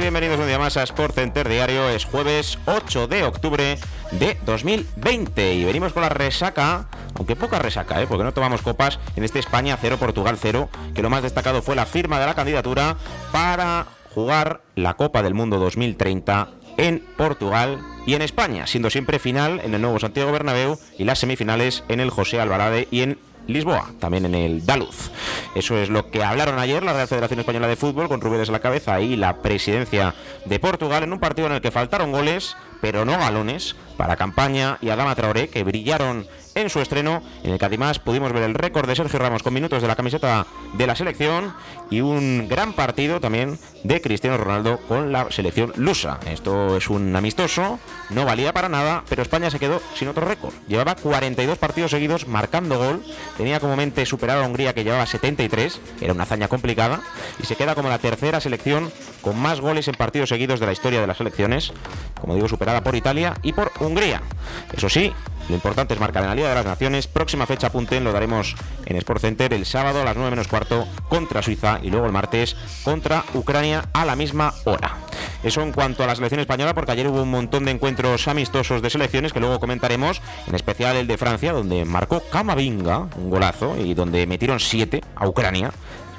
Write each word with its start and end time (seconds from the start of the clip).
Bienvenidos 0.00 0.38
un 0.38 0.46
día 0.46 0.58
más 0.58 0.76
a 0.76 0.82
Sport 0.82 1.14
Center 1.14 1.48
Diario. 1.48 1.88
Es 1.88 2.04
jueves 2.04 2.58
8 2.66 3.08
de 3.08 3.24
octubre 3.24 3.78
de 4.12 4.36
2020 4.44 5.54
y 5.54 5.64
venimos 5.64 5.92
con 5.92 6.02
la 6.02 6.10
resaca, 6.10 6.86
aunque 7.16 7.34
poca 7.34 7.58
resaca, 7.58 8.02
¿eh? 8.02 8.06
porque 8.06 8.24
no 8.24 8.34
tomamos 8.34 8.60
copas 8.60 8.98
en 9.16 9.24
este 9.24 9.38
España 9.38 9.78
0, 9.80 9.96
Portugal 9.98 10.36
0, 10.38 10.68
que 10.94 11.02
lo 11.02 11.08
más 11.08 11.22
destacado 11.22 11.62
fue 11.62 11.76
la 11.76 11.86
firma 11.86 12.20
de 12.20 12.26
la 12.26 12.34
candidatura 12.34 12.96
para 13.32 13.86
jugar 14.14 14.60
la 14.74 14.94
Copa 14.94 15.22
del 15.22 15.34
Mundo 15.34 15.58
2030 15.58 16.48
en 16.76 17.02
Portugal 17.16 17.80
y 18.06 18.14
en 18.14 18.22
España, 18.22 18.66
siendo 18.66 18.90
siempre 18.90 19.18
final 19.18 19.60
en 19.64 19.74
el 19.74 19.80
nuevo 19.80 19.98
Santiago 19.98 20.30
Bernabéu 20.30 20.78
y 20.98 21.04
las 21.04 21.18
semifinales 21.18 21.84
en 21.88 22.00
el 22.00 22.10
José 22.10 22.38
Alvarade 22.38 22.86
y 22.90 23.00
en 23.00 23.18
Lisboa, 23.46 23.90
también 23.98 24.26
en 24.26 24.34
el 24.34 24.64
Daluz. 24.64 25.10
Eso 25.54 25.76
es 25.78 25.88
lo 25.88 26.10
que 26.10 26.24
hablaron 26.24 26.58
ayer 26.58 26.82
la 26.82 26.92
Real 26.92 27.08
Federación 27.08 27.40
Española 27.40 27.68
de 27.68 27.76
Fútbol 27.76 28.08
con 28.08 28.20
Rubiales 28.20 28.48
a 28.48 28.52
la 28.52 28.60
cabeza 28.60 29.00
y 29.00 29.16
la 29.16 29.42
presidencia 29.42 30.14
de 30.44 30.58
Portugal 30.58 31.02
en 31.02 31.12
un 31.12 31.20
partido 31.20 31.46
en 31.46 31.54
el 31.54 31.60
que 31.60 31.70
faltaron 31.70 32.12
goles, 32.12 32.56
pero 32.80 33.04
no 33.04 33.12
galones, 33.18 33.76
para 33.96 34.16
Campaña 34.16 34.78
y 34.80 34.88
Adama 34.88 35.14
Traoré, 35.14 35.48
que 35.48 35.64
brillaron 35.64 36.26
en 36.54 36.70
su 36.70 36.80
estreno, 36.80 37.22
en 37.42 37.52
el 37.52 37.58
que 37.58 37.64
además 37.64 37.98
pudimos 37.98 38.32
ver 38.32 38.42
el 38.44 38.54
récord 38.54 38.88
de 38.88 38.96
Sergio 38.96 39.18
Ramos 39.18 39.42
con 39.42 39.54
minutos 39.54 39.82
de 39.82 39.88
la 39.88 39.96
camiseta 39.96 40.46
de 40.74 40.86
la 40.86 40.96
selección 40.96 41.54
y 41.90 42.00
un 42.00 42.48
gran 42.48 42.72
partido 42.72 43.20
también 43.20 43.58
de 43.82 44.00
Cristiano 44.00 44.36
Ronaldo 44.36 44.78
con 44.88 45.12
la 45.12 45.30
selección 45.30 45.72
lusa. 45.76 46.18
Esto 46.30 46.76
es 46.76 46.88
un 46.88 47.14
amistoso, 47.14 47.78
no 48.10 48.24
valía 48.24 48.52
para 48.52 48.68
nada, 48.68 49.04
pero 49.08 49.22
España 49.22 49.50
se 49.50 49.58
quedó 49.58 49.80
sin 49.94 50.08
otro 50.08 50.26
récord. 50.26 50.54
Llevaba 50.68 50.94
42 50.94 51.58
partidos 51.58 51.90
seguidos 51.90 52.26
marcando 52.26 52.78
gol, 52.78 53.02
tenía 53.36 53.60
como 53.60 53.76
mente 53.76 54.06
superar 54.06 54.38
a 54.38 54.46
Hungría 54.46 54.74
que 54.74 54.84
llevaba 54.84 55.06
73, 55.06 55.80
era 56.00 56.12
una 56.12 56.24
hazaña 56.24 56.48
complicada, 56.48 57.00
y 57.40 57.46
se 57.46 57.56
queda 57.56 57.74
como 57.74 57.88
la 57.88 57.98
tercera 57.98 58.40
selección 58.40 58.90
con 59.20 59.38
más 59.38 59.60
goles 59.60 59.88
en 59.88 59.94
partidos 59.94 60.28
seguidos 60.28 60.60
de 60.60 60.66
la 60.66 60.72
historia 60.72 61.00
de 61.00 61.06
las 61.06 61.18
selecciones, 61.18 61.72
como 62.20 62.34
digo, 62.34 62.48
superada 62.48 62.82
por 62.82 62.94
Italia 62.94 63.34
y 63.42 63.52
por 63.52 63.72
Hungría. 63.80 64.22
Eso 64.72 64.88
sí, 64.88 65.12
lo 65.48 65.54
importante 65.54 65.94
es 65.94 66.00
marcar 66.00 66.22
en 66.22 66.30
la 66.30 66.34
Liga 66.34 66.48
de 66.48 66.54
las 66.54 66.64
Naciones. 66.64 67.06
Próxima 67.06 67.46
fecha 67.46 67.66
apunten, 67.66 68.02
lo 68.04 68.12
daremos 68.12 68.54
en 68.86 68.96
Sport 68.96 69.20
Center 69.20 69.52
el 69.52 69.66
sábado 69.66 70.00
a 70.00 70.04
las 70.04 70.16
9 70.16 70.30
menos 70.30 70.48
cuarto 70.48 70.86
contra 71.08 71.42
Suiza 71.42 71.80
y 71.82 71.90
luego 71.90 72.06
el 72.06 72.12
martes 72.12 72.56
contra 72.82 73.24
Ucrania 73.34 73.84
a 73.92 74.04
la 74.04 74.16
misma 74.16 74.54
hora. 74.64 74.96
Eso 75.42 75.60
en 75.60 75.72
cuanto 75.72 76.02
a 76.02 76.06
la 76.06 76.14
selección 76.14 76.40
española, 76.40 76.74
porque 76.74 76.92
ayer 76.92 77.06
hubo 77.08 77.22
un 77.22 77.30
montón 77.30 77.66
de 77.66 77.72
encuentros 77.72 78.26
amistosos 78.28 78.80
de 78.80 78.88
selecciones 78.88 79.32
que 79.32 79.40
luego 79.40 79.60
comentaremos, 79.60 80.22
en 80.46 80.54
especial 80.54 80.96
el 80.96 81.06
de 81.06 81.18
Francia, 81.18 81.52
donde 81.52 81.84
marcó 81.84 82.22
Camavinga 82.30 83.08
un 83.16 83.28
golazo 83.28 83.76
y 83.76 83.92
donde 83.92 84.26
metieron 84.26 84.60
7 84.60 85.02
a 85.14 85.28
Ucrania. 85.28 85.70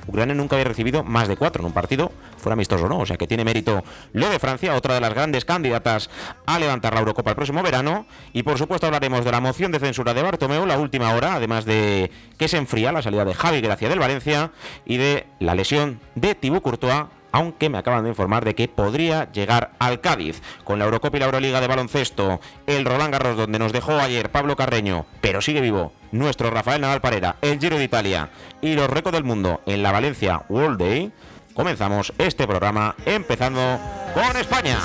Ucrania 0.07 0.35
nunca 0.35 0.55
había 0.55 0.65
recibido 0.65 1.03
más 1.03 1.27
de 1.27 1.35
cuatro 1.35 1.61
en 1.61 1.65
un 1.65 1.73
partido, 1.73 2.11
fuera 2.45 2.53
amistoso 2.53 2.87
no, 2.87 2.99
o 2.99 3.05
sea 3.07 3.17
que 3.17 3.25
tiene 3.25 3.43
mérito 3.43 3.83
lo 4.13 4.29
de 4.29 4.37
Francia, 4.37 4.75
otra 4.75 4.93
de 4.93 5.01
las 5.01 5.11
grandes 5.15 5.45
candidatas 5.45 6.11
a 6.45 6.59
levantar 6.59 6.93
la 6.93 6.99
Eurocopa 6.99 7.31
el 7.31 7.35
próximo 7.35 7.63
verano. 7.63 8.05
Y 8.33 8.43
por 8.43 8.59
supuesto 8.59 8.85
hablaremos 8.85 9.25
de 9.25 9.31
la 9.31 9.39
moción 9.39 9.71
de 9.71 9.79
censura 9.79 10.13
de 10.13 10.21
Bartomeu, 10.21 10.63
la 10.67 10.77
última 10.77 11.11
hora, 11.15 11.33
además 11.33 11.65
de 11.65 12.11
que 12.37 12.47
se 12.47 12.57
enfría 12.57 12.91
la 12.91 13.01
salida 13.01 13.25
de 13.25 13.33
Javi 13.33 13.61
Gracia 13.61 13.89
del 13.89 13.97
Valencia 13.97 14.51
y 14.85 14.97
de 14.97 15.25
la 15.39 15.55
lesión 15.55 15.99
de 16.13 16.35
Thibaut 16.35 16.61
Courtois 16.61 17.05
aunque 17.31 17.67
me 17.67 17.77
acaban 17.77 18.03
de 18.03 18.09
informar 18.09 18.45
de 18.45 18.55
que 18.55 18.69
podría 18.69 19.29
llegar 19.33 19.71
al 19.79 19.99
Cádiz 19.99 20.41
con 20.63 20.79
la 20.79 20.85
Eurocopa 20.85 21.17
y 21.17 21.19
la 21.19 21.25
Euroliga 21.25 21.59
de 21.59 21.67
baloncesto, 21.67 22.39
el 22.65 22.85
Roland 22.85 23.11
Garros 23.11 23.35
donde 23.35 23.59
nos 23.59 23.73
dejó 23.73 23.91
ayer 23.91 24.31
Pablo 24.31 24.55
Carreño, 24.55 25.05
pero 25.19 25.41
sigue 25.41 25.59
vivo 25.59 25.91
nuestro 26.13 26.49
Rafael 26.49 26.79
Nadal 26.79 27.01
Parera, 27.01 27.35
el 27.41 27.59
Giro 27.59 27.77
de 27.77 27.83
Italia 27.83 28.29
y 28.61 28.75
los 28.75 28.89
récords 28.89 29.17
del 29.17 29.25
mundo 29.25 29.59
en 29.65 29.83
la 29.83 29.91
Valencia 29.91 30.43
World 30.47 30.79
Day. 30.79 31.11
Comenzamos 31.55 32.11
este 32.17 32.45
programa 32.45 32.95
empezando 33.05 33.79
con 34.13 34.35
España. 34.35 34.77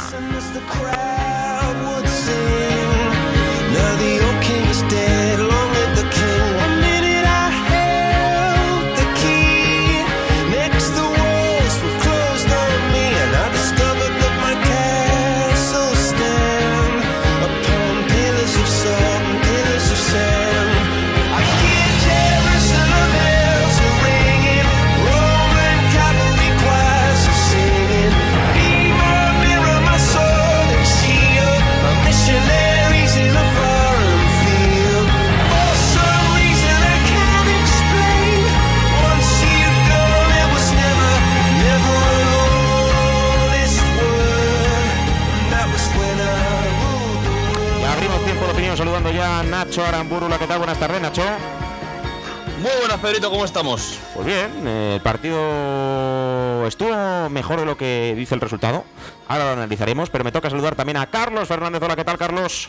Pedrito, 53.00 53.30
¿cómo 53.30 53.46
estamos? 53.46 53.98
Pues 54.14 54.26
bien, 54.26 54.66
el 54.66 55.00
partido 55.00 56.66
estuvo 56.66 57.30
mejor 57.30 57.60
de 57.60 57.64
lo 57.64 57.76
que 57.76 58.14
dice 58.14 58.34
el 58.34 58.42
resultado. 58.42 58.84
Ahora 59.26 59.46
lo 59.46 59.52
analizaremos, 59.52 60.10
pero 60.10 60.22
me 60.22 60.32
toca 60.32 60.50
saludar 60.50 60.74
también 60.74 60.98
a 60.98 61.06
Carlos 61.06 61.48
Fernández. 61.48 61.82
Hola, 61.82 61.96
¿qué 61.96 62.04
tal, 62.04 62.18
Carlos? 62.18 62.68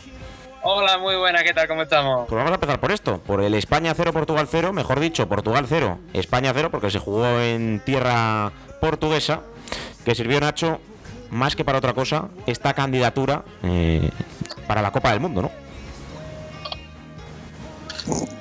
Hola, 0.62 0.96
muy 0.96 1.16
buena, 1.16 1.42
¿qué 1.42 1.52
tal? 1.52 1.68
¿Cómo 1.68 1.82
estamos? 1.82 2.28
Pues 2.28 2.36
vamos 2.36 2.52
a 2.52 2.54
empezar 2.54 2.80
por 2.80 2.92
esto, 2.92 3.18
por 3.18 3.42
el 3.42 3.52
España 3.52 3.92
0, 3.94 4.12
Portugal 4.14 4.48
0, 4.50 4.72
mejor 4.72 5.00
dicho, 5.00 5.28
Portugal 5.28 5.66
0, 5.68 5.98
España 6.14 6.52
0, 6.54 6.70
porque 6.70 6.90
se 6.90 6.98
jugó 6.98 7.38
en 7.38 7.82
tierra 7.84 8.52
portuguesa, 8.80 9.40
que 10.04 10.14
sirvió 10.14 10.40
Nacho 10.40 10.80
más 11.30 11.56
que 11.56 11.64
para 11.64 11.78
otra 11.78 11.92
cosa 11.92 12.28
esta 12.46 12.72
candidatura 12.72 13.42
eh, 13.62 14.08
para 14.66 14.80
la 14.80 14.92
Copa 14.92 15.10
del 15.10 15.20
Mundo, 15.20 15.42
¿no? 15.42 15.61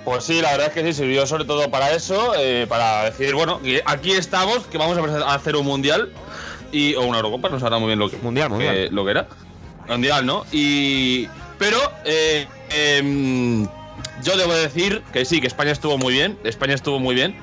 Pues 0.03 0.23
sí, 0.23 0.41
la 0.41 0.51
verdad 0.51 0.67
es 0.67 0.73
que 0.73 0.83
sí, 0.83 0.93
sirvió 0.93 1.27
sobre 1.27 1.45
todo 1.45 1.69
para 1.69 1.91
eso, 1.91 2.33
eh, 2.37 2.65
para 2.67 3.05
decir, 3.05 3.35
bueno, 3.35 3.59
aquí 3.85 4.11
estamos, 4.11 4.65
que 4.67 4.77
vamos 4.77 4.97
a 4.97 5.33
hacer 5.33 5.55
un 5.55 5.65
mundial 5.65 6.11
y 6.71 6.95
o 6.95 7.01
una 7.01 7.17
Eurocopa, 7.17 7.49
no 7.49 7.59
sabrá 7.59 7.77
muy 7.77 7.87
bien 7.87 7.99
lo 7.99 8.09
que 8.09 8.17
mundial, 8.17 8.49
mundial. 8.49 8.89
lo 8.91 9.05
que 9.05 9.11
era. 9.11 9.27
Mundial, 9.87 10.25
¿no? 10.25 10.45
Y 10.51 11.27
pero 11.59 11.77
eh, 12.05 12.47
em, 12.69 13.67
yo 14.23 14.37
debo 14.37 14.53
decir 14.53 15.03
que 15.13 15.25
sí, 15.25 15.41
que 15.41 15.47
España 15.47 15.71
estuvo 15.71 15.97
muy 15.97 16.13
bien, 16.13 16.39
España 16.43 16.73
estuvo 16.73 16.99
muy 16.99 17.13
bien, 17.13 17.35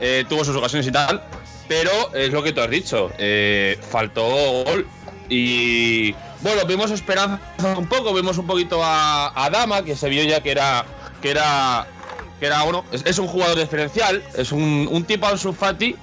eh, 0.00 0.24
tuvo 0.28 0.44
sus 0.44 0.56
ocasiones 0.56 0.86
y 0.86 0.92
tal, 0.92 1.22
pero 1.66 2.14
es 2.14 2.32
lo 2.32 2.42
que 2.42 2.52
tú 2.52 2.60
has 2.60 2.70
dicho, 2.70 3.10
faltó 3.90 4.22
gol 4.64 4.86
y 5.28 6.12
bueno, 6.42 6.66
vimos 6.68 6.90
esperanza 6.90 7.40
un 7.76 7.86
poco, 7.86 8.12
vimos 8.12 8.38
un 8.38 8.46
poquito 8.46 8.84
a, 8.84 9.32
a 9.34 9.50
Dama, 9.50 9.82
que 9.82 9.96
se 9.96 10.08
vio 10.08 10.22
ya 10.24 10.40
que 10.40 10.50
era 10.50 10.84
que 11.24 11.30
era 11.30 11.86
que 12.38 12.44
era 12.44 12.64
uno, 12.64 12.84
es, 12.92 13.18
un 13.18 13.26
jugador 13.26 13.58
diferencial, 13.58 14.22
es 14.36 14.52
un, 14.52 14.86
un 14.90 15.04
tipo 15.04 15.26
Ansu 15.26 15.54
Fati 15.54 15.96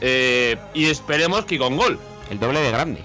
eh, 0.00 0.56
y 0.72 0.86
esperemos 0.86 1.44
que 1.44 1.58
con 1.58 1.76
gol. 1.76 1.98
El 2.30 2.40
doble 2.40 2.60
de 2.60 2.70
grande. 2.70 3.04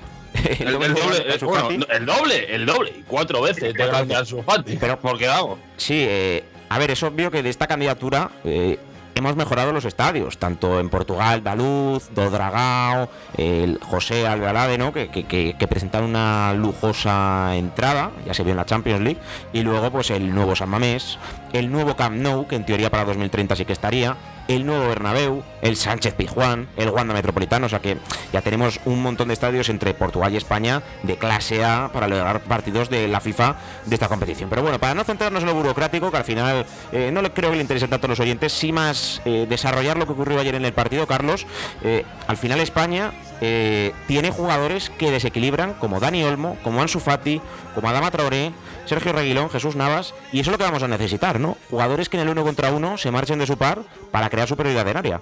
El, 0.60 0.72
doble, 0.72 0.86
el 0.88 2.06
doble, 2.06 2.56
el 2.56 2.66
doble, 2.66 2.94
y 3.00 3.04
cuatro 3.06 3.42
veces 3.42 3.74
de 3.74 3.86
grande 3.86 4.16
Ansu 4.16 4.42
Fati. 4.44 4.78
Pero, 4.78 4.98
¿por 4.98 5.18
qué 5.18 5.28
hago? 5.28 5.60
Sí, 5.76 6.06
eh, 6.08 6.46
a 6.70 6.80
ver, 6.80 6.92
es 6.92 7.04
obvio 7.04 7.32
que 7.32 7.44
de 7.44 7.50
esta 7.50 7.68
candidatura 7.68 8.32
eh, 8.46 8.80
hemos 9.18 9.36
mejorado 9.36 9.74
los 9.74 9.86
estadios, 9.86 10.38
tanto 10.38 10.80
en 10.80 10.90
Portugal, 10.90 11.44
Daluz, 11.44 12.10
Dodragao, 12.14 13.10
el 13.36 13.80
José 13.82 14.28
Algalade, 14.28 14.78
¿no? 14.78 14.94
Que, 14.94 15.10
que, 15.10 15.26
que, 15.26 15.68
presentaron 15.68 16.12
una 16.12 16.54
lujosa 16.54 17.56
entrada, 17.56 18.12
ya 18.26 18.34
se 18.34 18.44
vio 18.44 18.52
en 18.52 18.58
la 18.58 18.66
Champions 18.66 19.02
League, 19.02 19.20
y 19.54 19.62
luego 19.62 19.92
pues 19.92 20.12
el 20.12 20.34
nuevo 20.34 20.56
San 20.56 20.70
Mamés, 20.70 21.18
el 21.54 21.72
nuevo 21.72 21.96
Camp 21.96 22.16
Nou, 22.18 22.48
que 22.48 22.56
en 22.56 22.66
teoría 22.66 22.90
para 22.90 23.06
2030 23.06 23.56
sí 23.56 23.66
que 23.66 23.74
estaría, 23.74 24.18
el 24.48 24.66
nuevo 24.66 24.88
Bernabéu, 24.88 25.44
el 25.62 25.76
Sánchez 25.76 26.14
Pizjuán, 26.14 26.70
el 26.78 26.90
Wanda 26.90 27.14
Metropolitano, 27.14 27.66
o 27.66 27.70
sea 27.70 27.80
que 27.80 27.98
ya 28.32 28.42
tenemos 28.42 28.80
un 28.86 29.02
montón 29.02 29.28
de 29.28 29.34
estadios 29.34 29.70
entre 29.70 29.94
Portugal 29.94 30.34
y 30.34 30.38
España 30.38 30.82
de 31.04 31.18
clase 31.18 31.64
A 31.64 31.90
para 31.92 32.08
lograr 32.08 32.42
partidos 32.42 32.90
de 32.90 33.08
la 33.08 33.20
FIFA 33.20 33.58
de 33.86 33.96
esta 33.96 34.08
competición. 34.08 34.50
Pero 34.50 34.62
bueno, 34.62 34.80
para 34.80 34.96
no 34.96 35.04
centrarnos 35.04 35.44
en 35.44 35.48
lo 35.48 35.54
burocrático, 35.56 36.12
que 36.12 36.18
al 36.18 36.24
final 36.24 36.66
eh, 36.92 37.12
no 37.12 37.22
le 37.22 37.32
creo 37.32 37.50
que 37.50 37.58
le 37.58 37.62
interese 37.62 37.88
tanto 37.88 38.08
a 38.08 38.10
los 38.10 38.20
oyentes, 38.20 38.54
sí 38.54 38.72
más 38.72 39.22
eh, 39.26 39.46
desarrollar 39.50 39.98
lo 39.98 40.06
que 40.06 40.14
ocurrió 40.14 40.40
ayer 40.40 40.56
en 40.56 40.66
el 40.66 40.74
partido, 40.74 41.08
Carlos, 41.08 41.46
eh, 41.84 42.06
al 42.28 42.38
final 42.38 42.60
España 42.60 43.12
tiene 43.40 44.32
jugadores 44.32 44.90
que 44.90 45.12
desequilibran, 45.12 45.74
como 45.76 46.00
Dani 46.00 46.24
Olmo, 46.24 46.58
como 46.64 46.82
Ansu 46.82 47.00
Fati, 47.00 47.42
como 47.76 47.90
Adama 47.90 48.12
Traoré, 48.12 48.52
Sergio 48.88 49.12
Reguilón, 49.12 49.50
Jesús 49.50 49.76
Navas, 49.76 50.16
y 50.32 50.40
eso 50.40 50.50
es 50.50 50.54
lo 50.54 50.58
que 50.58 50.64
vamos 50.64 50.84
a 50.84 50.88
necesitar, 50.88 51.40
¿no? 51.40 51.58
Jugadores 51.70 52.10
que 52.10 52.18
en 52.18 52.24
el 52.24 52.30
uno 52.30 52.44
contra 52.44 52.72
uno 52.72 52.98
se 52.98 53.12
marchen 53.12 53.38
de 53.40 53.46
su 53.46 53.58
par 53.58 53.80
para 54.12 54.30
crear 54.30 54.48
superioridad 54.48 54.88
en 54.88 54.98
área. 54.98 55.22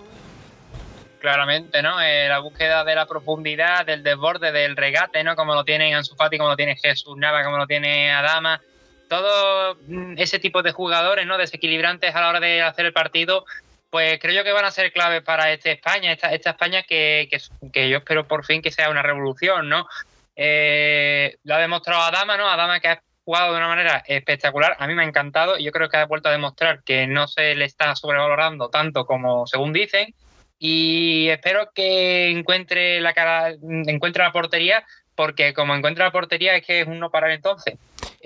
Claramente, 1.19 1.81
¿no? 1.81 1.99
Eh, 1.99 2.29
la 2.29 2.39
búsqueda 2.39 2.83
de 2.83 2.93
la 2.93 3.07
profundidad, 3.07 3.85
del 3.85 4.03
desborde, 4.03 4.51
del 4.51 4.77
regate, 4.77 5.23
¿no? 5.23 5.35
Como 5.35 5.55
lo 5.55 5.65
tiene 5.65 5.95
Ansu 5.95 6.15
Fati, 6.15 6.37
como 6.37 6.51
lo 6.51 6.55
tiene 6.55 6.75
Jesús 6.75 7.17
Navas, 7.17 7.43
como 7.43 7.57
lo 7.57 7.65
tiene 7.65 8.11
Adama. 8.11 8.61
Todo 9.09 9.75
mm, 9.87 10.13
ese 10.17 10.37
tipo 10.37 10.61
de 10.61 10.71
jugadores, 10.71 11.25
¿no? 11.25 11.39
Desequilibrantes 11.39 12.13
a 12.13 12.21
la 12.21 12.29
hora 12.29 12.39
de 12.39 12.61
hacer 12.61 12.85
el 12.85 12.93
partido, 12.93 13.45
pues 13.95 14.19
creo 14.19 14.33
yo 14.33 14.43
que 14.43 14.51
van 14.51 14.65
a 14.65 14.71
ser 14.71 14.91
clave 14.91 15.21
para 15.21 15.53
este 15.53 15.71
España, 15.71 16.11
esta, 16.11 16.33
esta 16.33 16.49
España 16.49 16.83
que, 16.83 17.29
que, 17.71 17.89
yo 17.89 17.99
espero 17.99 18.27
por 18.27 18.43
fin 18.43 18.61
que 18.61 18.69
sea 18.69 18.89
una 18.89 19.01
revolución, 19.01 19.69
¿no? 19.69 19.87
Eh, 20.35 21.37
lo 21.45 21.55
ha 21.55 21.59
demostrado 21.59 22.01
Adama, 22.01 22.35
¿no? 22.35 22.45
Adama 22.49 22.81
que 22.81 22.89
ha 22.89 23.01
jugado 23.23 23.53
de 23.53 23.57
una 23.57 23.69
manera 23.69 24.03
espectacular. 24.05 24.75
A 24.79 24.87
mí 24.87 24.95
me 24.95 25.03
ha 25.03 25.07
encantado 25.07 25.57
y 25.57 25.63
yo 25.63 25.71
creo 25.71 25.87
que 25.87 25.95
ha 25.95 26.05
vuelto 26.07 26.27
a 26.27 26.33
demostrar 26.33 26.83
que 26.83 27.07
no 27.07 27.29
se 27.29 27.55
le 27.55 27.63
está 27.63 27.95
sobrevalorando 27.95 28.67
tanto 28.67 29.05
como 29.05 29.47
según 29.47 29.71
dicen. 29.71 30.13
Y 30.59 31.29
espero 31.29 31.69
que 31.73 32.31
encuentre 32.31 32.99
la 32.99 33.13
cara, 33.13 33.53
encuentre 33.87 34.25
la 34.25 34.33
portería, 34.33 34.83
porque 35.15 35.53
como 35.53 35.73
encuentra 35.73 36.03
la 36.03 36.11
portería 36.11 36.53
es 36.57 36.65
que 36.65 36.81
es 36.81 36.87
un 36.87 36.99
no 36.99 37.11
parar 37.11 37.31
entonces. 37.31 37.75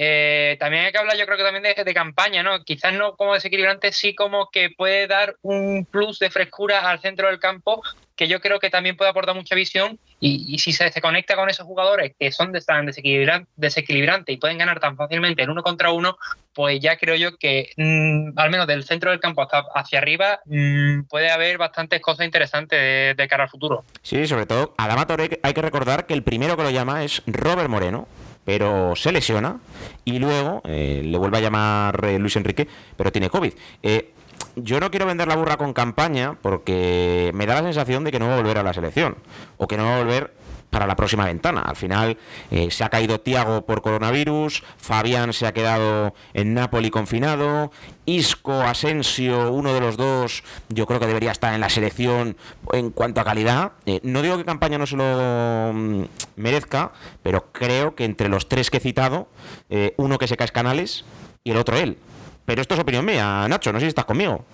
Eh, 0.02 0.56
también 0.62 0.86
hay 0.86 0.94
que 0.94 0.98
hablar, 0.98 1.18
yo 1.18 1.26
creo 1.26 1.38
que 1.38 1.44
también 1.44 1.76
de, 1.76 1.84
de, 1.84 1.94
campaña, 1.94 2.42
¿no? 2.42 2.64
Quizás 2.64 2.94
no 2.94 3.18
como 3.18 3.34
desequilibrante, 3.34 3.92
sí 3.92 4.16
como 4.16 4.50
que 4.50 4.70
puede 4.70 5.08
dar 5.08 5.36
un 5.42 5.86
plus 5.92 6.20
de 6.20 6.30
frescura 6.30 6.90
al 6.90 7.02
centro 7.02 7.28
del 7.28 7.38
campo 7.38 7.82
que 8.20 8.28
yo 8.28 8.42
creo 8.42 8.60
que 8.60 8.70
también 8.70 8.98
puede 8.98 9.12
aportar 9.12 9.34
mucha 9.34 9.56
visión 9.56 9.98
y, 10.20 10.60
si 10.60 10.74
se, 10.74 10.92
conecta 11.02 11.38
con 11.38 11.50
esos 11.50 11.66
jugadores 11.66 12.14
que 12.20 12.34
son 12.34 12.52
tan 12.68 12.86
desequilibrantes 12.86 14.36
y 14.36 14.38
pueden 14.38 14.58
ganar 14.58 14.82
tan 14.82 14.98
fácilmente 14.98 15.44
en 15.44 15.50
uno 15.50 15.64
contra 15.64 15.94
uno, 15.94 16.18
pues 16.54 16.82
ya 16.82 16.98
creo 16.98 17.16
yo 17.16 17.38
que 17.38 17.72
mm, 17.78 18.38
al 18.38 18.50
menos 18.50 18.68
del 18.68 18.84
centro 18.84 19.12
del 19.12 19.22
campo 19.22 19.42
hasta 19.42 19.64
hacia 19.74 20.00
arriba 20.00 20.42
mm, 20.44 21.04
puede 21.04 21.32
haber 21.32 21.58
bastantes 21.58 22.02
cosas 22.02 22.26
interesantes 22.26 23.16
de, 23.16 23.28
cara 23.30 23.44
al 23.44 23.50
futuro. 23.50 23.86
Sí, 24.02 24.28
sobre 24.28 24.46
todo 24.46 24.76
Adama 24.78 25.08
Torre 25.08 25.40
hay 25.42 25.54
que 25.54 25.62
recordar 25.62 26.06
que 26.06 26.14
el 26.14 26.24
primero 26.24 26.58
que 26.58 26.64
lo 26.64 26.72
llama 26.72 27.06
es 27.06 27.22
Robert 27.26 27.70
Moreno 27.70 28.10
pero 28.50 28.96
se 28.96 29.12
lesiona 29.12 29.60
y 30.06 30.18
luego 30.18 30.64
eh, 30.66 31.04
le 31.06 31.18
vuelve 31.20 31.38
a 31.38 31.42
llamar 31.42 32.04
eh, 32.04 32.18
Luis 32.18 32.36
Enrique, 32.36 32.68
pero 32.98 33.12
tiene 33.12 33.30
COVID. 33.30 33.54
Eh, 33.84 34.12
yo 34.56 34.80
no 34.80 34.90
quiero 34.90 35.06
vender 35.06 35.28
la 35.28 35.36
burra 35.36 35.56
con 35.56 35.72
campaña 35.72 36.36
porque 36.42 37.30
me 37.36 37.46
da 37.46 37.54
la 37.54 37.62
sensación 37.62 38.04
de 38.04 38.12
que 38.12 38.18
no 38.18 38.28
va 38.28 38.34
a 38.34 38.38
volver 38.38 38.58
a 38.58 38.64
la 38.64 38.74
selección 38.74 39.18
o 39.58 39.68
que 39.68 39.78
no 39.78 39.84
va 39.84 39.98
a 39.98 40.00
volver 40.00 40.34
para 40.70 40.88
la 40.88 40.96
próxima 40.96 41.26
ventana. 41.26 41.62
Al 41.62 41.76
final 41.76 42.18
eh, 42.52 42.70
se 42.72 42.84
ha 42.84 42.90
caído 42.90 43.20
Tiago 43.20 43.66
por 43.66 43.82
coronavirus, 43.82 44.64
Fabián 44.78 45.34
se 45.34 45.48
ha 45.48 45.54
quedado 45.54 46.14
en 46.34 46.54
Napoli 46.54 46.90
confinado, 46.90 47.72
Isco, 48.06 48.54
Asensio, 48.54 49.52
uno 49.52 49.74
de 49.74 49.82
los 49.82 49.98
dos, 49.98 50.44
yo 50.70 50.86
creo 50.86 51.00
que 51.00 51.08
debería 51.08 51.32
estar 51.32 51.54
en 51.54 51.62
la 51.62 51.70
selección 51.70 52.38
en 52.74 52.92
cuanto 52.92 53.22
a 53.22 53.24
calidad. 53.24 53.74
Eh, 53.86 54.00
no 54.04 54.22
digo 54.22 54.38
que 54.38 54.46
campaña 54.46 54.78
no 54.78 54.86
se 54.86 54.96
lo 54.96 55.72
mm, 55.74 56.04
merezca, 56.36 56.92
pero 57.24 57.52
creo 57.52 57.96
que 57.96 58.06
entre 58.06 58.30
los 58.30 58.48
tres 58.50 58.70
que 58.70 58.78
he 58.78 58.82
citado, 58.82 59.28
eh, 59.70 59.94
uno 59.98 60.18
que 60.18 60.28
se 60.28 60.38
cae 60.38 60.46
es 60.46 60.52
Canales 60.52 61.06
y 61.44 61.52
el 61.52 61.58
otro 61.58 61.78
él. 61.78 61.98
Pero 62.46 62.62
esto 62.62 62.74
es 62.74 62.80
opinión 62.80 63.06
mía, 63.06 63.48
Nacho, 63.48 63.72
no 63.72 63.80
sé 63.80 63.86
si 63.86 63.90
estás 63.90 64.06
conmigo. 64.06 64.46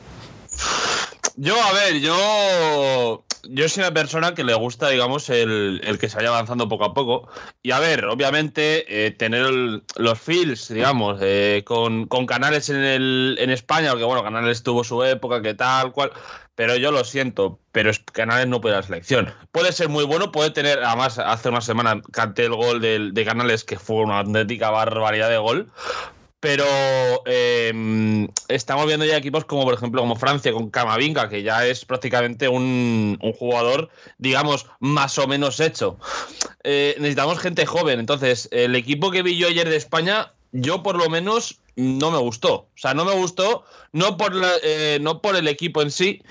Yo, 1.38 1.62
a 1.62 1.74
ver, 1.74 2.00
yo. 2.00 3.25
Yo 3.50 3.70
soy 3.70 3.82
una 3.82 3.94
persona 3.94 4.34
que 4.34 4.44
le 4.44 4.54
gusta, 4.54 4.90
digamos, 4.90 5.30
el, 5.30 5.98
que 6.00 6.10
se 6.10 6.18
vaya 6.18 6.30
avanzando 6.30 6.68
poco 6.68 6.86
a 6.86 6.94
poco. 6.94 7.28
Y 7.64 7.72
a 7.72 7.80
ver, 7.80 8.06
obviamente, 8.06 9.06
eh, 9.08 9.12
tener 9.12 9.48
los 9.96 10.20
feels, 10.20 10.70
digamos, 10.70 11.20
eh, 11.22 11.64
con, 11.66 12.08
canales 12.26 12.70
en, 12.70 12.84
el, 12.84 13.38
en 13.40 13.50
España, 13.50 13.92
porque 13.92 14.06
bueno, 14.06 14.24
Canales 14.24 14.64
tuvo 14.64 14.84
su 14.84 15.04
época, 15.04 15.42
que 15.42 15.54
tal, 15.54 15.92
cual. 15.92 16.12
Pero 16.56 16.78
yo 16.78 16.92
lo 16.92 17.04
siento, 17.04 17.60
pero 17.72 17.92
Canales 18.14 18.48
no 18.48 18.62
puede 18.62 18.76
la 18.76 18.84
selección. 18.84 19.34
Puede 19.52 19.74
ser 19.74 19.90
muy 19.90 20.06
bueno, 20.06 20.32
puede 20.32 20.52
tener, 20.52 20.84
además, 20.84 21.20
hace 21.20 21.50
una 21.50 21.62
semana 21.62 22.02
canté 22.12 22.46
el 22.46 22.56
gol 22.56 22.80
de, 22.80 23.12
de 23.12 23.26
Canales, 23.26 23.64
que 23.64 23.78
fue 23.78 23.98
una 23.98 24.20
auténtica 24.20 24.70
barbaridad 24.70 25.30
de 25.30 25.38
gol 25.38 25.70
pero 26.46 27.24
em, 27.26 28.28
estamos 28.50 28.86
viendo 28.86 29.04
ya 29.04 29.18
equipos 29.18 29.46
como 29.46 29.64
por 29.64 29.74
ejemplo 29.74 30.02
como 30.02 30.16
Francia 30.16 30.54
con 30.54 30.70
Camavinga, 30.70 31.28
que 31.28 31.42
ya 31.42 31.66
es 31.66 31.86
prácticamente 31.86 32.48
un, 32.48 33.18
jugador, 33.40 33.90
digamos, 34.20 34.68
más 34.80 35.18
o 35.18 35.28
menos 35.28 35.60
hecho. 35.60 35.98
Eh, 36.64 36.94
necesitamos 37.00 37.40
gente 37.40 37.66
joven, 37.66 38.00
entonces 38.00 38.48
el 38.52 38.76
equipo 38.76 39.10
que 39.10 39.24
vi 39.24 39.38
yo 39.38 39.48
ayer 39.48 39.68
de 39.68 39.76
España, 39.76 40.34
yo 40.56 40.84
por 40.84 40.98
lo 40.98 41.10
menos 41.10 41.60
no 41.76 42.12
me 42.12 42.18
gustó. 42.18 42.54
O 42.54 42.68
sea, 42.78 42.94
no 42.94 43.04
me 43.04 43.14
gustó, 43.14 43.66
no 43.92 44.16
por, 44.16 44.34
eh, 44.64 44.98
no 45.02 45.22
por 45.22 45.36
el 45.36 45.48
equipo 45.48 45.82
en 45.82 45.92
sí, 45.92 46.22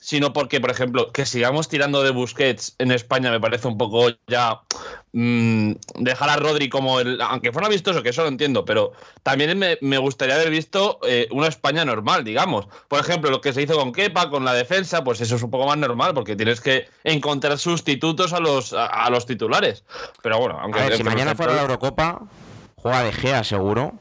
sino 0.00 0.32
porque, 0.32 0.60
por 0.60 0.70
ejemplo, 0.70 1.12
que 1.12 1.26
sigamos 1.26 1.68
tirando 1.68 2.02
de 2.02 2.10
Busquets 2.10 2.76
en 2.78 2.90
España 2.92 3.30
me 3.30 3.40
parece 3.40 3.68
un 3.68 3.76
poco 3.76 4.08
ya 4.26 4.60
mm, 5.12 5.72
dejar 5.96 6.30
a 6.30 6.36
Rodri 6.36 6.70
como 6.70 7.00
el. 7.00 7.20
Aunque 7.20 7.52
fuera 7.52 7.68
vistoso, 7.68 8.02
que 8.02 8.10
eso 8.10 8.22
lo 8.22 8.28
entiendo, 8.28 8.64
pero 8.64 8.92
también 9.22 9.58
me, 9.58 9.98
gustaría 9.98 10.36
haber 10.36 10.50
visto 10.50 10.98
eh, 11.06 11.28
una 11.30 11.48
España 11.48 11.84
normal, 11.84 12.24
digamos. 12.24 12.68
Por 12.88 13.00
ejemplo, 13.00 13.30
lo 13.30 13.42
que 13.42 13.52
se 13.52 13.62
hizo 13.62 13.76
con 13.76 13.92
Kepa, 13.92 14.30
con 14.30 14.44
la 14.46 14.54
defensa, 14.54 15.04
pues 15.04 15.20
eso 15.20 15.36
es 15.36 15.42
un 15.42 15.50
poco 15.50 15.66
más 15.66 15.76
normal, 15.76 16.14
porque 16.14 16.36
tienes 16.36 16.62
que 16.62 16.88
encontrar 17.04 17.58
sustitutos 17.58 18.32
a 18.32 18.40
los, 18.40 18.72
a, 18.72 19.10
los 19.10 19.26
titulares. 19.26 19.84
Pero 20.22 20.38
bueno, 20.38 20.58
aunque. 20.58 20.96
si 20.96 21.02
mañana 21.02 21.34
fuera 21.34 21.54
la 21.54 21.62
Eurocopa, 21.62 22.22
juega 22.86 23.02
de 23.02 23.12
Gea 23.12 23.42
seguro. 23.42 23.94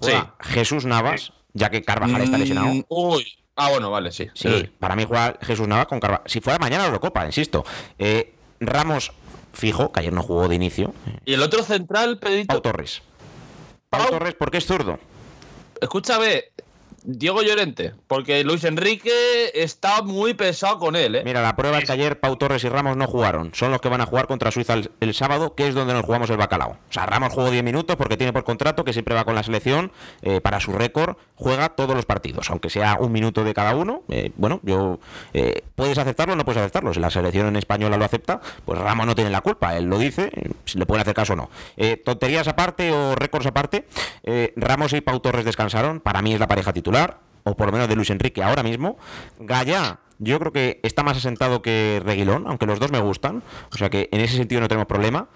Juega 0.00 0.34
Jesús 0.40 0.84
Navas, 0.84 1.32
ya 1.54 1.70
que 1.70 1.82
Carvajal 1.82 2.22
está 2.22 2.38
lesionado. 2.38 2.68
Mm, 2.68 2.84
uy. 2.88 3.26
Ah, 3.56 3.68
bueno, 3.70 3.90
vale, 3.90 4.12
sí. 4.12 4.28
Sí, 4.34 4.70
para 4.78 4.96
mí 4.96 5.04
juega 5.06 5.36
Jesús 5.42 5.66
Navas 5.66 5.86
con 5.86 6.00
Carvajal. 6.00 6.28
Si 6.28 6.40
fuera 6.40 6.58
mañana 6.58 6.86
Eurocopa, 6.86 7.26
insisto. 7.26 7.64
Eh, 7.98 8.34
Ramos 8.60 9.12
fijo, 9.52 9.90
que 9.92 10.00
ayer 10.00 10.12
no 10.12 10.22
jugó 10.22 10.48
de 10.48 10.54
inicio. 10.54 10.94
¿Y 11.24 11.34
el 11.34 11.42
otro 11.42 11.62
central, 11.64 12.18
Pedrito? 12.18 12.46
Pau 12.46 12.60
Torres. 12.60 13.02
Pau, 13.90 14.08
Torres, 14.08 14.34
¿por 14.34 14.50
qué 14.50 14.58
es 14.58 14.66
zurdo? 14.66 14.98
Escúchame, 15.80 16.44
Diego 17.04 17.42
Llorente, 17.42 17.94
porque 18.06 18.44
Luis 18.44 18.62
Enrique 18.62 19.50
está 19.54 20.02
muy 20.02 20.34
pesado 20.34 20.78
con 20.78 20.94
él. 20.94 21.16
¿eh? 21.16 21.22
Mira, 21.24 21.42
la 21.42 21.56
prueba 21.56 21.78
es 21.78 21.84
que 21.84 21.92
ayer 21.92 22.20
Pau 22.20 22.36
Torres 22.36 22.62
y 22.62 22.68
Ramos 22.68 22.96
no 22.96 23.08
jugaron. 23.08 23.52
Son 23.54 23.72
los 23.72 23.80
que 23.80 23.88
van 23.88 24.00
a 24.00 24.06
jugar 24.06 24.28
contra 24.28 24.52
Suiza 24.52 24.74
el, 25.00 25.14
sábado, 25.14 25.56
que 25.56 25.66
es 25.66 25.74
donde 25.74 25.94
nos 25.94 26.04
jugamos 26.04 26.30
el 26.30 26.36
bacalao. 26.36 26.70
O 26.70 26.92
sea, 26.92 27.06
Ramos 27.06 27.32
jugó 27.32 27.50
10 27.50 27.64
minutos 27.64 27.96
porque 27.96 28.16
tiene 28.16 28.32
por 28.32 28.44
contrato 28.44 28.84
que 28.84 28.92
siempre 28.92 29.16
va 29.16 29.24
con 29.24 29.34
la 29.34 29.42
selección. 29.42 29.90
Eh, 30.22 30.40
para 30.40 30.60
su 30.60 30.72
récord, 30.72 31.16
juega 31.34 31.70
todos 31.70 31.96
los 31.96 32.06
partidos, 32.06 32.48
aunque 32.50 32.70
sea 32.70 32.96
un 33.00 33.10
minuto 33.10 33.42
de 33.42 33.52
cada 33.52 33.74
uno. 33.74 34.02
Eh, 34.08 34.30
bueno, 34.36 34.60
yo. 34.62 35.00
Eh, 35.34 35.64
¿Puedes 35.74 35.98
aceptarlo 35.98 36.34
o 36.34 36.36
no 36.36 36.44
puedes 36.44 36.60
aceptarlo? 36.60 36.94
Si 36.94 37.00
la 37.00 37.10
selección 37.10 37.48
en 37.48 37.56
española 37.56 37.96
lo 37.96 38.04
acepta, 38.04 38.40
pues 38.64 38.78
Ramos 38.78 39.06
no 39.06 39.14
tiene 39.16 39.30
la 39.30 39.40
culpa. 39.40 39.76
Él 39.76 39.86
lo 39.86 39.98
dice, 39.98 40.30
si 40.66 40.78
le 40.78 40.86
pueden 40.86 41.02
hacer 41.02 41.14
caso 41.14 41.32
o 41.32 41.36
no. 41.36 41.50
tonterías 42.04 42.46
aparte 42.46 42.92
o 42.92 43.16
récords 43.16 43.46
aparte, 43.46 43.86
Ramos 44.54 44.92
y 44.92 45.00
Pau 45.00 45.18
Torres 45.18 45.44
descansaron. 45.44 46.00
Para 46.00 46.22
mí 46.22 46.34
es 46.34 46.40
la 46.40 46.46
pareja 46.46 46.72
titular 46.72 46.91
o 47.44 47.54
por 47.56 47.66
lo 47.66 47.72
menos 47.72 47.88
de 47.88 47.96
Luis 47.96 48.10
Enrique 48.10 48.42
ahora 48.42 48.62
mismo. 48.62 48.96
Gaya, 49.38 49.98
yo 50.18 50.38
creo 50.38 50.52
que 50.52 50.80
está 50.82 51.02
más 51.02 51.16
asentado 51.16 51.62
que 51.62 52.00
Reguilón, 52.04 52.46
aunque 52.46 52.66
los 52.66 52.78
dos 52.78 52.90
me 52.92 53.00
gustan. 53.00 53.42
O 53.72 53.76
sea 53.76 53.90
que 53.90 54.08
en 54.12 54.20
ese 54.20 54.36
sentido 54.36 54.60
no 54.60 54.68
tenemos 54.68 54.86
problema. 54.86 55.28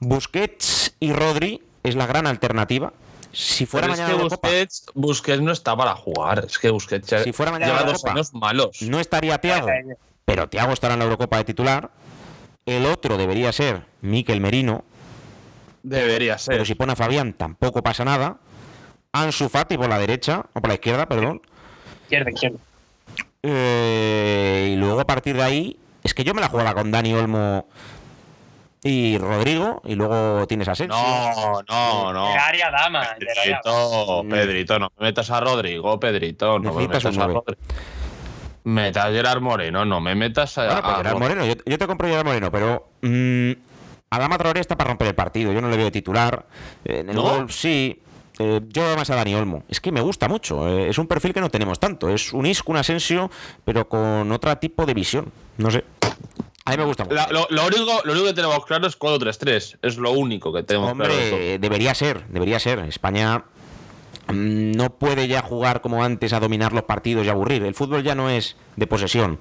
Busquets 0.00 0.94
y 1.00 1.12
Rodri 1.12 1.62
es 1.82 1.94
la 1.96 2.06
gran 2.06 2.26
alternativa. 2.26 2.92
Si 3.32 3.66
fuera 3.66 3.86
Pero 3.88 3.94
es 3.94 4.00
mañana 4.00 4.16
que 4.18 4.28
Busquets, 4.28 4.86
Busquets 4.94 5.40
no 5.42 5.52
está 5.52 5.76
para 5.76 5.94
jugar. 5.96 6.44
Es 6.46 6.58
que 6.58 6.70
Busquets 6.70 7.08
ya 7.08 7.22
Si 7.24 7.32
fuera 7.32 7.50
mañana 7.52 7.72
lleva 7.72 7.92
dos 7.92 8.04
años 8.04 8.32
malos. 8.32 8.80
no 8.82 9.00
estaría 9.00 9.38
Thiago, 9.38 9.66
pero 10.24 10.48
Thiago 10.48 10.72
estará 10.72 10.94
en 10.94 11.00
la 11.00 11.04
Eurocopa 11.06 11.38
de 11.38 11.44
titular. 11.44 11.90
El 12.64 12.86
otro 12.86 13.18
debería 13.18 13.52
ser 13.52 13.82
Miquel 14.00 14.40
Merino, 14.40 14.84
Debería 15.82 16.38
ser. 16.38 16.54
pero 16.54 16.64
si 16.64 16.74
pone 16.74 16.92
a 16.92 16.96
Fabián 16.96 17.34
tampoco 17.34 17.82
pasa 17.82 18.04
nada. 18.04 18.38
Ansu 19.14 19.48
Fati 19.48 19.76
por 19.78 19.88
la 19.88 19.98
derecha, 19.98 20.44
o 20.52 20.60
por 20.60 20.68
la 20.68 20.74
izquierda, 20.74 21.06
perdón. 21.06 21.40
Izquierda, 22.02 22.30
izquierda. 22.30 22.58
Eh, 23.42 24.70
y 24.72 24.76
luego 24.76 25.00
a 25.00 25.04
partir 25.06 25.36
de 25.36 25.42
ahí, 25.42 25.76
es 26.02 26.14
que 26.14 26.24
yo 26.24 26.34
me 26.34 26.40
la 26.40 26.48
jugaba 26.48 26.74
con 26.74 26.90
Dani 26.90 27.14
Olmo 27.14 27.68
y 28.82 29.16
Rodrigo, 29.18 29.80
y 29.84 29.94
luego 29.94 30.46
tienes 30.46 30.66
a 30.68 30.72
Asensio. 30.72 30.96
No, 30.96 31.62
no, 31.68 32.12
no. 32.12 32.26
Área 32.34 32.70
dama. 32.70 33.02
área- 33.02 33.16
Pedrito, 33.62 34.22
Mm. 34.24 34.28
Pedrito, 34.30 34.78
no 34.78 34.92
me 34.98 35.06
metas 35.06 35.30
a 35.30 35.40
Rodrigo, 35.40 36.00
Pedrito, 36.00 36.58
no 36.58 36.72
me 36.74 36.86
metas 36.88 37.04
a. 37.06 37.10
Rodrigo. 37.10 37.44
Metas 38.64 39.04
a 39.04 39.10
Gerard 39.10 39.40
Moreno, 39.42 39.84
no 39.84 40.00
me 40.00 40.14
metas 40.14 40.56
a. 40.58 40.64
Bueno, 40.66 40.82
pues 40.82 40.94
a 40.94 40.96
Gerard. 40.98 41.18
Moreno, 41.18 41.44
yo, 41.46 41.54
yo 41.66 41.78
te 41.78 41.86
compro 41.86 42.08
Gerard 42.08 42.24
Moreno, 42.26 42.50
pero 42.50 42.88
mm, 43.02 43.52
Adama 44.10 44.38
Traoré 44.38 44.60
está 44.60 44.76
para 44.76 44.88
romper 44.88 45.08
el 45.08 45.14
partido. 45.14 45.52
Yo 45.52 45.60
no 45.60 45.68
le 45.68 45.76
veo 45.76 45.92
titular. 45.92 46.46
En 46.84 47.10
el 47.10 47.16
¿No? 47.16 47.22
gol, 47.22 47.50
sí. 47.52 48.00
Eh, 48.38 48.60
yo 48.68 48.82
veo 48.82 48.96
más 48.96 49.08
a 49.10 49.14
Dani 49.16 49.34
Olmo. 49.34 49.62
Es 49.68 49.80
que 49.80 49.92
me 49.92 50.00
gusta 50.00 50.28
mucho. 50.28 50.66
eh, 50.68 50.88
es 50.88 50.98
un 50.98 51.06
perfil 51.06 51.32
que 51.32 51.40
no 51.40 51.50
tenemos 51.50 51.78
tanto. 51.78 52.08
Es 52.08 52.32
un 52.32 52.46
Isco, 52.46 52.72
un 52.72 52.78
Asensio, 52.78 53.30
pero 53.64 53.88
con 53.88 54.30
otro 54.32 54.56
tipo 54.58 54.84
de 54.86 54.94
visión. 54.94 55.32
No 55.58 55.70
sé. 55.70 55.84
A 56.66 56.70
mí 56.70 56.76
me 56.78 56.84
gusta 56.84 57.04
mucho. 57.04 57.14
La- 57.16 57.28
lo, 57.28 57.46
lo 57.50 57.66
único, 57.66 58.00
lo 58.04 58.12
único 58.12 58.26
que 58.26 58.32
tenemos 58.32 58.64
claro 58.64 58.86
es 58.86 58.98
4-3-3. 58.98 59.78
Es 59.82 59.96
lo 59.98 60.12
único 60.12 60.52
que 60.52 60.62
tenemos 60.62 60.94
claro. 60.94 61.12
Hombre, 61.12 61.58
debería 61.58 61.94
ser, 61.94 62.26
debería 62.28 62.58
ser. 62.58 62.78
España 62.80 63.44
no 64.32 64.90
puede 64.96 65.28
ya 65.28 65.42
jugar 65.42 65.80
como 65.80 66.02
antes 66.04 66.32
a 66.32 66.40
dominar 66.40 66.72
los 66.72 66.84
partidos 66.84 67.26
y 67.26 67.28
aburrir. 67.28 67.62
El 67.64 67.74
fútbol 67.74 68.02
ya 68.02 68.14
no 68.14 68.30
es 68.30 68.56
de 68.76 68.86
posesión. 68.86 69.40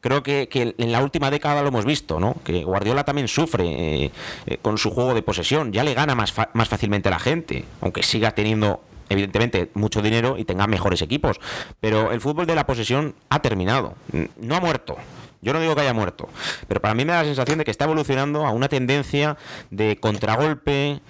Creo 0.00 0.22
que, 0.22 0.48
que 0.48 0.74
en 0.78 0.92
la 0.92 1.02
última 1.02 1.30
década 1.30 1.62
lo 1.62 1.68
hemos 1.68 1.84
visto, 1.84 2.18
¿no? 2.20 2.36
Que 2.44 2.64
Guardiola 2.64 3.04
también 3.04 3.28
sufre 3.28 3.64
eh, 3.66 4.10
eh, 4.46 4.58
con 4.62 4.78
su 4.78 4.90
juego 4.90 5.14
de 5.14 5.22
posesión. 5.22 5.72
Ya 5.72 5.84
le 5.84 5.94
gana 5.94 6.14
más, 6.14 6.34
más 6.52 6.68
fácilmente 6.68 7.08
a 7.08 7.12
la 7.12 7.18
gente, 7.18 7.64
aunque 7.80 8.02
siga 8.02 8.32
teniendo 8.32 8.80
evidentemente 9.08 9.70
mucho 9.74 10.02
dinero 10.02 10.36
y 10.38 10.44
tenga 10.44 10.66
mejores 10.66 11.02
equipos. 11.02 11.38
Pero 11.80 12.10
el 12.12 12.20
fútbol 12.20 12.46
de 12.46 12.54
la 12.56 12.66
posesión 12.66 13.14
ha 13.28 13.40
terminado. 13.40 13.94
Mm, 14.12 14.24
No 14.40 14.56
ha 14.56 14.60
muerto. 14.60 14.96
Yo 15.42 15.52
no 15.52 15.60
digo 15.60 15.76
que 15.76 15.82
haya 15.82 15.92
muerto, 15.92 16.28
pero 16.66 16.80
para 16.80 16.94
mí 16.94 17.04
me 17.04 17.12
da 17.12 17.20
la 17.20 17.26
sensación 17.26 17.58
de 17.58 17.64
que 17.64 17.70
está 17.70 17.84
evolucionando 17.84 18.46
a 18.46 18.50
una 18.50 18.68
tendencia 18.68 19.36
de 19.70 19.96
contragolpe, 20.00 21.00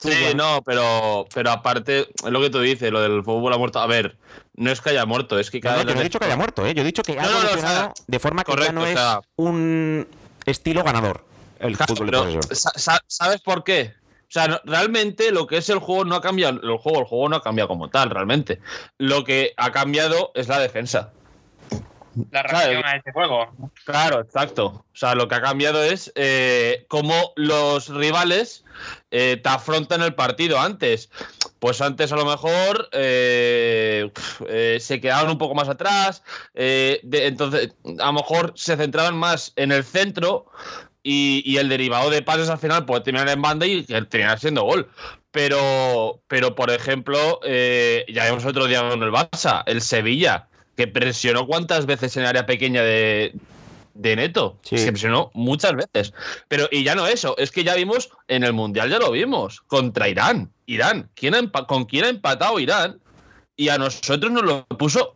Sí, 0.00 0.34
no, 0.34 0.62
pero, 0.64 1.26
pero 1.34 1.50
aparte, 1.50 2.00
es 2.00 2.30
lo 2.30 2.40
que 2.40 2.48
tú 2.50 2.60
dices, 2.60 2.90
lo 2.90 3.00
del 3.02 3.22
fútbol 3.22 3.52
ha 3.52 3.58
muerto. 3.58 3.80
A 3.80 3.86
ver, 3.86 4.16
no 4.54 4.70
es 4.70 4.80
que 4.80 4.90
haya 4.90 5.04
muerto, 5.04 5.38
es 5.38 5.50
que 5.50 5.58
No, 5.58 5.62
cada 5.70 5.76
no, 5.76 5.78
vez 5.84 5.88
yo 5.88 5.94
no 5.94 6.00
he 6.00 6.04
dicho 6.04 6.18
que 6.18 6.24
haya 6.24 6.36
muerto, 6.36 6.66
¿eh? 6.66 6.74
yo 6.74 6.82
he 6.82 6.84
dicho 6.86 7.02
que 7.02 7.12
ha 7.18 7.22
No, 7.22 7.28
no, 7.28 7.32
no, 7.32 7.38
evolucionado 7.40 7.90
o 7.90 7.94
sea, 7.96 8.04
de 8.06 8.18
forma 8.18 8.42
que 8.44 8.52
ya 8.52 8.56
correcto, 8.56 8.72
no 8.74 8.80
o 8.82 8.86
es 8.86 8.94
sea- 8.98 9.20
un 9.36 10.08
estilo 10.46 10.82
ganador 10.84 11.24
el 11.58 11.76
Claro, 11.76 11.94
fútbol 11.94 12.06
pero, 12.10 12.40
¿Sabes 13.06 13.42
por 13.42 13.62
qué? 13.64 13.92
O 14.22 14.32
sea, 14.32 14.48
no- 14.48 14.60
realmente 14.64 15.32
lo 15.32 15.46
que 15.46 15.58
es 15.58 15.68
el 15.68 15.78
juego 15.80 16.04
no 16.06 16.14
ha 16.14 16.22
cambiado. 16.22 16.60
El 16.62 16.78
juego, 16.78 17.00
el 17.00 17.04
juego 17.04 17.28
no 17.28 17.36
ha 17.36 17.42
cambiado 17.42 17.68
como 17.68 17.90
tal, 17.90 18.08
realmente. 18.10 18.60
Lo 18.96 19.24
que 19.24 19.52
ha 19.56 19.70
cambiado 19.72 20.30
es 20.34 20.48
la 20.48 20.58
defensa. 20.60 21.12
La 22.30 22.42
reacción 22.42 22.84
a 22.84 22.96
este 22.96 23.12
juego. 23.12 23.52
Claro, 23.84 24.20
exacto. 24.20 24.66
O 24.66 24.96
sea, 24.96 25.14
lo 25.14 25.28
que 25.28 25.36
ha 25.36 25.40
cambiado 25.40 25.82
es 25.82 26.12
eh, 26.16 26.84
cómo 26.88 27.32
los 27.36 27.88
rivales 27.88 28.64
eh, 29.10 29.38
te 29.42 29.48
afrontan 29.48 30.02
el 30.02 30.14
partido 30.14 30.58
antes. 30.60 31.10
Pues 31.58 31.80
antes 31.80 32.12
a 32.12 32.16
lo 32.16 32.24
mejor 32.24 32.88
eh, 32.92 34.10
se 34.80 35.00
quedaban 35.00 35.30
un 35.30 35.38
poco 35.38 35.54
más 35.54 35.68
atrás. 35.68 36.22
de- 36.54 37.00
entonces, 37.02 37.74
a 38.00 38.06
lo 38.06 38.12
mejor 38.14 38.52
se 38.56 38.76
centraban 38.76 39.16
más 39.16 39.52
en 39.56 39.72
el 39.72 39.84
centro 39.84 40.46
y, 41.02 41.42
y 41.44 41.58
el 41.58 41.68
derivado 41.68 42.10
de 42.10 42.22
pases 42.22 42.50
al 42.50 42.58
final 42.58 42.84
puede 42.86 43.02
terminar 43.02 43.28
en 43.28 43.40
banda 43.42 43.66
y 43.66 43.82
terminar 43.84 44.38
siendo 44.38 44.64
gol. 44.64 44.90
Pero, 45.30 46.20
pero 46.26 46.54
por 46.56 46.70
ejemplo, 46.70 47.40
ya 47.44 48.26
vimos 48.26 48.44
otro 48.44 48.66
día 48.66 48.80
con 48.88 49.02
el 49.02 49.12
Barça, 49.12 49.62
el 49.66 49.80
Sevilla, 49.80 50.48
que 50.80 50.88
presionó 50.88 51.46
cuántas 51.46 51.84
veces 51.84 52.16
en 52.16 52.24
área 52.24 52.46
pequeña 52.46 52.82
de, 52.82 53.34
de 53.92 54.16
Neto. 54.16 54.56
Sí. 54.62 54.78
Se 54.78 54.90
presionó 54.90 55.30
muchas 55.34 55.74
veces. 55.74 56.14
Pero, 56.48 56.70
y 56.72 56.84
ya 56.84 56.94
no 56.94 57.06
eso, 57.06 57.36
es 57.36 57.50
que 57.50 57.64
ya 57.64 57.74
vimos, 57.74 58.08
en 58.28 58.44
el 58.44 58.54
Mundial 58.54 58.88
ya 58.88 58.98
lo 58.98 59.10
vimos, 59.10 59.60
contra 59.66 60.08
Irán. 60.08 60.50
Irán, 60.64 61.10
¿quién 61.14 61.34
ha 61.34 61.66
¿con 61.66 61.84
quién 61.84 62.06
ha 62.06 62.08
empatado 62.08 62.58
Irán? 62.58 62.98
Y 63.56 63.68
a 63.68 63.76
nosotros 63.76 64.32
nos 64.32 64.42
lo 64.42 64.66
puso 64.68 65.12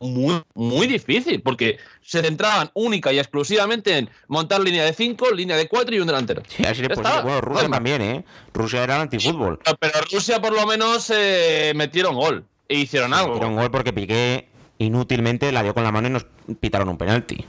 muy, 0.00 0.42
muy 0.54 0.88
difícil, 0.88 1.40
porque 1.40 1.78
se 2.02 2.20
centraban 2.20 2.72
única 2.74 3.12
y 3.12 3.20
exclusivamente 3.20 3.96
en 3.96 4.10
montar 4.26 4.60
línea 4.60 4.84
de 4.84 4.92
5, 4.92 5.30
línea 5.30 5.56
de 5.56 5.68
4 5.68 5.94
y 5.94 6.00
un 6.00 6.08
delantero. 6.08 6.42
Sí, 6.48 6.64
así. 6.64 6.82
Bueno, 6.82 7.40
Rusia 7.40 7.68
también, 7.68 8.02
¿eh? 8.02 8.24
Rusia 8.52 8.82
era 8.82 8.96
el 8.96 9.02
antifútbol. 9.02 9.60
Pero 9.78 10.00
Rusia 10.10 10.40
por 10.40 10.52
lo 10.52 10.66
menos 10.66 11.12
eh, 11.14 11.72
metieron 11.76 12.16
gol 12.16 12.44
e 12.72 12.78
hicieron 12.80 13.12
algo. 13.14 13.38
Un 13.46 13.56
gol 13.56 13.70
porque 13.70 13.92
Piqué 13.92 14.48
inútilmente 14.78 15.52
la 15.52 15.62
dio 15.62 15.74
con 15.74 15.84
la 15.84 15.92
mano 15.92 16.08
y 16.08 16.10
nos 16.10 16.26
pitaron 16.60 16.88
un 16.88 16.96
penalti. 16.96 17.44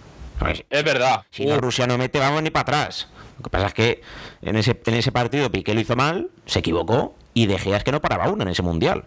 Es 0.69 0.83
verdad. 0.83 1.23
Si 1.31 1.45
no 1.45 1.57
Rusia 1.57 1.87
no 1.87 1.97
mete, 1.97 2.19
vamos 2.19 2.43
ni 2.43 2.49
para 2.49 2.61
atrás. 2.63 3.07
Lo 3.37 3.43
que 3.43 3.49
pasa 3.49 3.67
es 3.67 3.73
que 3.73 4.01
en 4.41 4.55
ese, 4.57 4.79
en 4.85 4.93
ese 4.95 5.11
partido 5.11 5.49
Piqué 5.51 5.73
lo 5.73 5.79
hizo 5.79 5.95
mal, 5.95 6.29
se 6.45 6.59
equivocó 6.59 7.15
y 7.33 7.45
De 7.45 7.57
Gea 7.57 7.77
es 7.77 7.83
que 7.83 7.91
no 7.91 8.01
paraba 8.01 8.29
una 8.29 8.43
en 8.43 8.49
ese 8.49 8.61
mundial. 8.61 9.05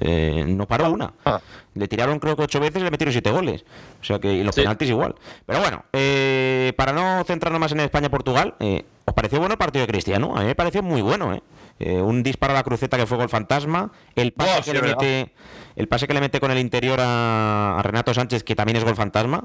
Eh, 0.00 0.44
no 0.46 0.66
paró 0.66 0.90
una. 0.92 1.12
Ah. 1.24 1.40
Le 1.74 1.88
tiraron 1.88 2.20
creo 2.20 2.36
que 2.36 2.42
ocho 2.42 2.60
veces 2.60 2.80
y 2.80 2.84
le 2.84 2.90
metieron 2.90 3.12
siete 3.12 3.30
goles. 3.30 3.64
O 4.00 4.04
sea 4.04 4.18
que 4.20 4.32
y 4.32 4.44
los 4.44 4.54
Sí. 4.54 4.60
penaltis 4.62 4.88
igual. 4.88 5.14
Pero 5.44 5.58
bueno, 5.60 5.84
eh, 5.92 6.72
para 6.76 6.92
no 6.92 7.22
centrarnos 7.24 7.60
más 7.60 7.72
en 7.72 7.80
España-Portugal, 7.80 8.54
eh, 8.60 8.84
¿os 9.04 9.14
pareció 9.14 9.40
bueno 9.40 9.54
el 9.54 9.58
partido 9.58 9.84
de 9.84 9.90
Cristiano? 9.92 10.34
A 10.36 10.40
mí 10.40 10.46
me 10.46 10.54
pareció 10.54 10.82
muy 10.82 11.02
bueno, 11.02 11.34
¿eh? 11.34 11.42
Eh, 11.80 12.00
un 12.00 12.22
disparo 12.22 12.52
a 12.52 12.56
la 12.56 12.62
cruceta 12.62 12.96
que 12.96 13.06
fue 13.06 13.18
gol 13.18 13.28
fantasma. 13.28 13.92
El 14.14 14.32
pase, 14.32 14.50
Buah, 14.50 14.58
que 14.62 14.70
sí, 14.70 14.72
le 14.72 14.82
mete, 14.82 15.32
el 15.76 15.88
pase 15.88 16.06
que 16.06 16.14
le 16.14 16.20
mete 16.20 16.40
con 16.40 16.50
el 16.50 16.58
interior 16.58 16.98
a, 17.00 17.78
a 17.78 17.82
Renato 17.82 18.12
Sánchez, 18.12 18.42
que 18.42 18.56
también 18.56 18.76
es 18.76 18.84
gol 18.84 18.96
fantasma. 18.96 19.44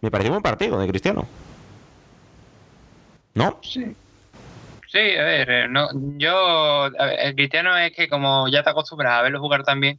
Me 0.00 0.10
pareció 0.10 0.30
buen 0.30 0.42
partido 0.42 0.78
de 0.78 0.88
Cristiano. 0.88 1.26
¿No? 3.34 3.58
Sí. 3.62 3.94
Sí, 4.94 4.98
a 4.98 5.24
ver, 5.24 5.50
eh, 5.50 5.68
no, 5.68 5.88
yo, 6.18 6.84
a 6.84 6.88
ver, 6.88 7.18
el 7.18 7.34
cristiano 7.34 7.76
es 7.76 7.92
que 7.92 8.08
como 8.08 8.46
ya 8.46 8.62
te 8.62 8.70
acostumbras 8.70 9.14
a 9.14 9.22
verlo 9.22 9.40
jugar 9.40 9.64
también, 9.64 9.98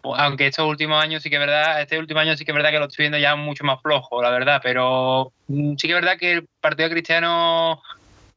pues, 0.00 0.18
aunque 0.18 0.46
estos 0.46 0.66
últimos 0.66 1.02
años 1.02 1.22
sí 1.22 1.28
que 1.28 1.36
es 1.36 1.40
verdad, 1.40 1.82
este 1.82 1.98
último 1.98 2.20
año 2.20 2.34
sí 2.34 2.44
que 2.46 2.52
es 2.52 2.54
verdad 2.54 2.70
que 2.70 2.78
lo 2.78 2.86
estoy 2.86 3.02
viendo 3.02 3.18
ya 3.18 3.36
mucho 3.36 3.64
más 3.64 3.82
flojo, 3.82 4.22
la 4.22 4.30
verdad, 4.30 4.60
pero 4.62 5.30
mm, 5.48 5.76
sí 5.76 5.86
que 5.86 5.92
es 5.92 6.00
verdad 6.00 6.16
que 6.18 6.32
el 6.32 6.46
partido 6.58 6.88
de 6.88 6.94
cristiano 6.94 7.82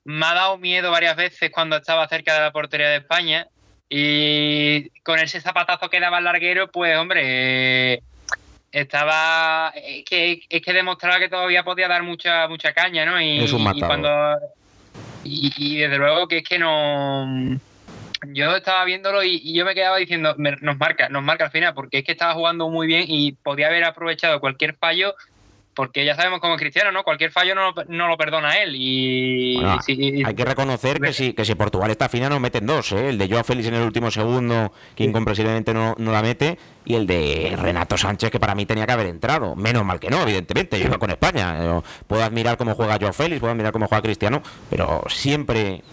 me 0.07 0.25
ha 0.25 0.33
dado 0.33 0.57
miedo 0.57 0.89
varias 0.89 1.17
veces 1.17 1.51
cuando 1.51 1.75
estaba 1.75 2.07
cerca 2.07 2.33
de 2.33 2.39
la 2.39 2.51
portería 2.51 2.87
de 2.87 2.97
España 2.97 3.45
y 3.89 4.89
con 5.01 5.19
ese 5.19 5.41
zapatazo 5.41 5.89
que 5.89 5.99
daba 5.99 6.19
el 6.19 6.23
larguero, 6.23 6.71
pues 6.71 6.97
hombre, 6.97 7.93
eh, 7.93 8.01
estaba 8.71 9.73
es 9.75 10.05
que, 10.05 10.39
es 10.49 10.61
que 10.61 10.73
demostraba 10.73 11.19
que 11.19 11.27
todavía 11.27 11.63
podía 11.63 11.89
dar 11.89 12.03
mucha 12.03 12.47
mucha 12.47 12.73
caña, 12.73 13.05
¿no? 13.05 13.19
Y, 13.21 13.39
Es 13.43 13.51
un 13.51 13.61
y 13.75 13.81
cuando 13.81 14.09
y, 15.25 15.51
y 15.57 15.77
desde 15.77 15.97
luego 15.97 16.27
que 16.29 16.37
es 16.37 16.43
que 16.47 16.57
no 16.57 17.57
yo 18.27 18.55
estaba 18.55 18.85
viéndolo 18.85 19.23
y, 19.23 19.41
y 19.43 19.53
yo 19.55 19.65
me 19.65 19.75
quedaba 19.75 19.97
diciendo 19.97 20.35
me- 20.37 20.55
nos 20.61 20.77
marca 20.77 21.09
nos 21.09 21.21
marca 21.23 21.45
al 21.45 21.51
final 21.51 21.73
porque 21.73 21.97
es 21.99 22.03
que 22.05 22.13
estaba 22.13 22.33
jugando 22.33 22.69
muy 22.69 22.87
bien 22.87 23.03
y 23.07 23.33
podía 23.33 23.67
haber 23.67 23.83
aprovechado 23.83 24.39
cualquier 24.39 24.75
fallo 24.77 25.15
porque 25.77 26.03
ya 26.03 26.15
sabemos 26.15 26.39
cómo 26.41 26.55
es 26.55 26.59
Cristiano 26.59 26.91
no 26.91 27.03
cualquier 27.03 27.31
fallo 27.31 27.53
no, 27.55 27.71
lo- 27.71 27.83
no 27.87 28.07
lo 28.07 28.17
perdona 28.17 28.57
él 28.57 28.73
y, 28.75 29.55
Bueno, 29.55 29.79
sí, 29.85 29.93
y- 29.97 30.23
Hay 30.25 30.33
que 30.35 30.43
reconocer 30.43 30.99
que 30.99 31.13
si, 31.13 31.33
que 31.33 31.45
si 31.45 31.53
Portugal 31.55 31.91
está 31.91 32.09
fina 32.09 32.27
nos 32.29 32.41
meten 32.41 32.65
dos, 32.65 32.91
¿eh? 32.91 33.09
El 33.09 33.17
de 33.19 33.29
Joao 33.29 33.43
Félix 33.43 33.67
en 33.67 33.75
el 33.75 33.83
último 33.83 34.09
segundo, 34.11 34.73
que 34.95 35.03
incomprensiblemente 35.03 35.73
no, 35.73 35.93
no 35.99 36.11
la 36.11 36.21
mete, 36.23 36.57
y 36.83 36.95
el 36.95 37.05
de 37.05 37.55
Renato 37.57 37.95
Sánchez, 37.97 38.31
que 38.31 38.39
para 38.39 38.55
mí 38.55 38.65
tenía 38.65 38.85
que 38.87 38.91
haber 38.93 39.07
entrado. 39.07 39.55
Menos 39.55 39.85
mal 39.85 39.99
que 39.99 40.09
no, 40.09 40.23
evidentemente, 40.23 40.79
yo 40.79 40.85
iba 40.87 40.97
con 40.97 41.11
España. 41.11 41.57
Yo 41.63 41.83
puedo 42.07 42.23
admirar 42.23 42.57
cómo 42.57 42.73
juega 42.75 42.97
Joao 42.99 43.13
Félix, 43.13 43.39
puedo 43.39 43.51
admirar 43.51 43.71
cómo 43.71 43.87
juega 43.87 44.01
Cristiano, 44.01 44.41
pero 44.69 45.03
siempre, 45.09 45.83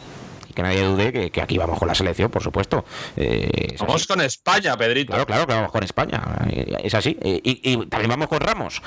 y 0.48 0.52
que 0.54 0.62
nadie 0.62 0.82
dude 0.84 1.12
que, 1.12 1.30
que 1.30 1.42
aquí 1.42 1.58
vamos 1.58 1.78
con 1.78 1.88
la 1.88 1.94
selección, 1.94 2.30
por 2.30 2.42
supuesto. 2.42 2.84
Eh, 3.16 3.74
Vamos 3.80 3.96
así. 3.96 4.06
con 4.06 4.20
España, 4.20 4.76
Pedrito. 4.76 5.10
Claro, 5.12 5.26
claro 5.26 5.46
que 5.46 5.54
vamos 5.54 5.72
con 5.72 5.82
España. 5.82 6.22
Es 6.82 6.94
así. 6.94 7.18
Eh, 7.20 7.40
Y, 7.42 7.72
y 7.72 7.86
también 7.86 8.10
vamos 8.10 8.28
con 8.28 8.38
Ramos. 8.40 8.80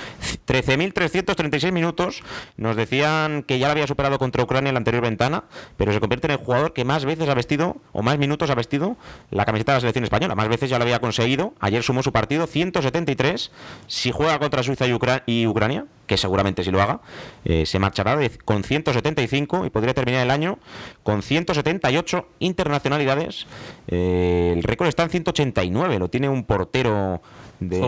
13.336 0.48 1.72
minutos. 1.72 2.24
Nos 2.56 2.76
decían 2.76 3.44
que 3.44 3.60
ya 3.60 3.68
lo 3.68 3.74
había 3.74 3.86
superado 3.88 4.18
contra 4.18 4.44
Ucrania 4.44 4.70
en 4.70 4.76
la 4.76 4.80
anterior 4.80 5.04
ventana, 5.04 5.44
pero 5.76 5.94
se 5.94 6.00
convierte 6.00 6.28
en 6.28 6.32
el 6.32 6.38
jugador 6.38 6.74
que 6.74 6.86
más 6.86 7.06
veces 7.06 7.28
ha 7.30 7.34
vestido, 7.34 7.78
o 7.92 8.02
más 8.02 8.18
minutos 8.18 8.50
ha 8.50 8.56
vestido, 8.56 8.98
la 9.30 9.46
camiseta 9.46 9.74
de 9.74 9.76
la 9.78 9.80
selección 9.82 10.04
española. 10.06 10.36
Más 10.36 10.48
veces 10.48 10.70
ya 10.70 10.78
lo 10.78 10.84
había 10.84 11.00
conseguido. 11.00 11.54
Ayer 11.60 11.84
sumó 11.84 12.02
su 12.02 12.12
partido 12.12 12.48
173. 12.48 13.52
Si 13.88 14.12
juega 14.12 14.40
contra 14.40 14.64
Suiza 14.64 14.88
y, 14.88 14.94
Ucra- 14.94 15.24
y 15.26 15.46
Ucrania, 15.48 15.86
que 16.08 16.16
seguramente 16.18 16.64
sí 16.64 16.72
lo 16.72 16.82
haga, 16.82 17.02
eh, 17.44 17.66
se 17.66 17.80
marchará 17.80 18.18
con 18.46 18.64
175 18.64 19.66
y 19.66 19.70
podría 19.70 19.94
terminar 19.94 20.22
el 20.24 20.32
año 20.32 20.58
con 21.04 21.22
178 21.22 22.28
internacionalidades. 22.40 23.46
Eh, 23.90 24.54
el 24.56 24.64
récord 24.64 24.88
está 24.88 25.04
en 25.04 25.10
189, 25.10 26.00
lo 26.00 26.10
tiene 26.10 26.30
un 26.30 26.46
portero 26.46 27.22
de... 27.60 27.80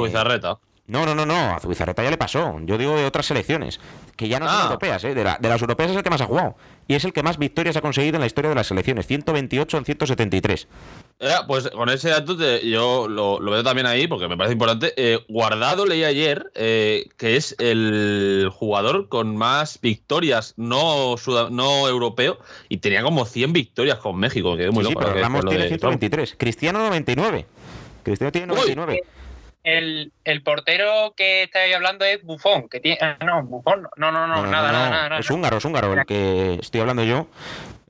No, 0.90 1.06
no, 1.06 1.14
no, 1.14 1.24
no, 1.24 1.54
a 1.54 1.60
Zubizarreta 1.60 2.04
ya 2.04 2.10
le 2.10 2.18
pasó. 2.18 2.60
Yo 2.64 2.76
digo 2.76 2.98
de 2.98 3.06
otras 3.06 3.28
selecciones, 3.28 3.80
que 4.16 4.28
ya 4.28 4.40
no 4.40 4.48
son 4.48 4.56
ah. 4.58 4.64
europeas, 4.64 5.04
¿eh? 5.04 5.14
de, 5.14 5.24
las 5.24 5.62
europeas 5.62 5.92
es 5.92 5.98
el 5.98 6.02
que 6.02 6.10
más 6.10 6.20
ha 6.22 6.26
jugado. 6.26 6.56
Y 6.88 6.96
es 6.96 7.06
el 7.06 7.14
que 7.14 7.22
más 7.22 7.38
victorias 7.38 7.78
ha 7.78 7.82
conseguido 7.82 8.16
en 8.16 8.22
la 8.22 8.26
historia 8.26 8.50
de 8.50 8.56
las 8.56 8.66
selecciones, 8.66 9.06
128 9.06 9.78
en 9.78 9.86
173. 9.86 10.68
pues 11.48 11.70
con 11.70 11.90
ese 11.90 12.10
dato 12.10 12.36
yo 12.64 13.08
lo, 13.08 13.40
veo 13.40 13.64
también 13.64 13.86
ahí 13.86 14.08
porque 14.08 14.28
me 14.28 14.36
parece 14.36 14.54
importante. 14.54 14.94
Eh, 14.98 15.20
Guardado 15.30 15.86
leí 15.86 16.04
ayer 16.04 16.52
eh, 16.56 17.08
que 17.18 17.36
es 17.36 17.56
el 17.60 18.50
jugador 18.52 19.10
con 19.10 19.38
más 19.38 19.80
victorias 19.82 20.56
no, 20.58 21.18
no 21.52 21.88
europeo 21.88 22.40
y 22.68 22.78
tenía 22.78 23.04
como 23.04 23.26
100 23.26 23.54
victorias 23.54 24.00
con 24.00 24.18
México. 24.18 24.58
Que 24.58 24.72
muy 24.72 24.84
sí, 24.84 24.94
pero 24.98 25.14
Ramos 25.14 25.46
tiene 25.46 25.68
123. 25.68 26.34
Cristiano 26.36 26.80
99. 26.80 27.46
Cristiano 28.02 28.32
tiene 28.32 28.48
99 28.48 29.04
el, 29.78 30.12
el, 30.24 30.44
portero 30.44 31.14
que 31.16 31.44
estáis 31.44 31.76
hablando 31.76 32.06
es 32.06 32.24
Bufón, 32.24 32.70
que 32.70 32.80
tiene. 32.80 32.98
Ah, 33.02 33.18
no, 33.26 33.44
Bufón, 33.44 33.88
no, 33.98 34.12
no, 34.12 34.28
no, 34.28 34.46
nada, 34.46 34.72
nada, 34.72 34.90
nada, 34.90 35.20
Es 35.20 35.30
húngaro, 35.30 35.58
es 35.58 35.66
húngaro, 35.66 35.94
el 35.94 36.06
que 36.06 36.58
estoy 36.62 36.82
hablando 36.82 37.04
yo. 37.04 37.28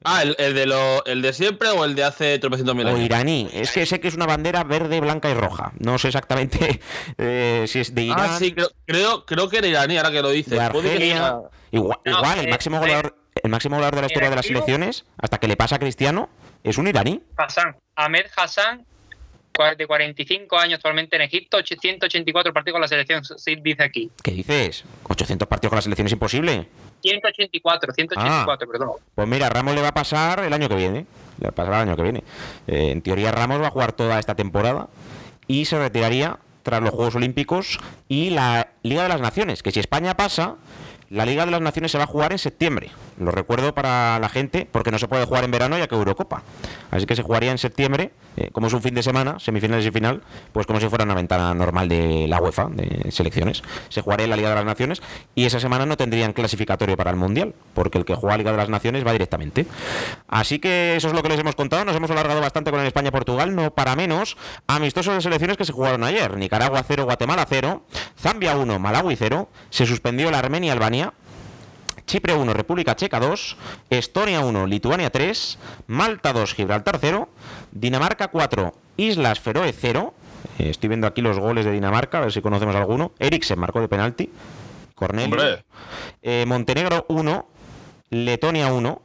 Ah, 0.04 0.24
¿el, 0.24 0.36
el 0.40 0.54
de 0.54 0.66
lo, 0.66 1.04
el 1.06 1.22
de 1.22 1.34
siempre 1.34 1.70
o 1.70 1.84
el 1.84 1.94
de 1.94 2.06
hace 2.06 2.40
tropecientos 2.40 2.74
mil 2.76 2.88
años? 2.88 3.00
O 3.00 3.02
iraní. 3.02 3.50
Es 3.52 3.72
que 3.72 3.86
sé 3.86 4.00
que 4.00 4.08
es 4.08 4.16
una 4.16 4.26
bandera 4.26 4.64
verde, 4.64 5.02
blanca 5.02 5.30
y 5.30 5.34
roja. 5.34 5.74
No 5.80 5.98
sé 5.98 6.08
exactamente 6.08 6.80
eh, 7.18 7.66
si 7.68 7.80
es 7.80 7.94
de 7.94 8.04
Irán. 8.04 8.20
Ah, 8.20 8.38
sí, 8.40 8.54
creo, 8.86 9.26
creo, 9.26 9.50
que 9.50 9.58
era 9.58 9.68
iraní, 9.68 9.98
ahora 9.98 10.12
que 10.12 10.22
lo 10.22 10.30
dices. 10.30 10.54
Igual, 11.72 12.00
igual 12.06 12.40
el 12.40 12.50
máximo 12.50 12.80
goleador, 12.80 13.16
el 13.44 13.50
máximo 13.50 13.76
goleador 13.76 13.96
de 13.96 14.02
la 14.02 14.08
historia 14.08 14.30
de 14.30 14.36
las 14.38 14.46
selecciones, 14.46 15.06
hasta 15.18 15.38
que 15.38 15.48
le 15.48 15.58
pasa 15.58 15.76
a 15.76 15.80
Cristiano, 15.80 16.30
es 16.64 16.78
un 16.78 16.88
iraní. 16.88 17.22
Hassan. 17.38 17.76
Ahmed 17.96 18.26
Hassan 18.36 18.86
de 19.78 19.88
45 19.88 20.58
años 20.58 20.76
actualmente 20.76 21.18
en 21.18 21.24
Egipto, 21.24 21.58
184 21.62 22.54
partidos 22.54 22.74
con 22.74 22.82
la 22.82 22.88
selección, 22.88 23.22
dice 23.62 23.84
aquí. 23.84 24.10
¿Qué 24.24 24.32
dices? 24.32 24.86
¿800 25.04 25.48
partidos 25.48 25.70
con 25.70 25.78
la 25.78 25.82
selección 25.82 26.08
es 26.08 26.14
imposible? 26.14 26.68
184, 27.02 27.94
184, 27.94 28.54
ah, 28.54 28.72
perdón. 28.72 28.90
Pues 29.16 29.28
mira, 29.28 29.50
Ramos 29.50 29.76
le 29.76 29.82
va 29.82 29.90
a 29.90 29.94
pasar 29.94 30.40
el 30.40 30.54
año 30.54 30.70
que 30.70 30.76
viene. 30.76 31.06
Le 31.40 31.46
va 31.46 31.50
a 31.50 31.56
pasar 31.56 31.74
el 31.74 31.80
año 31.90 31.96
que 31.96 32.04
viene. 32.04 32.24
Eh, 32.68 32.92
en 32.92 33.02
teoría, 33.02 33.32
Ramos 33.32 33.62
va 33.62 33.68
a 33.68 33.72
jugar 33.72 33.92
toda 33.94 34.20
esta 34.20 34.36
temporada 34.36 34.88
y 35.48 35.66
se 35.66 35.78
retiraría 35.78 36.40
tras 36.64 36.82
los 36.82 36.92
Juegos 36.92 37.16
Olímpicos 37.16 37.80
y 38.08 38.30
la 38.30 38.70
Liga 38.84 39.04
de 39.04 39.10
las 39.10 39.22
Naciones. 39.22 39.64
Que 39.64 39.72
si 39.72 39.80
España 39.80 40.16
pasa, 40.16 40.56
la 41.10 41.26
Liga 41.26 41.46
de 41.46 41.52
las 41.52 41.62
Naciones 41.62 41.92
se 41.92 41.98
va 41.98 42.06
a 42.06 42.08
jugar 42.08 42.32
en 42.32 42.38
septiembre. 42.38 42.92
Lo 43.20 43.32
recuerdo 43.32 43.74
para 43.74 44.20
la 44.20 44.30
gente 44.30 44.68
porque 44.72 44.92
no 44.92 45.00
se 45.00 45.08
puede 45.08 45.26
jugar 45.26 45.44
en 45.44 45.52
verano 45.52 45.78
ya 45.78 45.88
que 45.88 45.96
Eurocopa. 45.96 46.44
Así 46.92 47.06
que 47.06 47.16
se 47.16 47.24
jugaría 47.24 47.52
en 47.52 47.58
septiembre, 47.58 48.12
eh, 48.38 48.50
como 48.52 48.68
es 48.68 48.74
un 48.74 48.82
fin 48.82 48.96
de 48.96 49.04
semana, 49.04 49.40
semifinales 49.40 49.86
y 49.86 49.92
final, 49.92 50.22
pues 50.54 50.66
como 50.66 50.80
si 50.80 50.88
fuera 50.88 51.04
una 51.04 51.14
ventana 51.14 51.54
normal 51.54 51.90
de 51.90 52.28
la 52.28 52.40
UEFA, 52.40 52.70
de 52.72 53.12
selecciones. 53.12 53.64
Se 53.90 54.02
jugaría 54.02 54.24
en 54.24 54.30
la 54.30 54.36
Liga 54.36 54.50
de 54.50 54.56
las 54.56 54.66
Naciones 54.66 55.02
y 55.36 55.46
esa 55.46 55.60
semana 55.60 55.86
no 55.86 55.98
tendrían 55.98 56.34
clasificatorio 56.34 56.96
para 56.98 57.12
el 57.12 57.18
Mundial, 57.18 57.54
porque 57.74 57.98
el 57.98 58.06
que 58.06 58.16
juega 58.16 58.38
Liga 58.38 58.52
de 58.52 58.58
las 58.58 58.70
Naciones 58.70 59.06
va 59.06 59.12
directamente. 59.12 59.66
Así 60.28 60.60
que 60.60 60.96
eso 60.96 61.08
es 61.08 61.14
lo 61.14 61.22
que 61.22 61.30
les 61.30 61.40
hemos 61.40 61.56
contado. 61.56 61.86
Nos 61.86 61.96
hemos 61.96 62.10
alargado 62.12 62.42
bastante 62.42 62.72
con 62.72 62.80
el 62.80 62.88
España-Portugal, 62.88 63.56
no 63.56 63.72
para 63.72 63.96
menos. 63.96 64.38
Amistosos 64.68 65.16
de 65.16 65.22
selecciones 65.22 65.58
que 65.58 65.66
se 65.66 65.74
jugaron 65.74 66.04
ayer. 66.04 66.38
Nicaragua 66.38 66.84
0, 66.88 67.06
Guatemala 67.06 67.46
0, 67.48 67.84
Zambia 68.18 68.56
1, 68.56 68.80
Malawi 68.80 69.16
0. 69.16 69.50
Se 69.70 69.86
suspendió 69.86 70.32
la 70.32 70.40
Armenia-Albania 70.40 71.14
Chipre 72.10 72.34
1, 72.34 72.54
República 72.56 72.96
Checa 72.96 73.20
2, 73.20 73.56
Estonia 73.92 74.40
1, 74.40 74.66
Lituania 74.66 75.12
3, 75.12 75.60
Malta 75.86 76.34
2, 76.34 76.56
Gibraltar 76.56 76.98
0, 77.00 77.30
Dinamarca 77.72 78.30
4, 78.30 78.74
Islas 78.98 79.40
Feroe 79.40 79.72
0. 79.72 80.16
Eh, 80.58 80.72
estoy 80.72 80.90
viendo 80.90 81.06
aquí 81.06 81.22
los 81.22 81.38
goles 81.38 81.66
de 81.66 81.72
Dinamarca, 81.72 82.18
a 82.18 82.22
ver 82.22 82.32
si 82.32 82.42
conocemos 82.42 82.76
alguno. 82.76 83.12
Eriksen 83.20 83.60
marcó 83.60 83.80
de 83.80 83.88
penalti. 83.88 84.32
Cornelio. 84.96 85.60
Eh, 86.24 86.46
Montenegro 86.48 87.06
1, 87.10 87.48
Letonia 88.10 88.74
1, 88.74 89.02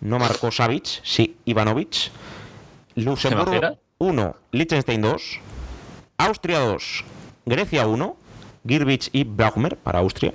no 0.00 0.18
marcó 0.18 0.50
Savic, 0.50 1.00
sí, 1.04 1.36
Ivanovic. 1.44 2.10
Luxemburgo 2.96 3.78
1, 3.98 4.36
Liechtenstein 4.50 5.00
2, 5.00 5.38
Austria 6.18 6.58
2, 6.58 7.04
Grecia 7.46 7.86
1, 7.86 8.16
Girbich 8.66 9.10
y 9.12 9.22
Brauchmer 9.22 9.76
para 9.76 10.00
Austria. 10.00 10.32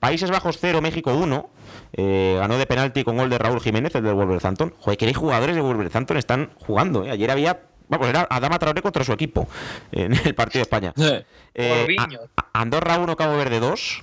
Países 0.00 0.30
Bajos 0.30 0.58
0, 0.60 0.80
México 0.80 1.12
1. 1.12 1.50
Eh, 1.94 2.36
ganó 2.38 2.56
de 2.56 2.66
penalti 2.66 3.02
con 3.02 3.16
gol 3.16 3.30
de 3.30 3.38
Raúl 3.38 3.60
Jiménez, 3.60 3.94
el 3.94 4.04
del 4.04 4.14
Wolverhampton. 4.14 4.74
Joder, 4.78 4.96
que 4.96 5.12
jugadores 5.12 5.56
de 5.56 5.62
Wolverhampton 5.62 6.16
están 6.16 6.50
jugando. 6.56 7.04
¿eh? 7.04 7.10
Ayer 7.10 7.30
había. 7.30 7.62
Vamos, 7.88 8.06
era 8.06 8.26
Adama 8.30 8.58
Traoré 8.58 8.82
contra 8.82 9.02
su 9.02 9.12
equipo 9.12 9.48
en 9.92 10.12
el 10.12 10.34
partido 10.34 10.60
de 10.60 10.62
España. 10.62 10.92
Eh, 11.54 11.96
Andorra 12.52 12.98
1, 12.98 13.16
Cabo 13.16 13.36
Verde 13.36 13.60
2. 13.60 14.02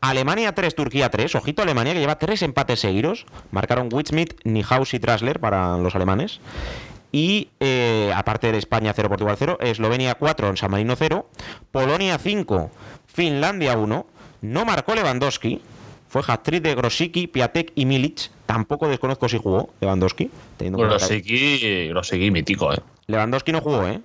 Alemania 0.00 0.52
3, 0.52 0.74
Turquía 0.74 1.08
3. 1.08 1.34
Ojito 1.36 1.62
Alemania 1.62 1.94
que 1.94 2.00
lleva 2.00 2.18
tres 2.18 2.42
empates 2.42 2.80
seguidos. 2.80 3.24
Marcaron 3.52 3.88
Witzmit, 3.90 4.34
Nihaus 4.44 4.92
y 4.92 4.98
Trasler 4.98 5.40
para 5.40 5.78
los 5.78 5.94
alemanes. 5.94 6.40
Y 7.12 7.48
aparte 8.14 8.50
de 8.50 8.58
España 8.58 8.92
0, 8.94 9.08
Portugal 9.08 9.36
0, 9.38 9.58
Eslovenia 9.60 10.16
4, 10.16 10.56
San 10.56 10.72
Marino 10.72 10.96
0, 10.96 11.30
Polonia 11.70 12.18
5, 12.18 12.70
Finlandia 13.06 13.78
1, 13.78 14.06
no 14.44 14.64
marcó 14.64 14.94
Lewandowski. 14.94 15.60
Fue 16.06 16.22
hat 16.26 16.46
de 16.46 16.74
Grosicki, 16.74 17.26
Piatek 17.26 17.72
y 17.74 17.86
Milic. 17.86 18.30
Tampoco 18.46 18.86
desconozco 18.86 19.28
si 19.28 19.38
jugó 19.38 19.70
Lewandowski. 19.80 20.30
Grosicki, 20.58 21.88
Grosicki 21.88 22.30
mítico, 22.30 22.72
¿eh? 22.72 22.78
Lewandowski 23.06 23.52
no 23.52 23.60
jugó, 23.60 23.86
¿eh? 23.86 24.00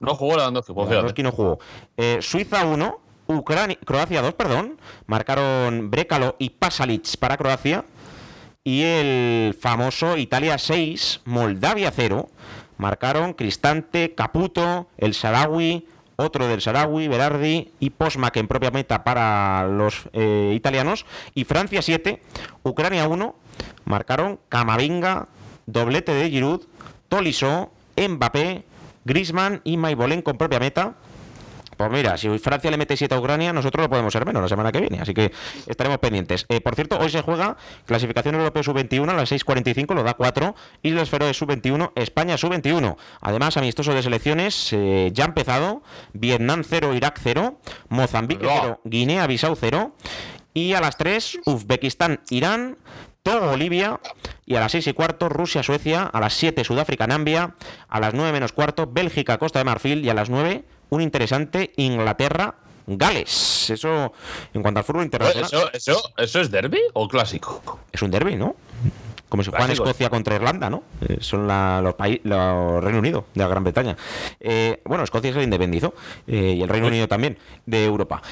No 0.00 0.14
jugó 0.14 0.36
Lewandowski, 0.36 0.72
pues 0.72 0.90
Lewandowski 0.90 1.22
no 1.22 1.32
jugó. 1.32 1.58
Eh, 1.96 2.18
Suiza 2.20 2.66
1, 2.66 3.00
Ucrania, 3.28 3.78
Croacia 3.84 4.22
2, 4.22 4.34
perdón. 4.34 4.76
Marcaron 5.06 5.90
Brekalo 5.90 6.34
y 6.38 6.50
Pasalic 6.50 7.16
para 7.18 7.36
Croacia. 7.36 7.84
Y 8.64 8.82
el 8.82 9.54
famoso 9.54 10.16
Italia 10.16 10.58
6, 10.58 11.22
Moldavia 11.24 11.92
0. 11.94 12.28
Marcaron 12.76 13.34
Cristante, 13.34 14.14
Caputo, 14.14 14.88
el 14.98 15.14
Sarawi, 15.14 15.86
otro 16.20 16.48
del 16.48 16.60
Sarawi, 16.60 17.06
Berardi 17.06 17.70
y 17.78 17.90
Posmack 17.90 18.36
en 18.38 18.48
propia 18.48 18.72
meta 18.72 19.04
para 19.04 19.68
los 19.68 20.08
eh, 20.12 20.52
italianos. 20.54 21.06
Y 21.34 21.44
Francia 21.44 21.80
7, 21.80 22.20
Ucrania 22.64 23.06
1, 23.06 23.36
marcaron 23.84 24.40
Camavinga, 24.48 25.28
doblete 25.66 26.12
de 26.12 26.28
Giroud, 26.28 26.62
Tolisso, 27.08 27.70
Mbappé, 27.96 28.64
Grisman 29.04 29.60
y 29.62 29.76
Maibolen 29.76 30.22
con 30.22 30.36
propia 30.36 30.58
meta. 30.58 30.96
Pues 31.78 31.92
mira, 31.92 32.18
si 32.18 32.28
Francia 32.40 32.72
le 32.72 32.76
mete 32.76 32.96
7 32.96 33.14
a 33.14 33.20
Ucrania, 33.20 33.52
nosotros 33.52 33.84
lo 33.84 33.88
podemos 33.88 34.12
ser 34.12 34.26
menos 34.26 34.42
la 34.42 34.48
semana 34.48 34.72
que 34.72 34.80
viene, 34.80 34.98
así 35.00 35.14
que 35.14 35.30
estaremos 35.68 35.98
pendientes. 35.98 36.44
Eh, 36.48 36.60
por 36.60 36.74
cierto, 36.74 36.98
hoy 36.98 37.08
se 37.08 37.22
juega 37.22 37.56
clasificación 37.86 38.34
europea 38.34 38.64
sub-21 38.64 39.08
a 39.08 39.14
las 39.14 39.30
6.45, 39.30 39.94
lo 39.94 40.02
da 40.02 40.14
4, 40.14 40.56
Islas 40.82 41.08
Feroe 41.08 41.32
sub-21, 41.32 41.92
España 41.94 42.36
sub-21. 42.36 42.96
Además, 43.20 43.56
amistoso 43.56 43.94
de 43.94 44.02
selecciones 44.02 44.72
eh, 44.72 45.10
ya 45.12 45.22
ha 45.22 45.28
empezado, 45.28 45.84
Vietnam 46.14 46.64
0, 46.66 46.94
Irak 46.94 47.20
0, 47.22 47.60
Mozambique 47.90 48.44
0, 48.48 48.80
Guinea-Bissau 48.82 49.54
0, 49.54 49.94
y 50.54 50.72
a 50.72 50.80
las 50.80 50.96
3, 50.96 51.38
Uzbekistán, 51.44 52.22
Irán, 52.30 52.76
Togo, 53.22 53.50
Bolivia. 53.50 54.00
Y 54.46 54.56
a 54.56 54.60
las 54.60 54.72
6 54.72 54.88
y 54.88 54.92
cuarto, 54.94 55.28
Rusia, 55.28 55.62
Suecia. 55.62 56.02
A 56.04 56.18
las 56.18 56.34
7, 56.34 56.64
Sudáfrica, 56.64 57.06
Nambia. 57.06 57.54
A 57.88 58.00
las 58.00 58.14
9 58.14 58.32
menos 58.32 58.52
cuarto, 58.52 58.86
Bélgica, 58.90 59.38
Costa 59.38 59.58
de 59.58 59.64
Marfil. 59.66 60.04
Y 60.04 60.08
a 60.08 60.14
las 60.14 60.30
9, 60.30 60.64
un 60.90 61.00
interesante 61.00 61.72
Inglaterra. 61.76 62.54
Gales, 62.90 63.68
eso 63.68 64.14
en 64.54 64.62
cuanto 64.62 64.78
al 64.80 64.84
fútbol 64.84 65.04
internacional. 65.04 65.44
¿Eso, 65.44 65.70
eso, 65.74 66.12
eso 66.16 66.40
es 66.40 66.50
derby 66.50 66.80
o 66.94 67.06
clásico? 67.06 67.80
Es 67.92 68.00
un 68.00 68.10
derby, 68.10 68.34
¿no? 68.34 68.56
Como 69.28 69.42
si 69.42 69.50
juegan 69.50 69.70
Escocia 69.70 70.08
contra 70.08 70.36
Irlanda, 70.36 70.70
¿no? 70.70 70.84
Eh, 71.06 71.18
son 71.20 71.46
los 71.46 71.94
países, 71.94 72.22
los 72.24 72.82
Reino 72.82 72.98
Unido 72.98 73.26
de 73.34 73.42
la 73.42 73.48
Gran 73.48 73.62
Bretaña. 73.62 73.96
Eh, 74.40 74.80
bueno, 74.84 75.04
Escocia 75.04 75.32
se 75.34 75.42
independizó 75.42 75.94
eh, 76.26 76.54
y 76.56 76.62
el 76.62 76.68
Reino 76.68 76.86
Unido 76.86 77.08
también 77.08 77.38
de 77.66 77.84
Europa. 77.84 78.22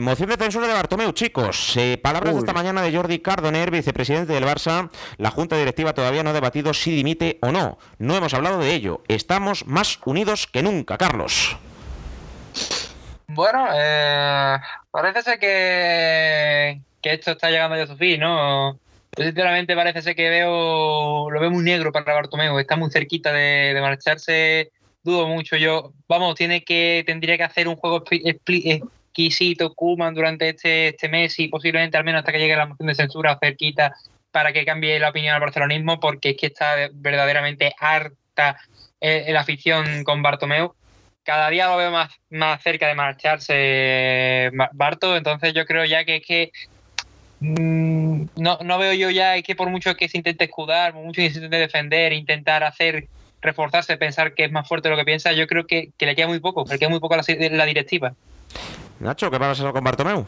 moción 0.00 0.28
de 0.30 0.36
censura 0.36 0.66
de 0.66 0.72
Bartomeu, 0.72 1.12
chicos. 1.12 1.76
palabras 2.02 2.34
de 2.34 2.40
esta 2.40 2.52
mañana 2.52 2.82
de 2.82 2.94
Jordi 2.94 3.20
Cardoner, 3.20 3.70
vicepresidente 3.70 4.32
del 4.32 4.44
Barça. 4.44 4.90
La 5.18 5.30
Junta 5.30 5.56
Directiva 5.56 5.94
todavía 5.94 6.24
no 6.24 6.30
ha 6.30 6.34
debatido 6.34 6.74
si 6.74 6.90
dimite 6.90 7.38
o 7.40 7.52
no. 7.52 7.78
No 7.98 8.16
hemos 8.16 8.34
hablado 8.34 8.58
de 8.58 8.74
ello. 8.74 9.02
Estamos 9.06 9.66
más 9.66 10.00
unidos 10.04 10.48
que 10.48 10.64
nunca, 10.64 10.98
Carlos. 10.98 11.56
Bueno, 13.34 13.68
eh, 13.74 14.58
parece 14.90 15.22
ser 15.22 15.38
que, 15.38 16.80
esto 17.02 17.32
está 17.32 17.50
llegando 17.50 17.76
ya 17.76 17.82
a 17.82 17.86
su 17.86 17.96
fin, 17.96 18.20
¿no? 18.20 18.78
Yo 19.16 19.24
sinceramente 19.24 19.74
parece 19.74 20.02
ser 20.02 20.14
que 20.14 20.28
veo, 20.28 21.30
lo 21.30 21.40
veo 21.40 21.50
muy 21.50 21.64
negro 21.64 21.92
para 21.92 22.14
Bartomeu, 22.14 22.58
está 22.58 22.76
muy 22.76 22.90
cerquita 22.90 23.32
de, 23.32 23.76
marcharse, 23.80 24.70
dudo 25.02 25.26
mucho 25.26 25.56
yo. 25.56 25.92
Vamos, 26.08 26.36
tiene 26.36 26.64
que, 26.64 27.02
tendría 27.06 27.36
que 27.36 27.44
hacer 27.44 27.66
un 27.68 27.76
juego 27.76 28.04
exquisito 28.08 29.74
Kuman 29.74 30.14
durante 30.14 30.50
este, 30.50 30.88
este 30.88 31.08
mes 31.08 31.38
y 31.40 31.48
posiblemente 31.48 31.96
al 31.96 32.04
menos 32.04 32.20
hasta 32.20 32.32
que 32.32 32.38
llegue 32.38 32.56
la 32.56 32.66
moción 32.66 32.88
de 32.88 32.94
censura 32.94 33.38
cerquita 33.40 33.94
para 34.30 34.52
que 34.52 34.64
cambie 34.64 34.98
la 34.98 35.10
opinión 35.10 35.34
al 35.34 35.40
barcelonismo, 35.40 36.00
porque 36.00 36.30
es 36.30 36.36
que 36.36 36.46
está 36.46 36.88
verdaderamente 36.92 37.74
harta 37.78 38.58
eh, 39.00 39.32
la 39.32 39.40
afición 39.40 40.04
con 40.04 40.22
Bartomeu. 40.22 40.74
Cada 41.24 41.48
día 41.48 41.68
lo 41.68 41.76
veo 41.76 41.90
más, 41.90 42.12
más 42.30 42.62
cerca 42.62 42.86
de 42.86 42.94
marcharse 42.94 44.50
Barto, 44.72 45.16
entonces 45.16 45.54
yo 45.54 45.64
creo 45.64 45.84
ya 45.84 46.04
que 46.04 46.16
es 46.16 46.26
que 46.26 46.52
mm, 47.40 48.24
no, 48.36 48.58
no 48.62 48.78
veo 48.78 48.92
yo 48.92 49.10
ya 49.10 49.36
es 49.36 49.42
que 49.42 49.56
por 49.56 49.70
mucho 49.70 49.96
que 49.96 50.08
se 50.08 50.18
intente 50.18 50.44
escudar, 50.44 50.92
por 50.92 51.02
mucho 51.02 51.22
que 51.22 51.30
se 51.30 51.36
intente 51.36 51.56
defender, 51.56 52.12
intentar 52.12 52.62
hacer 52.62 53.08
reforzarse, 53.40 53.96
pensar 53.96 54.34
que 54.34 54.44
es 54.44 54.52
más 54.52 54.66
fuerte 54.66 54.88
de 54.88 54.94
lo 54.94 54.98
que 54.98 55.04
piensa, 55.04 55.32
yo 55.32 55.46
creo 55.46 55.66
que, 55.66 55.90
le 55.98 56.14
queda 56.14 56.26
muy 56.26 56.40
poco, 56.40 56.64
le 56.68 56.78
queda 56.78 56.88
muy 56.88 57.00
poco 57.00 57.16
la, 57.16 57.24
la 57.50 57.66
directiva. 57.66 58.14
Nacho, 59.00 59.30
¿qué 59.30 59.38
pasa 59.38 59.70
con 59.70 59.84
Bartomeu? 59.84 60.24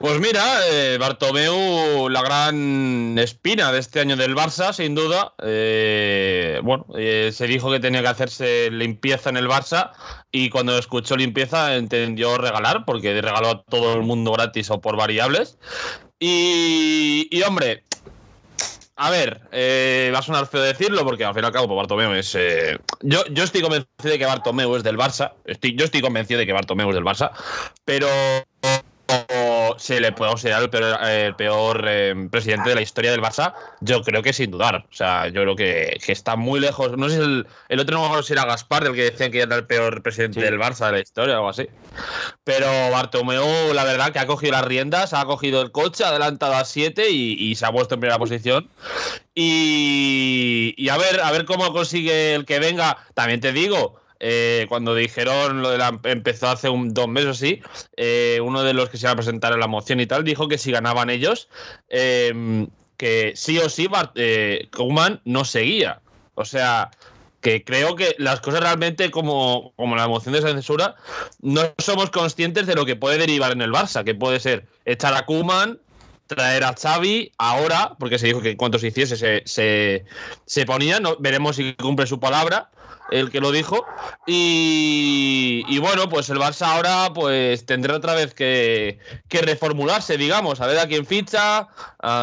Pues 0.00 0.18
mira, 0.18 0.66
eh, 0.66 0.96
Bartomeu, 0.98 2.08
la 2.08 2.22
gran 2.22 3.18
espina 3.18 3.70
de 3.70 3.80
este 3.80 4.00
año 4.00 4.16
del 4.16 4.34
Barça, 4.34 4.72
sin 4.72 4.94
duda. 4.94 5.34
Eh, 5.42 6.58
bueno, 6.64 6.86
eh, 6.96 7.30
se 7.34 7.46
dijo 7.46 7.70
que 7.70 7.80
tenía 7.80 8.00
que 8.00 8.08
hacerse 8.08 8.70
limpieza 8.70 9.28
en 9.28 9.36
el 9.36 9.46
Barça 9.46 9.90
y 10.32 10.48
cuando 10.48 10.78
escuchó 10.78 11.18
limpieza 11.18 11.76
entendió 11.76 12.38
regalar, 12.38 12.86
porque 12.86 13.20
regaló 13.20 13.50
a 13.50 13.62
todo 13.64 13.92
el 13.92 14.00
mundo 14.00 14.32
gratis 14.32 14.70
o 14.70 14.80
por 14.80 14.96
variables. 14.96 15.58
Y, 16.18 17.28
y 17.30 17.42
hombre, 17.42 17.84
a 19.02 19.08
ver, 19.08 19.48
eh, 19.52 20.10
va 20.14 20.18
a 20.18 20.22
sonar 20.22 20.46
feo 20.46 20.60
decirlo 20.60 21.04
porque 21.04 21.24
al 21.26 21.32
fin 21.32 21.42
y 21.42 21.46
al 21.46 21.52
cabo 21.52 21.74
Bartomeu 21.74 22.12
es. 22.12 22.34
Eh, 22.34 22.78
yo, 23.00 23.24
yo 23.30 23.44
estoy 23.44 23.62
convencido 23.62 24.10
de 24.10 24.18
que 24.18 24.26
Bartomeu 24.26 24.76
es 24.76 24.82
del 24.82 24.98
Barça. 24.98 25.32
Estoy, 25.46 25.74
yo 25.74 25.86
estoy 25.86 26.02
convencido 26.02 26.38
de 26.38 26.46
que 26.46 26.52
Bartomeu 26.52 26.88
es 26.90 26.94
del 26.94 27.04
Barça. 27.04 27.32
Pero 27.86 28.06
se 29.78 30.00
le 30.00 30.12
puede 30.12 30.30
considerar 30.30 30.62
el 30.62 30.70
peor, 30.70 30.98
el 31.04 31.34
peor 31.34 31.84
eh, 31.88 32.28
presidente 32.30 32.70
de 32.70 32.74
la 32.74 32.82
historia 32.82 33.10
del 33.10 33.20
Barça, 33.20 33.54
yo 33.80 34.02
creo 34.02 34.22
que 34.22 34.32
sin 34.32 34.50
dudar. 34.50 34.86
O 34.90 34.94
sea, 34.94 35.28
yo 35.28 35.42
creo 35.42 35.56
que, 35.56 35.98
está 36.06 36.36
muy 36.36 36.60
lejos. 36.60 36.96
No 36.96 37.08
sé 37.08 37.16
si 37.16 37.22
el, 37.22 37.46
el 37.68 37.80
otro 37.80 37.98
no 37.98 38.22
si 38.22 38.32
era 38.32 38.44
Gaspar, 38.44 38.84
del 38.84 38.94
que 38.94 39.10
decían 39.10 39.30
que 39.30 39.40
era 39.40 39.56
el 39.56 39.66
peor 39.66 40.02
presidente 40.02 40.40
del 40.40 40.58
Barça 40.58 40.86
de 40.86 40.92
la 40.92 41.00
historia 41.00 41.34
o 41.34 41.38
algo 41.38 41.48
así. 41.50 41.68
Pero 42.44 42.66
Bartomeu, 42.90 43.72
la 43.72 43.84
verdad, 43.84 44.12
que 44.12 44.18
ha 44.18 44.26
cogido 44.26 44.52
las 44.52 44.64
riendas, 44.64 45.14
ha 45.14 45.24
cogido 45.24 45.62
el 45.62 45.72
coche, 45.72 46.04
ha 46.04 46.08
adelantado 46.08 46.54
a 46.54 46.64
7 46.64 47.10
y, 47.10 47.54
se 47.54 47.66
ha 47.66 47.72
puesto 47.72 47.94
en 47.94 48.00
primera 48.00 48.18
posición. 48.18 48.68
Y, 49.34 50.74
y 50.76 50.88
a 50.88 50.96
ver, 50.96 51.20
a 51.20 51.30
ver 51.30 51.44
cómo 51.44 51.72
consigue 51.72 52.34
el 52.34 52.44
que 52.44 52.58
venga. 52.58 52.98
También 53.14 53.40
te 53.40 53.52
digo, 53.52 54.00
eh, 54.20 54.66
cuando 54.68 54.94
dijeron 54.94 55.62
lo 55.62 55.70
de 55.70 55.78
la. 55.78 55.98
empezó 56.04 56.48
hace 56.48 56.68
un, 56.68 56.92
dos 56.92 57.08
meses 57.08 57.30
así, 57.30 57.62
eh, 57.96 58.38
uno 58.42 58.62
de 58.62 58.74
los 58.74 58.90
que 58.90 58.98
se 58.98 59.06
iba 59.06 59.12
a 59.12 59.16
presentar 59.16 59.54
en 59.54 59.60
la 59.60 59.66
moción 59.66 59.98
y 59.98 60.06
tal, 60.06 60.24
dijo 60.24 60.46
que 60.46 60.58
si 60.58 60.70
ganaban 60.70 61.08
ellos, 61.08 61.48
em, 61.88 62.68
que 62.98 63.32
sí 63.34 63.58
o 63.58 63.70
sí 63.70 63.88
eh, 64.14 64.68
Kuman 64.76 65.20
no 65.24 65.46
seguía. 65.46 66.02
O 66.34 66.44
sea, 66.44 66.90
que 67.40 67.64
creo 67.64 67.96
que 67.96 68.14
las 68.18 68.40
cosas 68.40 68.60
realmente, 68.60 69.10
como, 69.10 69.72
como 69.76 69.96
la 69.96 70.06
moción 70.06 70.34
de 70.34 70.42
censura, 70.42 70.96
no 71.40 71.62
somos 71.78 72.10
conscientes 72.10 72.66
de 72.66 72.74
lo 72.74 72.84
que 72.84 72.96
puede 72.96 73.16
derivar 73.16 73.52
en 73.52 73.62
el 73.62 73.72
Barça, 73.72 74.04
que 74.04 74.14
puede 74.14 74.38
ser 74.38 74.66
echar 74.84 75.14
a 75.14 75.24
Kuman, 75.24 75.80
traer 76.26 76.64
a 76.64 76.74
Xavi 76.74 77.32
ahora, 77.38 77.96
porque 77.98 78.18
se 78.18 78.26
dijo 78.26 78.42
que 78.42 78.50
en 78.50 78.56
cuanto 78.58 78.78
se 78.78 78.88
hiciese 78.88 79.16
se, 79.16 79.42
se, 79.46 80.04
se 80.44 80.66
ponía, 80.66 81.00
no, 81.00 81.16
veremos 81.18 81.56
si 81.56 81.74
cumple 81.74 82.06
su 82.06 82.20
palabra, 82.20 82.70
el 83.10 83.30
que 83.30 83.40
lo 83.40 83.52
dijo. 83.52 83.86
Y, 84.26 85.78
bueno, 85.78 86.08
pues 86.08 86.30
el 86.30 86.38
Barça 86.38 86.66
ahora 86.66 87.12
pues 87.14 87.66
tendrá 87.66 87.96
otra 87.96 88.14
vez 88.14 88.34
que, 88.34 88.98
reformularse, 89.28 90.16
digamos, 90.16 90.60
a 90.60 90.66
ver 90.66 90.78
a 90.78 90.86
quién 90.86 91.06
ficha, 91.06 91.68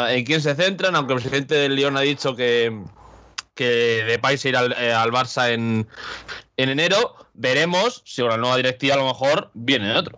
en 0.09 0.25
quién 0.25 0.41
se 0.41 0.55
centran, 0.55 0.95
aunque 0.95 1.13
el 1.13 1.19
presidente 1.19 1.55
del 1.55 1.75
Lyon 1.75 1.97
ha 1.97 2.01
dicho 2.01 2.35
que, 2.35 2.83
que 3.55 4.03
Depay 4.07 4.37
se 4.37 4.49
irá 4.49 4.59
al, 4.59 4.73
eh, 4.73 4.93
al 4.93 5.11
Barça 5.11 5.51
en, 5.51 5.87
en 6.57 6.69
enero. 6.69 7.26
Veremos 7.39 8.01
si 8.03 8.23
con 8.23 8.31
la 8.31 8.37
nueva 8.37 8.57
directiva 8.57 8.95
a 8.95 8.97
lo 8.97 9.05
mejor 9.05 9.51
viene 9.53 9.95
otro. 9.95 10.17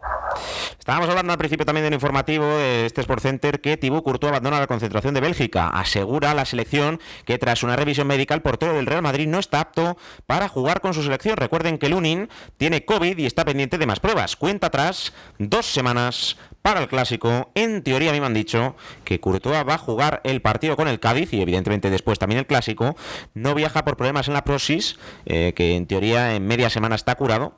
Estábamos 0.79 1.10
hablando 1.10 1.34
al 1.34 1.38
principio 1.38 1.65
también 1.65 1.84
del 1.84 1.93
informativo 1.93 2.45
de 2.45 2.86
este 2.86 3.01
Sport 3.01 3.21
Center 3.21 3.60
que 3.60 3.75
Thibaut 3.75 4.05
Courtois 4.05 4.32
abandona 4.32 4.60
la 4.60 4.67
concentración 4.67 5.13
de 5.13 5.19
Bélgica. 5.19 5.67
Asegura 5.67 6.34
la 6.34 6.45
selección 6.45 7.01
que 7.25 7.38
tras 7.38 7.62
una 7.62 7.75
revisión 7.75 8.08
médica 8.08 8.34
el 8.36 8.41
portero 8.41 8.73
del 8.73 8.86
Real 8.86 9.01
Madrid 9.01 9.27
no 9.27 9.39
está 9.39 9.60
apto 9.60 9.97
para 10.27 10.47
jugar 10.47 10.79
con 10.79 10.93
su 10.93 11.03
selección. 11.03 11.36
Recuerden 11.36 11.77
que 11.77 11.89
Lunin 11.89 12.29
tiene 12.58 12.86
COVID 12.86 13.17
y 13.17 13.25
está 13.25 13.43
pendiente 13.43 13.77
de 13.77 13.86
más 13.86 13.99
pruebas. 13.99 14.38
Cuenta 14.38 14.67
atrás 14.67 15.13
dos 15.39 15.65
semanas 15.65 16.38
para 16.69 16.82
el 16.82 16.88
clásico. 16.88 17.49
En 17.55 17.82
teoría 17.82 18.12
a 18.12 18.13
mí 18.13 18.19
me 18.19 18.27
han 18.27 18.34
dicho 18.36 18.75
que 19.03 19.19
Courtois 19.19 19.67
va 19.67 19.73
a 19.73 19.77
jugar 19.79 20.21
el 20.23 20.43
partido 20.43 20.75
con 20.75 20.88
el 20.88 20.99
Cádiz 20.99 21.34
y 21.34 21.41
evidentemente 21.41 21.89
después 21.89 22.19
también 22.19 22.38
el 22.38 22.45
clásico. 22.45 22.95
No 23.34 23.55
viaja 23.55 23.84
por 23.84 23.97
problemas 23.97 24.27
en 24.27 24.36
la 24.36 24.43
prosis, 24.43 24.99
eh, 25.25 25.53
que 25.55 25.75
en 25.75 25.88
teoría 25.88 26.36
en 26.36 26.45
media 26.45 26.69
semana 26.69 26.93
está 26.93 27.15
curado 27.15 27.55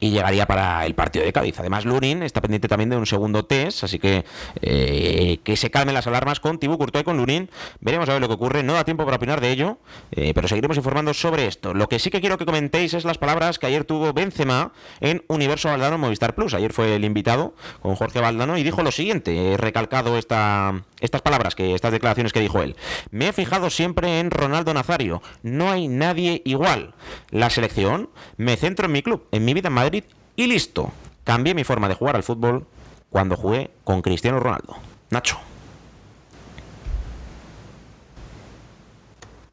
y 0.00 0.10
llegaría 0.10 0.46
para 0.46 0.86
el 0.86 0.94
partido 0.94 1.24
de 1.24 1.32
Cádiz. 1.32 1.60
Además, 1.60 1.84
Lunin 1.84 2.22
está 2.22 2.40
pendiente 2.40 2.66
también 2.68 2.88
de 2.88 2.96
un 2.96 3.06
segundo 3.06 3.44
test, 3.44 3.84
así 3.84 3.98
que 3.98 4.24
eh, 4.62 5.38
que 5.44 5.56
se 5.56 5.70
calmen 5.70 5.94
las 5.94 6.06
alarmas 6.06 6.40
con 6.40 6.58
Tibú 6.58 6.78
Courtois 6.78 7.02
y 7.02 7.04
con 7.04 7.18
Lunin. 7.18 7.50
Veremos 7.80 8.08
a 8.08 8.14
ver 8.14 8.22
lo 8.22 8.28
que 8.28 8.34
ocurre. 8.34 8.62
No 8.62 8.72
da 8.72 8.84
tiempo 8.84 9.04
para 9.04 9.18
opinar 9.18 9.40
de 9.42 9.50
ello, 9.50 9.78
eh, 10.12 10.32
pero 10.34 10.48
seguiremos 10.48 10.78
informando 10.78 11.12
sobre 11.12 11.46
esto. 11.46 11.74
Lo 11.74 11.88
que 11.88 11.98
sí 11.98 12.10
que 12.10 12.20
quiero 12.20 12.38
que 12.38 12.46
comentéis 12.46 12.94
es 12.94 13.04
las 13.04 13.18
palabras 13.18 13.58
que 13.58 13.66
ayer 13.66 13.84
tuvo 13.84 14.12
Benzema 14.14 14.72
en 15.00 15.22
Universo 15.28 15.68
Valdano 15.68 15.98
Movistar 15.98 16.34
Plus. 16.34 16.54
Ayer 16.54 16.72
fue 16.72 16.96
el 16.96 17.04
invitado 17.04 17.54
con 17.82 17.94
Jorge 17.94 18.20
Valdano 18.20 18.56
y 18.56 18.62
dijo 18.62 18.82
lo 18.82 18.92
siguiente. 18.92 19.52
He 19.52 19.56
recalcado 19.58 20.16
esta, 20.16 20.82
estas 21.00 21.20
palabras, 21.20 21.54
que 21.54 21.74
estas 21.74 21.92
declaraciones 21.92 22.32
que 22.32 22.40
dijo 22.40 22.62
él. 22.62 22.74
Me 23.10 23.28
he 23.28 23.32
fijado 23.34 23.68
siempre 23.68 24.20
en 24.20 24.30
Ronaldo 24.30 24.72
Nazario. 24.72 25.22
No 25.42 25.70
hay 25.70 25.88
nadie 25.88 26.40
igual. 26.46 26.94
La 27.30 27.50
selección, 27.50 28.08
me 28.38 28.56
centro 28.56 28.86
en 28.86 28.92
mi 28.92 29.02
club, 29.02 29.26
en 29.30 29.44
mi 29.44 29.52
vida 29.52 29.68
en 29.68 29.74
Madrid 29.74 29.89
y 30.36 30.46
listo. 30.46 30.92
Cambié 31.24 31.54
mi 31.54 31.64
forma 31.64 31.88
de 31.88 31.94
jugar 31.94 32.16
al 32.16 32.22
fútbol 32.22 32.66
cuando 33.10 33.36
jugué 33.36 33.70
con 33.84 34.02
Cristiano 34.02 34.40
Ronaldo. 34.40 34.76
Nacho. 35.10 35.38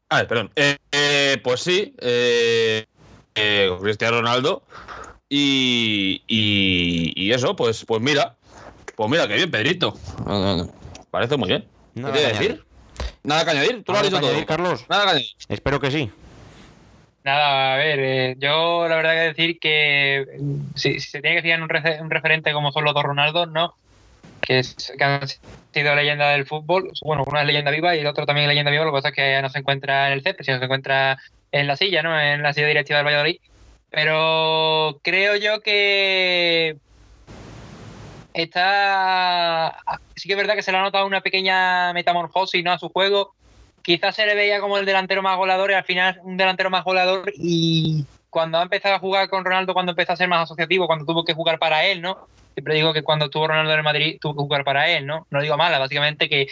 A 0.09 0.17
ver, 0.17 0.27
perdón. 0.27 0.51
Eh, 0.55 0.77
eh, 0.91 1.37
pues 1.43 1.61
sí, 1.61 1.93
eh, 1.99 2.85
Cristiano 3.81 4.21
Ronaldo. 4.21 4.63
Y, 5.29 6.23
y, 6.27 7.31
eso, 7.31 7.55
pues, 7.55 7.83
pues 7.85 8.01
mira. 8.01 8.37
Pues 8.95 9.09
mira, 9.09 9.27
qué 9.27 9.35
bien, 9.35 9.51
Pedrito. 9.51 9.93
Parece 11.11 11.35
muy 11.35 11.49
bien. 11.49 11.67
Nada 11.95 12.13
¿Qué 12.13 12.19
decir? 12.21 12.65
Nada 13.23 13.43
que 13.43 13.51
añadir. 13.51 13.83
Tú 13.83 13.91
lo 13.91 13.97
has 13.99 14.05
dicho 14.05 14.19
todo. 14.19 14.45
Carlos. 14.45 14.85
Nada 14.87 15.03
que 15.03 15.09
añadir. 15.11 15.31
Espero 15.49 15.79
que 15.81 15.91
sí. 15.91 16.09
Nada, 17.27 17.73
a 17.73 17.75
ver, 17.75 17.99
eh, 17.99 18.35
yo 18.39 18.87
la 18.87 18.95
verdad 18.95 19.11
que 19.11 19.19
decir 19.19 19.59
que 19.59 20.25
mm, 20.39 20.75
si, 20.75 21.01
se 21.01 21.19
tiene 21.19 21.35
que 21.35 21.41
fijar 21.41 21.61
un, 21.61 21.67
un, 22.05 22.09
referente 22.09 22.53
como 22.53 22.71
son 22.71 22.85
los 22.85 22.93
dos 22.93 23.03
Ronaldo, 23.03 23.45
¿no? 23.45 23.75
Que, 24.39 24.61
han 25.01 25.27
sido 25.73 25.93
leyenda 25.93 26.29
del 26.29 26.45
fútbol. 26.45 26.89
Bueno, 27.01 27.25
una 27.27 27.41
es 27.41 27.47
leyenda 27.47 27.69
viva 27.69 27.97
y 27.97 27.99
el 27.99 28.07
otro 28.07 28.25
también 28.25 28.45
es 28.45 28.51
leyenda 28.51 28.71
viva. 28.71 28.85
Lo 28.85 28.91
que 28.91 28.97
pasa 28.99 29.09
es 29.09 29.15
que 29.15 29.41
no 29.41 29.49
se 29.49 29.59
encuentra 29.59 30.07
en 30.07 30.13
el 30.13 30.23
césped, 30.23 30.45
sino 30.45 30.59
se 30.59 30.63
encuentra 30.63 31.17
en 31.51 31.67
la 31.67 31.75
silla, 31.75 32.01
¿no? 32.01 32.17
En 32.17 32.41
la 32.41 32.53
silla 32.53 32.67
directiva 32.67 32.99
del 32.99 33.07
Valladolid. 33.07 33.41
Pero 33.89 35.01
creo 35.03 35.35
yo 35.35 35.59
que 35.59 36.77
está. 38.33 39.79
Sí 40.15 40.29
que 40.29 40.33
es 40.33 40.37
verdad 40.37 40.55
que 40.55 40.63
se 40.63 40.71
le 40.71 40.77
ha 40.77 40.81
notado 40.81 41.05
una 41.05 41.19
pequeña 41.19 41.91
metamorfosis 41.91 42.63
¿no? 42.63 42.71
a 42.71 42.79
su 42.79 42.87
juego 42.87 43.35
quizás 43.87 44.17
se 44.17 44.25
le 44.25 44.35
veía 44.35 44.59
como 44.59 44.77
el 44.77 44.85
delantero 44.85 45.23
más 45.23 45.37
goleador 45.37 45.71
y 45.71 45.73
al 45.73 45.85
final 45.85 46.19
un 46.23 46.35
delantero 46.35 46.69
más 46.69 46.83
goleador 46.83 47.31
y 47.37 48.03
cuando 48.29 48.57
ha 48.57 48.63
empezado 48.63 48.95
a 48.95 48.99
jugar 48.99 49.29
con 49.29 49.45
Ronaldo, 49.45 49.73
cuando 49.73 49.93
empezó 49.93 50.11
a 50.11 50.17
ser 50.17 50.27
más 50.27 50.43
asociativo, 50.43 50.87
cuando 50.87 51.05
tuvo 51.05 51.23
que 51.23 51.33
jugar 51.33 51.57
para 51.57 51.85
él, 51.85 52.01
¿no? 52.01 52.27
Siempre 52.53 52.75
digo 52.75 52.91
que 52.91 53.01
cuando 53.01 53.29
tuvo 53.29 53.47
Ronaldo 53.47 53.71
en 53.71 53.77
el 53.77 53.85
Madrid 53.85 54.17
tuvo 54.19 54.33
que 54.33 54.41
jugar 54.41 54.65
para 54.65 54.89
él, 54.89 55.05
¿no? 55.05 55.25
No 55.31 55.41
digo 55.41 55.55
mala, 55.55 55.79
básicamente 55.79 56.27
que 56.27 56.47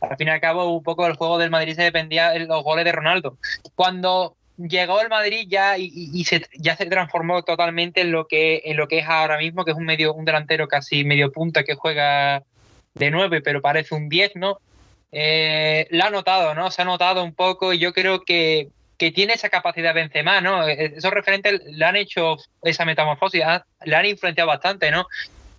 al 0.00 0.16
fin 0.16 0.26
y 0.26 0.30
al 0.32 0.40
cabo 0.40 0.74
un 0.74 0.82
poco 0.82 1.06
el 1.06 1.14
juego 1.14 1.38
del 1.38 1.50
Madrid 1.50 1.76
se 1.76 1.82
dependía 1.82 2.30
de 2.30 2.40
los 2.40 2.64
goles 2.64 2.84
de 2.84 2.90
Ronaldo. 2.90 3.38
Cuando 3.76 4.34
llegó 4.56 5.00
el 5.00 5.08
Madrid 5.08 5.46
ya 5.48 5.76
se, 6.24 6.44
ya 6.58 6.74
se 6.74 6.86
transformó 6.86 7.44
totalmente 7.44 8.00
en 8.00 8.10
lo 8.10 8.26
que 8.26 8.60
en 8.64 8.76
lo 8.76 8.88
que 8.88 8.98
es 8.98 9.06
ahora 9.06 9.38
mismo, 9.38 9.64
que 9.64 9.70
es 9.70 9.76
un 9.76 9.86
medio 9.86 10.14
un 10.14 10.24
delantero 10.24 10.66
casi 10.66 11.04
medio 11.04 11.30
punta 11.30 11.62
que 11.62 11.76
juega 11.76 12.42
de 12.94 13.10
nueve, 13.12 13.40
pero 13.40 13.62
parece 13.62 13.94
un 13.94 14.08
10, 14.08 14.32
¿no? 14.34 14.58
Eh, 15.12 15.86
la 15.90 16.06
ha 16.06 16.10
notado, 16.10 16.54
¿no? 16.54 16.70
Se 16.70 16.80
ha 16.82 16.86
notado 16.86 17.22
un 17.22 17.34
poco 17.34 17.72
y 17.72 17.78
yo 17.78 17.92
creo 17.92 18.24
que, 18.24 18.68
tiene 18.96 19.32
esa 19.32 19.48
capacidad 19.48 19.94
Benzema, 19.94 20.40
¿no? 20.40 20.68
Eh, 20.68 20.92
esos 20.96 21.10
referentes 21.10 21.60
le 21.66 21.84
han 21.84 21.96
hecho 21.96 22.36
esa 22.62 22.84
metamorfosis, 22.84 23.42
le 23.84 23.96
han 23.96 24.06
influenciado 24.06 24.46
bastante, 24.46 24.92
¿no? 24.92 25.08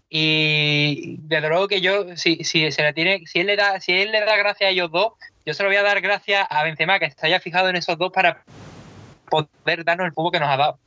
Y 0.10 1.18
desde 1.20 1.50
luego 1.50 1.68
que 1.68 1.82
yo, 1.82 2.16
si, 2.16 2.46
si, 2.46 2.72
se 2.72 2.82
le 2.82 2.94
tiene, 2.94 3.24
si 3.26 3.42
él 3.42 3.48
le 3.48 3.58
da, 3.58 3.82
si 3.82 3.92
él 3.92 4.13
le 4.13 4.22
da 4.22 4.38
gracias 4.38 4.70
a 4.70 4.72
ellos 4.72 4.89
dos, 4.92 5.12
yo 5.46 5.54
se 5.54 5.62
lo 5.62 5.68
voy 5.68 5.76
a 5.76 5.84
dar 5.84 6.00
gracias 6.00 6.48
a 6.50 6.63
Benzema, 6.63 7.00
que 7.00 7.12
se 7.12 7.28
haya 7.28 7.42
fijado 7.42 7.68
en 7.68 7.76
esos 7.76 7.98
dos 7.98 8.13
para 8.13 8.44
poder 9.30 9.84
darnos 9.84 10.08
el 10.08 10.13
fútbol 10.13 10.32
que 10.32 10.39
nos 10.39 10.48
ha 10.48 10.56
dado. 10.56 10.80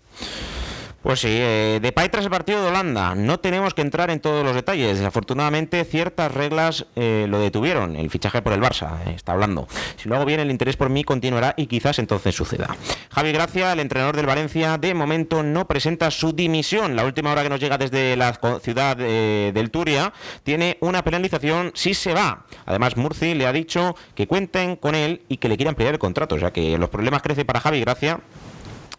Pues 1.06 1.20
sí, 1.20 1.28
eh, 1.30 1.78
de 1.80 1.92
Pai 1.92 2.08
tras 2.08 2.24
el 2.24 2.32
partido 2.32 2.60
de 2.60 2.66
Holanda. 2.66 3.14
No 3.14 3.38
tenemos 3.38 3.74
que 3.74 3.82
entrar 3.82 4.10
en 4.10 4.18
todos 4.18 4.44
los 4.44 4.56
detalles. 4.56 4.98
Desafortunadamente, 4.98 5.84
ciertas 5.84 6.34
reglas 6.34 6.86
eh, 6.96 7.26
lo 7.28 7.38
detuvieron. 7.38 7.94
El 7.94 8.10
fichaje 8.10 8.42
por 8.42 8.52
el 8.52 8.60
Barça, 8.60 9.06
eh, 9.06 9.12
está 9.14 9.30
hablando. 9.30 9.68
Si 9.98 10.08
luego 10.08 10.24
viene 10.24 10.42
el 10.42 10.50
interés 10.50 10.76
por 10.76 10.90
mí, 10.90 11.04
continuará 11.04 11.54
y 11.56 11.68
quizás 11.68 12.00
entonces 12.00 12.34
suceda. 12.34 12.76
Javi 13.12 13.30
Gracia, 13.30 13.72
el 13.72 13.78
entrenador 13.78 14.16
del 14.16 14.26
Valencia, 14.26 14.78
de 14.78 14.94
momento 14.94 15.44
no 15.44 15.68
presenta 15.68 16.10
su 16.10 16.32
dimisión. 16.32 16.96
La 16.96 17.04
última 17.04 17.30
hora 17.30 17.44
que 17.44 17.50
nos 17.50 17.60
llega 17.60 17.78
desde 17.78 18.16
la 18.16 18.36
ciudad 18.60 18.96
eh, 18.98 19.52
del 19.54 19.70
Turia 19.70 20.12
tiene 20.42 20.76
una 20.80 21.04
penalización 21.04 21.70
si 21.76 21.94
se 21.94 22.14
va. 22.14 22.46
Además, 22.64 22.96
Murci 22.96 23.34
le 23.34 23.46
ha 23.46 23.52
dicho 23.52 23.94
que 24.16 24.26
cuenten 24.26 24.74
con 24.74 24.96
él 24.96 25.22
y 25.28 25.36
que 25.36 25.48
le 25.48 25.56
quieran 25.56 25.74
ampliar 25.74 25.94
el 25.94 26.00
contrato. 26.00 26.34
O 26.34 26.40
sea 26.40 26.52
que 26.52 26.76
los 26.76 26.88
problemas 26.88 27.22
crecen 27.22 27.46
para 27.46 27.60
Javi 27.60 27.80
Gracia. 27.82 28.18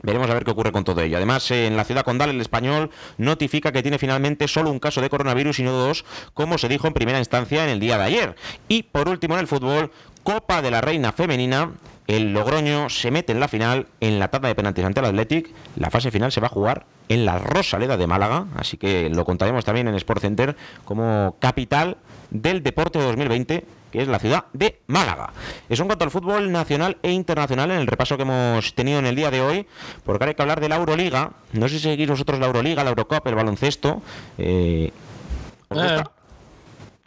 Veremos 0.02 0.30
a 0.30 0.34
ver 0.34 0.44
qué 0.44 0.52
ocurre 0.52 0.72
con 0.72 0.84
todo 0.84 1.02
ello. 1.02 1.18
Además, 1.18 1.50
en 1.52 1.76
la 1.76 1.84
ciudad 1.84 2.04
condal, 2.04 2.30
el 2.30 2.42
español 2.42 2.92
notifica 3.18 3.72
que 3.72 3.82
tiene 3.82 3.98
finalmente 3.98 4.48
solo 4.48 4.70
un 4.70 4.80
caso 4.80 5.02
de 5.02 5.10
coronavirus 5.10 5.60
y 5.60 5.64
no 5.64 5.72
dos, 5.72 6.06
como 6.34 6.58
se 6.58 6.68
dijo 6.68 6.88
en 6.88 6.94
primera 6.94 7.20
instancia 7.20 7.64
en 7.64 7.70
el 7.70 7.80
día 7.80 7.98
de 7.98 8.04
ayer. 8.04 8.36
Y 8.68 8.84
por 8.84 9.10
último, 9.10 9.36
en 9.36 9.42
el 9.42 9.48
fútbol, 9.48 9.92
Copa 10.24 10.62
de 10.62 10.72
la 10.72 10.82
Reina 10.82 11.12
Femenina. 11.12 11.72
El 12.06 12.34
Logroño 12.34 12.90
se 12.90 13.12
mete 13.12 13.34
en 13.34 13.40
la 13.42 13.50
final 13.50 13.88
en 14.00 14.18
la 14.18 14.30
tanda 14.30 14.48
de 14.48 14.56
penaltis 14.56 14.86
ante 14.86 15.00
el 15.02 15.06
Athletic. 15.08 15.50
La 15.76 15.90
fase 15.90 16.10
final 16.10 16.32
se 16.32 16.40
va 16.40 16.48
a 16.48 16.50
jugar 16.50 16.86
en 17.10 17.26
la 17.26 17.38
Rosaleda 17.40 17.98
de 17.98 18.08
Málaga, 18.08 18.46
así 18.56 18.78
que 18.78 19.10
lo 19.10 19.26
contaremos 19.26 19.66
también 19.66 19.88
en 19.88 19.96
Sport 19.96 20.22
Center 20.22 20.56
como 20.86 21.36
capital 21.40 21.98
del 22.30 22.64
deporte 22.64 23.00
de 23.00 23.06
2020 23.06 23.66
que 23.98 24.04
es 24.04 24.08
la 24.08 24.20
ciudad 24.20 24.46
de 24.54 24.80
Málaga. 24.86 25.34
Es 25.70 25.80
un 25.80 25.88
cuanto 25.88 26.06
al 26.06 26.12
fútbol 26.12 26.52
nacional 26.52 26.98
e 27.02 27.12
internacional 27.12 27.72
en 27.72 27.80
el 27.80 27.88
repaso 27.88 28.16
que 28.16 28.22
hemos 28.22 28.76
tenido 28.76 29.00
en 29.00 29.08
el 29.08 29.16
día 29.16 29.32
de 29.32 29.42
hoy, 29.42 29.66
porque 30.06 30.24
ahora 30.24 30.30
hay 30.30 30.36
que 30.36 30.42
hablar 30.44 30.62
de 30.62 30.70
la 30.70 30.76
Euroliga. 30.76 31.32
No 31.54 31.68
sé 31.68 31.76
si 31.76 31.82
seguís 31.82 32.08
vosotros 32.08 32.40
la 32.40 32.46
Euroliga, 32.46 32.84
la 32.84 32.92
Eurocup, 32.92 33.26
el 33.26 33.34
baloncesto. 33.34 34.04
Eh, 34.38 34.92
¿os 35.70 35.82
gusta? 35.82 36.12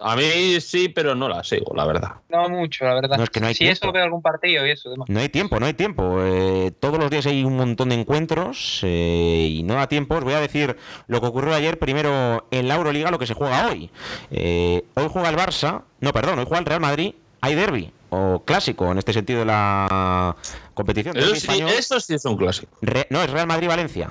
A 0.02 0.16
mí 0.16 0.60
sí, 0.60 0.88
pero 0.88 1.14
no 1.14 1.28
la 1.28 1.44
sigo, 1.44 1.74
la 1.74 1.84
verdad. 1.84 2.12
No 2.30 2.48
mucho, 2.48 2.84
la 2.86 2.94
verdad. 2.94 3.18
No, 3.18 3.24
es 3.24 3.30
que 3.30 3.40
no 3.40 3.48
hay 3.48 3.54
si 3.54 3.64
tiempo. 3.64 3.84
eso 3.84 3.92
veo 3.92 4.04
algún 4.04 4.22
partido 4.22 4.66
y 4.66 4.70
eso. 4.70 4.88
demás. 4.90 5.08
No 5.08 5.20
hay 5.20 5.28
tiempo, 5.28 5.60
no 5.60 5.66
hay 5.66 5.74
tiempo. 5.74 6.18
Eh, 6.22 6.72
todos 6.80 6.98
los 6.98 7.10
días 7.10 7.26
hay 7.26 7.44
un 7.44 7.56
montón 7.56 7.90
de 7.90 7.96
encuentros 7.96 8.80
eh, 8.82 9.48
y 9.50 9.62
no 9.62 9.74
da 9.74 9.88
tiempo. 9.88 10.14
Os 10.16 10.24
voy 10.24 10.32
a 10.34 10.40
decir 10.40 10.76
lo 11.06 11.20
que 11.20 11.26
ocurrió 11.26 11.54
ayer 11.54 11.78
primero 11.78 12.46
en 12.50 12.66
la 12.68 12.76
Euroliga, 12.76 13.10
lo 13.10 13.18
que 13.18 13.26
se 13.26 13.34
juega 13.34 13.68
hoy. 13.68 13.90
Eh, 14.30 14.84
hoy 14.94 15.06
juega 15.10 15.28
el 15.28 15.36
Barça, 15.36 15.82
no, 16.00 16.12
perdón, 16.12 16.38
hoy 16.38 16.44
juega 16.46 16.60
el 16.60 16.66
Real 16.66 16.80
Madrid. 16.80 17.14
Hay 17.42 17.54
derby 17.54 17.92
o 18.10 18.42
clásico 18.44 18.90
en 18.90 18.98
este 18.98 19.12
sentido 19.12 19.40
de 19.40 19.46
la 19.46 20.34
competición. 20.74 21.16
Eso 21.16 21.28
sí, 21.28 21.36
español. 21.36 21.70
esto 21.70 22.00
sí 22.00 22.14
es 22.14 22.24
un 22.24 22.36
clásico. 22.36 22.72
Re- 22.82 23.06
no, 23.10 23.22
es 23.22 23.30
Real 23.30 23.46
Madrid-Valencia. 23.46 24.10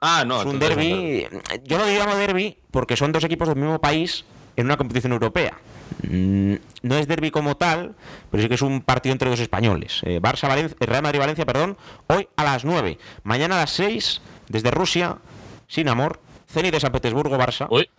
Ah, 0.00 0.24
no. 0.24 0.40
es 0.40 0.46
un 0.46 0.58
derby. 0.60 1.26
Yo 1.64 1.76
lo 1.78 1.86
llamo 1.86 2.14
derby 2.16 2.56
porque 2.70 2.96
son 2.96 3.10
dos 3.12 3.24
equipos 3.24 3.48
del 3.48 3.56
mismo 3.56 3.80
país 3.80 4.24
en 4.60 4.66
una 4.66 4.76
competición 4.76 5.12
europea. 5.12 5.54
Mm, 6.02 6.54
No 6.82 6.94
es 6.96 7.08
derby 7.08 7.30
como 7.30 7.56
tal, 7.56 7.94
pero 8.30 8.42
sí 8.42 8.48
que 8.48 8.54
es 8.54 8.62
un 8.62 8.82
partido 8.82 9.12
entre 9.12 9.28
dos 9.30 9.40
españoles. 9.40 10.00
Eh, 10.04 10.20
Barça 10.20 10.46
Valencia, 10.48 10.76
Real 10.80 11.02
Madrid 11.02 11.18
Valencia, 11.18 11.44
perdón, 11.46 11.76
hoy 12.06 12.28
a 12.36 12.44
las 12.44 12.64
9. 12.64 12.98
Mañana 13.24 13.56
a 13.56 13.60
las 13.60 13.70
6 13.70 14.20
desde 14.48 14.70
Rusia, 14.70 15.16
sin 15.66 15.88
amor. 15.88 16.20
Zenit 16.48 16.72
de 16.72 16.80
San 16.80 16.92
Petersburgo, 16.92 17.36
Barça. 17.36 17.66
Uy, 17.70 17.90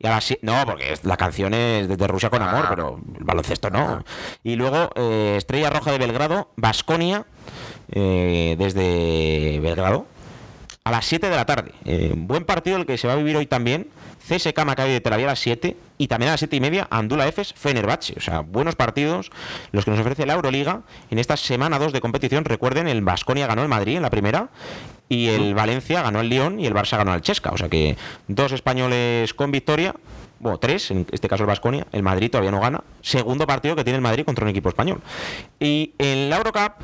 Y 0.00 0.06
a 0.06 0.10
las 0.10 0.32
no, 0.42 0.54
porque 0.64 0.94
la 1.02 1.16
canción 1.16 1.52
es 1.54 1.88
desde 1.88 2.06
Rusia 2.06 2.30
con 2.30 2.40
amor, 2.42 2.64
Ah. 2.66 2.70
pero 2.70 3.00
el 3.18 3.24
baloncesto 3.24 3.68
no. 3.70 4.04
Y 4.44 4.54
luego 4.54 4.90
eh, 4.94 5.34
Estrella 5.36 5.70
Roja 5.70 5.90
de 5.90 5.98
Belgrado, 5.98 6.50
Basconia, 6.56 7.26
desde 8.56 9.58
Belgrado, 9.60 10.06
a 10.84 10.90
las 10.90 11.04
7 11.06 11.28
de 11.28 11.36
la 11.36 11.44
tarde. 11.44 11.72
Eh, 11.84 12.12
buen 12.16 12.44
partido 12.44 12.76
el 12.76 12.86
que 12.86 12.96
se 12.96 13.06
va 13.08 13.14
a 13.14 13.16
vivir 13.16 13.36
hoy 13.36 13.46
también. 13.46 13.88
CSK 14.28 14.64
Maccabi 14.64 14.92
de 14.92 15.00
Tel 15.00 15.12
Aviv 15.12 15.26
a 15.26 15.30
las 15.30 15.40
7 15.40 15.76
y 15.96 16.08
también 16.08 16.28
a 16.28 16.32
las 16.32 16.40
7 16.40 16.56
y 16.56 16.60
media 16.60 16.86
Andula 16.90 17.26
Efes 17.26 17.54
Fenerbahce. 17.54 18.14
O 18.16 18.20
sea, 18.20 18.40
buenos 18.40 18.76
partidos 18.76 19.30
los 19.72 19.84
que 19.84 19.90
nos 19.90 20.00
ofrece 20.00 20.26
la 20.26 20.34
Euroliga 20.34 20.82
en 21.10 21.18
esta 21.18 21.36
semana 21.36 21.78
2 21.78 21.92
de 21.92 22.00
competición. 22.00 22.44
Recuerden, 22.44 22.88
el 22.88 23.02
Basconia 23.02 23.46
ganó 23.46 23.62
el 23.62 23.68
Madrid 23.68 23.96
en 23.96 24.02
la 24.02 24.10
primera 24.10 24.50
y 25.08 25.28
el 25.28 25.54
Valencia 25.54 26.02
ganó 26.02 26.20
el 26.20 26.28
Lyon 26.28 26.60
y 26.60 26.66
el 26.66 26.74
Barça 26.74 26.98
ganó 26.98 27.12
al 27.12 27.22
Chesca. 27.22 27.50
O 27.50 27.56
sea 27.56 27.68
que 27.68 27.96
dos 28.26 28.52
españoles 28.52 29.32
con 29.34 29.50
victoria. 29.50 29.94
Bueno, 30.40 30.58
tres, 30.58 30.90
en 30.92 31.04
este 31.10 31.28
caso 31.28 31.42
el 31.42 31.48
Basconia, 31.48 31.86
el 31.90 32.02
Madrid 32.04 32.30
todavía 32.30 32.52
no 32.52 32.60
gana. 32.60 32.82
Segundo 33.02 33.46
partido 33.46 33.74
que 33.74 33.82
tiene 33.82 33.96
el 33.96 34.02
Madrid 34.02 34.24
contra 34.24 34.44
un 34.44 34.50
equipo 34.50 34.68
español. 34.68 35.00
Y 35.58 35.94
en 35.98 36.30
la 36.30 36.36
Eurocup 36.36 36.74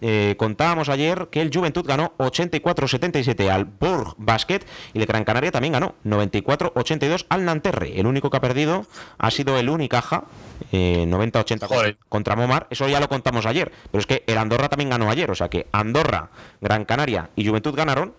eh, 0.00 0.34
contábamos 0.36 0.88
ayer 0.88 1.28
que 1.30 1.40
el 1.40 1.50
Juventud 1.54 1.86
ganó 1.86 2.12
84-77 2.18 3.48
al 3.50 3.66
Bourg 3.66 4.14
Basket 4.18 4.60
y 4.92 4.98
el 5.00 5.06
Gran 5.06 5.22
Canaria 5.24 5.52
también 5.52 5.74
ganó 5.74 5.94
94-82 6.04 7.26
al 7.28 7.44
Nanterre. 7.44 7.98
El 8.00 8.06
único 8.06 8.30
que 8.30 8.36
ha 8.36 8.40
perdido 8.40 8.86
ha 9.18 9.30
sido 9.30 9.56
el 9.58 9.68
Unicaja, 9.68 10.24
eh, 10.72 11.04
90-80 11.06 11.66
Joder. 11.68 11.96
contra 12.08 12.34
Momar. 12.36 12.66
Eso 12.70 12.88
ya 12.88 12.98
lo 13.00 13.08
contamos 13.08 13.46
ayer. 13.46 13.70
Pero 13.92 14.00
es 14.00 14.06
que 14.06 14.24
el 14.26 14.38
Andorra 14.38 14.68
también 14.68 14.90
ganó 14.90 15.08
ayer. 15.10 15.30
O 15.30 15.34
sea 15.36 15.48
que 15.48 15.68
Andorra, 15.72 16.30
Gran 16.60 16.84
Canaria 16.84 17.30
y 17.36 17.46
Juventud 17.46 17.74
ganaron 17.76 18.14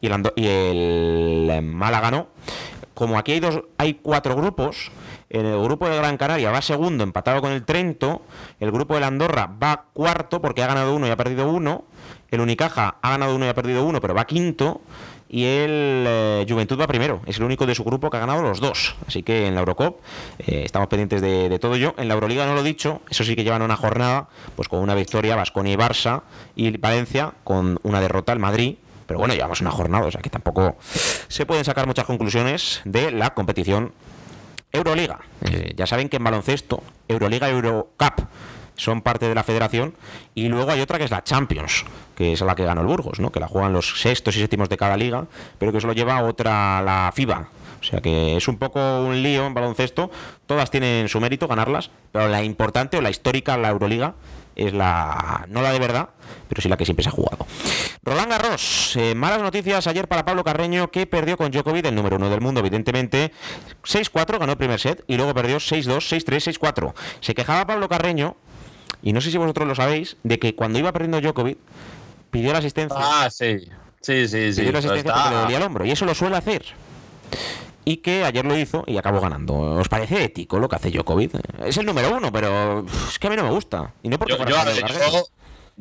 y 0.00 0.06
el, 0.08 0.12
Ando- 0.12 0.32
y 0.34 0.46
el 0.46 1.62
Málaga 1.62 2.10
ganó. 2.10 2.28
Como 3.00 3.18
aquí 3.18 3.32
hay, 3.32 3.40
dos, 3.40 3.62
hay 3.78 3.94
cuatro 3.94 4.36
grupos, 4.36 4.90
en 5.30 5.46
el 5.46 5.58
grupo 5.58 5.88
de 5.88 5.96
Gran 5.96 6.18
Canaria 6.18 6.50
va 6.50 6.60
segundo, 6.60 7.02
empatado 7.02 7.40
con 7.40 7.50
el 7.50 7.64
Trento. 7.64 8.20
El 8.60 8.70
grupo 8.70 8.92
del 8.92 9.04
Andorra 9.04 9.46
va 9.46 9.86
cuarto 9.94 10.42
porque 10.42 10.62
ha 10.62 10.66
ganado 10.66 10.94
uno 10.94 11.06
y 11.06 11.10
ha 11.10 11.16
perdido 11.16 11.48
uno. 11.48 11.84
El 12.30 12.42
Unicaja 12.42 12.96
ha 13.00 13.10
ganado 13.12 13.34
uno 13.34 13.46
y 13.46 13.48
ha 13.48 13.54
perdido 13.54 13.86
uno, 13.86 14.02
pero 14.02 14.12
va 14.12 14.26
quinto. 14.26 14.82
Y 15.30 15.44
el 15.44 16.04
eh, 16.06 16.46
Juventud 16.46 16.78
va 16.78 16.86
primero. 16.86 17.22
Es 17.24 17.38
el 17.38 17.44
único 17.44 17.64
de 17.64 17.74
su 17.74 17.84
grupo 17.84 18.10
que 18.10 18.18
ha 18.18 18.20
ganado 18.20 18.42
los 18.42 18.60
dos. 18.60 18.96
Así 19.06 19.22
que 19.22 19.46
en 19.46 19.54
la 19.54 19.60
Eurocop 19.60 20.00
eh, 20.40 20.64
estamos 20.66 20.88
pendientes 20.88 21.22
de, 21.22 21.48
de 21.48 21.58
todo 21.58 21.76
ello. 21.76 21.94
En 21.96 22.06
la 22.06 22.12
Euroliga 22.12 22.44
no 22.44 22.52
lo 22.52 22.60
he 22.60 22.64
dicho. 22.64 23.00
Eso 23.08 23.24
sí 23.24 23.34
que 23.34 23.44
llevan 23.44 23.62
una 23.62 23.76
jornada 23.76 24.28
pues 24.56 24.68
con 24.68 24.80
una 24.80 24.94
victoria 24.94 25.36
Vasconia 25.36 25.72
y 25.72 25.76
Barça. 25.76 26.20
Y 26.54 26.76
Valencia 26.76 27.32
con 27.44 27.80
una 27.82 28.02
derrota 28.02 28.32
al 28.32 28.40
Madrid. 28.40 28.76
Pero 29.10 29.18
bueno, 29.18 29.34
llevamos 29.34 29.60
una 29.60 29.72
jornada, 29.72 30.06
o 30.06 30.10
sea 30.12 30.22
que 30.22 30.30
tampoco 30.30 30.76
se 31.26 31.44
pueden 31.44 31.64
sacar 31.64 31.84
muchas 31.84 32.04
conclusiones 32.04 32.80
de 32.84 33.10
la 33.10 33.34
competición 33.34 33.90
Euroliga. 34.70 35.18
Eh, 35.40 35.74
ya 35.76 35.84
saben 35.88 36.08
que 36.08 36.18
en 36.18 36.22
baloncesto, 36.22 36.80
Euroliga 37.08 37.48
y 37.48 37.50
Eurocup 37.54 38.20
son 38.76 39.02
parte 39.02 39.28
de 39.28 39.34
la 39.34 39.42
federación 39.42 39.94
y 40.32 40.46
luego 40.46 40.70
hay 40.70 40.80
otra 40.80 40.96
que 40.96 41.06
es 41.06 41.10
la 41.10 41.24
Champions, 41.24 41.84
que 42.14 42.34
es 42.34 42.40
la 42.40 42.54
que 42.54 42.64
ganó 42.64 42.82
el 42.82 42.86
Burgos, 42.86 43.18
¿no? 43.18 43.32
que 43.32 43.40
la 43.40 43.48
juegan 43.48 43.72
los 43.72 44.00
sextos 44.00 44.36
y 44.36 44.38
séptimos 44.38 44.68
de 44.68 44.76
cada 44.76 44.96
liga, 44.96 45.26
pero 45.58 45.72
que 45.72 45.78
eso 45.78 45.88
lo 45.88 45.92
lleva 45.92 46.22
otra, 46.22 46.80
la 46.80 47.10
FIBA. 47.12 47.48
O 47.80 47.82
sea 47.82 48.00
que 48.00 48.36
es 48.36 48.46
un 48.46 48.58
poco 48.58 48.78
un 49.02 49.24
lío 49.24 49.44
en 49.44 49.54
baloncesto, 49.54 50.12
todas 50.46 50.70
tienen 50.70 51.08
su 51.08 51.20
mérito 51.20 51.48
ganarlas, 51.48 51.90
pero 52.12 52.28
la 52.28 52.44
importante 52.44 52.96
o 52.96 53.00
la 53.00 53.10
histórica, 53.10 53.56
la 53.56 53.70
Euroliga, 53.70 54.14
es 54.66 54.72
la 54.72 55.46
no 55.48 55.62
la 55.62 55.72
de 55.72 55.78
verdad, 55.78 56.10
pero 56.48 56.60
sí 56.62 56.68
la 56.68 56.76
que 56.76 56.84
siempre 56.84 57.02
se 57.02 57.08
ha 57.08 57.12
jugado. 57.12 57.46
Roland 58.02 58.30
Garros, 58.30 58.96
eh, 58.96 59.14
malas 59.14 59.40
noticias 59.42 59.86
ayer 59.86 60.08
para 60.08 60.24
Pablo 60.24 60.42
Carreño 60.44 60.90
que 60.90 61.06
perdió 61.06 61.36
con 61.36 61.50
Djokovic, 61.50 61.84
el 61.86 61.94
número 61.94 62.16
uno 62.16 62.30
del 62.30 62.40
mundo, 62.40 62.60
evidentemente. 62.60 63.32
6-4 63.84 64.38
ganó 64.38 64.52
el 64.52 64.58
primer 64.58 64.80
set 64.80 65.04
y 65.06 65.16
luego 65.16 65.34
perdió 65.34 65.58
6-2, 65.58 65.98
6-3, 66.24 66.58
6-4. 66.58 66.94
Se 67.20 67.34
quejaba 67.34 67.66
Pablo 67.66 67.88
Carreño, 67.88 68.36
y 69.02 69.12
no 69.12 69.20
sé 69.20 69.30
si 69.30 69.38
vosotros 69.38 69.66
lo 69.68 69.74
sabéis, 69.74 70.16
de 70.22 70.38
que 70.38 70.54
cuando 70.54 70.78
iba 70.78 70.92
perdiendo 70.92 71.20
Djokovic, 71.20 71.58
pidió 72.30 72.52
la 72.52 72.58
asistencia. 72.58 72.96
Ah, 73.00 73.28
sí. 73.30 73.58
Sí, 74.00 74.26
sí, 74.28 74.52
sí. 74.52 74.60
pidió 74.60 74.72
la 74.72 74.78
asistencia 74.78 75.10
Está- 75.10 75.22
porque 75.22 75.34
le 75.36 75.40
dolía 75.42 75.56
el 75.58 75.62
hombro, 75.62 75.84
y 75.84 75.90
eso 75.90 76.04
lo 76.06 76.14
suele 76.14 76.36
hacer. 76.36 76.64
Y 77.90 77.96
que 77.96 78.24
ayer 78.24 78.44
lo 78.44 78.56
hizo 78.56 78.84
y 78.86 78.96
acabó 78.98 79.20
ganando. 79.20 79.54
¿Os 79.58 79.88
parece 79.88 80.22
ético 80.22 80.60
lo 80.60 80.68
que 80.68 80.76
hace 80.76 80.90
Djokovic? 80.92 81.32
Es 81.64 81.76
el 81.76 81.86
número 81.86 82.16
uno, 82.16 82.30
pero 82.30 82.84
es 83.08 83.18
que 83.18 83.26
a 83.26 83.30
mí 83.30 83.34
no 83.36 83.42
me 83.42 83.50
gusta. 83.50 83.94
Y 84.04 84.08
no 84.08 84.16
porque 84.16 84.36
Yo, 84.36 84.56
a 84.56 84.64
ver, 84.64 84.76
yo- 84.76 85.24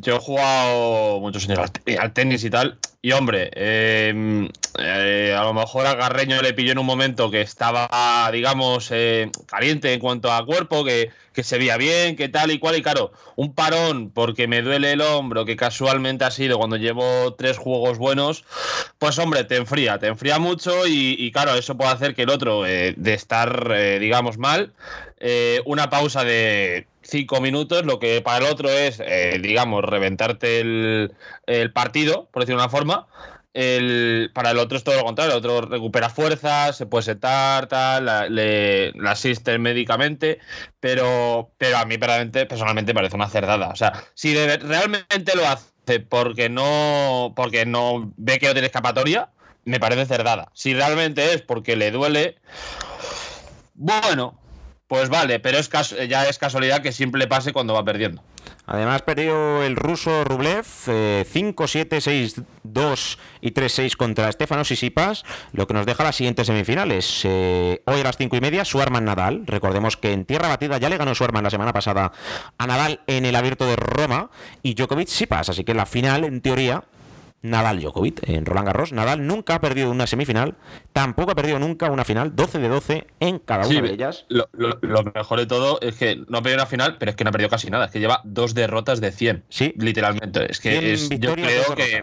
yo 0.02 0.16
he 0.16 0.20
jugado 0.20 1.20
muchos 1.20 1.46
años 1.48 1.60
al, 1.60 1.72
te- 1.72 1.98
al 1.98 2.14
tenis 2.14 2.44
y 2.44 2.50
tal. 2.50 2.78
Y 3.02 3.14
hombre, 3.14 3.50
eh, 3.54 4.50
eh, 4.78 5.36
a 5.38 5.44
lo 5.44 5.54
mejor 5.54 5.86
a 5.88 5.96
Garreño 5.96 6.42
le 6.42 6.54
pilló 6.54 6.74
en 6.74 6.80
un 6.80 6.86
momento 6.86 7.32
que 7.32 7.40
estaba, 7.40 8.30
digamos, 8.34 8.90
eh, 8.92 9.30
caliente 9.46 9.94
en 9.94 10.02
cuanto 10.02 10.32
a 10.34 10.46
cuerpo, 10.46 10.84
que, 10.84 11.10
que 11.32 11.44
se 11.44 11.58
veía 11.58 11.78
bien, 11.78 12.18
que 12.18 12.28
tal 12.28 12.52
y 12.52 12.60
cual. 12.60 12.76
Y 12.76 12.82
claro, 12.82 13.14
un 13.38 13.54
parón 13.54 14.12
porque 14.12 14.48
me 14.50 14.62
duele 14.62 14.92
el 14.92 15.02
hombro, 15.02 15.46
que 15.46 15.56
casualmente 15.56 16.26
ha 16.26 16.32
sido 16.32 16.58
cuando 16.58 16.76
llevo 16.76 17.34
tres 17.36 17.58
juegos 17.58 17.98
buenos, 17.98 18.44
pues 18.98 19.18
hombre, 19.18 19.46
te 19.46 19.56
enfría, 19.56 19.98
te 19.98 20.08
enfría 20.08 20.38
mucho. 20.38 20.86
Y, 20.86 21.32
claro, 21.32 21.56
eso 21.56 21.78
puede 21.78 21.92
hacer 21.92 22.16
que 22.16 22.24
el 22.24 22.30
otro, 22.30 22.66
eh, 22.66 22.96
de 22.98 23.14
estar, 23.14 23.72
eh, 23.74 23.98
digamos, 24.00 24.38
mal, 24.38 24.74
eh, 25.22 25.62
una 25.66 25.90
pausa 25.90 26.26
de 26.26 26.86
cinco 27.10 27.42
minutos, 27.42 27.86
lo 27.86 28.00
que 28.00 28.22
para 28.22 28.46
el 28.46 28.52
otro 28.52 28.70
es, 28.70 29.00
eh, 29.06 29.40
digamos, 29.42 29.84
reventarte 29.84 30.60
el, 30.62 31.14
el 31.48 31.72
partido, 31.74 32.30
por 32.32 32.44
decirlo 32.44 32.62
de 32.62 32.66
una 32.66 32.72
forma. 32.72 33.08
El, 33.54 34.30
para 34.34 34.52
el 34.52 34.60
otro 34.60 34.78
es 34.78 34.84
todo 34.84 34.96
lo 34.96 35.04
contrario, 35.04 35.34
el 35.34 35.40
otro 35.40 35.62
recupera 35.62 36.10
fuerzas, 36.10 36.78
se 36.78 36.86
puede 36.86 37.04
setar, 37.04 37.68
tal, 37.68 38.06
la- 38.06 38.30
le, 38.30 38.94
asisten 39.08 39.62
médicamente, 39.62 40.38
pero, 40.80 41.52
pero 41.58 41.78
a 41.80 41.86
mí 41.86 41.98
personalmente, 41.98 42.94
parece 42.94 43.16
una 43.16 43.28
cerdada. 43.28 43.70
O 43.70 43.76
sea, 43.76 43.92
si 44.14 44.36
realmente 44.36 45.36
lo 45.36 45.48
hace 45.48 46.00
porque 46.00 46.48
no, 46.50 47.34
porque 47.36 47.66
no 47.66 48.14
ve 48.18 48.38
que 48.38 48.46
no 48.48 48.54
tiene 48.54 48.68
escapatoria, 48.68 49.30
me 49.66 49.80
parece 49.80 50.06
cerdada. 50.06 50.52
Si 50.54 50.74
realmente 50.76 51.34
es 51.34 51.42
porque 51.42 51.76
le 51.76 51.90
duele, 51.92 52.38
bueno, 53.74 54.40
pues 54.90 55.08
vale, 55.10 55.40
pero 55.40 55.60
es 55.60 55.70
ya 56.10 56.28
es 56.28 56.40
casualidad 56.40 56.82
que 56.82 56.92
siempre 56.92 57.28
pase 57.28 57.54
cuando 57.54 57.76
va 57.76 57.86
perdiendo. 57.86 58.24
Además 58.66 59.04
perdió 59.04 59.62
el 59.62 59.76
ruso 59.76 60.24
Rublev 60.24 60.66
5-7, 60.66 62.44
6-2 62.66 63.18
y 63.42 63.52
3-6 63.52 63.96
contra 63.96 64.32
Stefano 64.32 64.66
Sisipas, 64.66 65.24
lo 65.54 65.68
que 65.68 65.76
nos 65.76 65.86
deja 65.86 66.04
las 66.04 66.16
siguientes 66.16 66.48
semifinales. 66.48 67.22
Eh, 67.24 67.84
hoy 67.86 68.02
a 68.02 68.04
las 68.04 68.18
5 68.18 68.36
y 68.36 68.42
media, 68.42 68.66
Suarman 68.66 69.06
Nadal. 69.06 69.44
Recordemos 69.46 69.96
que 69.96 70.12
en 70.12 70.26
tierra 70.26 70.48
batida 70.48 70.80
ya 70.80 70.90
le 70.90 70.98
ganó 70.98 71.14
Suarman 71.14 71.44
la 71.44 71.52
semana 71.52 71.72
pasada 71.72 72.12
a 72.58 72.68
Nadal 72.68 73.02
en 73.06 73.26
el 73.26 73.36
abierto 73.36 73.68
de 73.68 73.76
Roma 73.76 74.32
y 74.64 74.74
Djokovic 74.74 75.08
Sipas, 75.08 75.50
así 75.50 75.64
que 75.64 75.76
la 75.76 75.86
final, 75.86 76.24
en 76.24 76.42
teoría, 76.42 76.84
Nadal 77.42 77.80
Djokovic 77.80 78.28
en 78.28 78.46
Roland 78.46 78.68
Garros. 78.68 78.92
Nadal 78.92 79.26
nunca 79.26 79.56
ha 79.56 79.62
perdido 79.62 79.92
una 79.92 80.08
semifinal, 80.08 80.56
tampoco 80.94 81.32
ha 81.32 81.36
perdido 81.36 81.60
nunca 81.60 81.90
una 81.90 82.04
final, 82.04 82.36
12 82.36 82.60
de 82.60 82.70
12 82.70 83.08
en 83.20 83.40
cada 83.40 83.68
una 83.68 83.82
de 83.82 83.94
ellas. 83.94 84.26
Lo, 84.30 84.50
mejor 85.14 85.40
de 85.40 85.46
todo 85.46 85.80
es 85.82 85.96
que 85.96 86.18
no 86.28 86.40
ha 86.40 86.42
perdido 86.42 86.62
una 86.62 86.66
final, 86.66 86.98
pero 86.98 87.12
es 87.12 87.16
que 87.16 87.24
no 87.24 87.30
ha 87.30 87.32
perdido 87.32 87.50
casi 87.50 87.70
nada, 87.70 87.86
es 87.86 87.92
que 87.92 88.00
lleva 88.00 88.22
dos 88.24 88.54
derrotas 88.54 89.00
de 89.02 89.12
100. 89.12 89.46
Sí. 89.50 89.74
Literalmente. 89.78 90.52
Es 90.52 90.60
que 90.60 90.94
es, 90.94 91.10
yo 91.10 91.34
creo 91.34 91.76
que. 91.76 92.02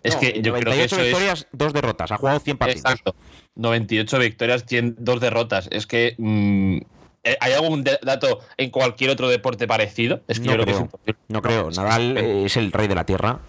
Es 0.00 0.14
que 0.14 0.40
yo 0.42 0.54
creo 0.54 0.72
que 0.72 0.84
eso 0.84 0.96
victorias, 0.96 1.48
dos 1.52 1.72
derrotas. 1.72 2.12
Ha 2.12 2.16
jugado 2.18 2.38
100 2.38 2.56
partidos. 2.56 2.84
Exacto. 2.84 3.16
98 3.56 4.18
victorias, 4.20 4.64
100, 4.64 4.96
dos 4.98 5.20
derrotas. 5.20 5.68
Es 5.72 5.86
que. 5.86 6.14
Mm, 6.18 6.78
eh, 7.24 7.36
¿Hay 7.40 7.52
algún 7.52 7.82
dato 7.82 8.38
en 8.56 8.70
cualquier 8.70 9.10
otro 9.10 9.28
deporte 9.28 9.66
parecido? 9.66 10.22
Es 10.28 10.38
que 10.38 10.46
no 10.46 10.54
yo 10.54 10.62
creo, 10.62 10.76
creo 10.76 11.00
que 11.04 11.10
es 11.10 11.16
No 11.26 11.42
creo. 11.42 11.70
Nadal 11.70 12.16
es 12.16 12.56
el 12.56 12.70
rey 12.70 12.86
de 12.86 12.94
la 12.94 13.04
tierra. 13.04 13.40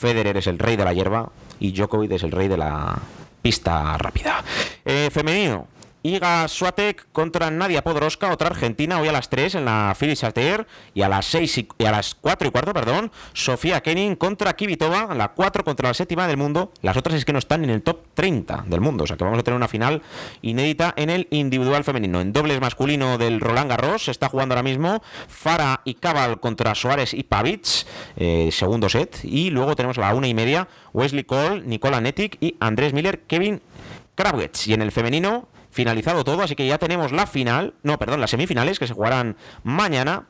Federer 0.00 0.38
es 0.38 0.46
el 0.46 0.58
rey 0.58 0.76
de 0.76 0.84
la 0.84 0.94
hierba 0.94 1.30
y 1.60 1.72
Djokovic 1.72 2.12
es 2.12 2.22
el 2.22 2.32
rey 2.32 2.48
de 2.48 2.56
la 2.56 2.98
pista 3.42 3.98
rápida. 3.98 4.42
Eh, 4.82 5.10
femenino, 5.12 5.66
Iga 6.02 6.48
Swatek 6.48 7.08
contra 7.12 7.50
Nadia 7.50 7.84
Podoroska, 7.84 8.32
otra 8.32 8.48
argentina, 8.48 8.98
hoy 9.00 9.08
a 9.08 9.12
las 9.12 9.28
3 9.28 9.56
en 9.56 9.66
la 9.66 9.94
Phyllis 9.98 10.24
Ater 10.24 10.66
y 10.94 11.02
a 11.02 11.10
las 11.10 11.26
6 11.26 11.58
y, 11.58 11.84
a 11.84 11.90
las 11.90 12.14
4 12.14 12.48
y 12.48 12.50
cuarto, 12.50 12.72
perdón, 12.72 13.12
Sofía 13.34 13.82
Kenin 13.82 14.16
contra 14.16 14.54
Kivitova, 14.54 15.14
la 15.14 15.28
4 15.28 15.62
contra 15.62 15.88
la 15.88 15.94
séptima 15.94 16.26
del 16.26 16.38
mundo. 16.38 16.72
Las 16.80 16.96
otras 16.96 17.16
es 17.16 17.26
que 17.26 17.34
no 17.34 17.38
están 17.38 17.64
en 17.64 17.70
el 17.70 17.82
top 17.82 17.98
30 18.14 18.64
del 18.66 18.80
mundo, 18.80 19.04
o 19.04 19.06
sea 19.06 19.18
que 19.18 19.24
vamos 19.24 19.38
a 19.38 19.42
tener 19.42 19.56
una 19.56 19.68
final 19.68 20.00
inédita 20.40 20.94
en 20.96 21.10
el 21.10 21.28
individual 21.30 21.84
femenino. 21.84 22.22
En 22.22 22.32
dobles 22.32 22.62
masculino 22.62 23.18
del 23.18 23.38
Roland 23.38 23.68
Garros 23.68 24.04
se 24.04 24.10
está 24.10 24.30
jugando 24.30 24.54
ahora 24.54 24.62
mismo 24.62 25.02
Fara 25.28 25.82
y 25.84 25.94
Cabal 25.94 26.40
contra 26.40 26.74
Suárez 26.74 27.12
y 27.12 27.24
Pavic, 27.24 27.86
eh, 28.16 28.48
segundo 28.52 28.88
set, 28.88 29.18
y 29.22 29.50
luego 29.50 29.76
tenemos 29.76 29.98
a 29.98 30.00
la 30.00 30.14
una 30.14 30.28
y 30.28 30.32
media 30.32 30.66
Wesley 30.94 31.24
Cole, 31.24 31.60
Nicola 31.60 32.00
Netic 32.00 32.38
y 32.40 32.56
Andrés 32.58 32.94
Miller, 32.94 33.20
Kevin 33.26 33.60
Kravitz. 34.14 34.66
Y 34.66 34.72
en 34.72 34.80
el 34.80 34.92
femenino 34.92 35.48
finalizado 35.70 36.24
todo, 36.24 36.42
así 36.42 36.54
que 36.54 36.66
ya 36.66 36.78
tenemos 36.78 37.12
la 37.12 37.26
final, 37.26 37.74
no, 37.82 37.98
perdón, 37.98 38.20
las 38.20 38.30
semifinales 38.30 38.78
que 38.78 38.86
se 38.86 38.94
jugarán 38.94 39.36
mañana. 39.62 40.26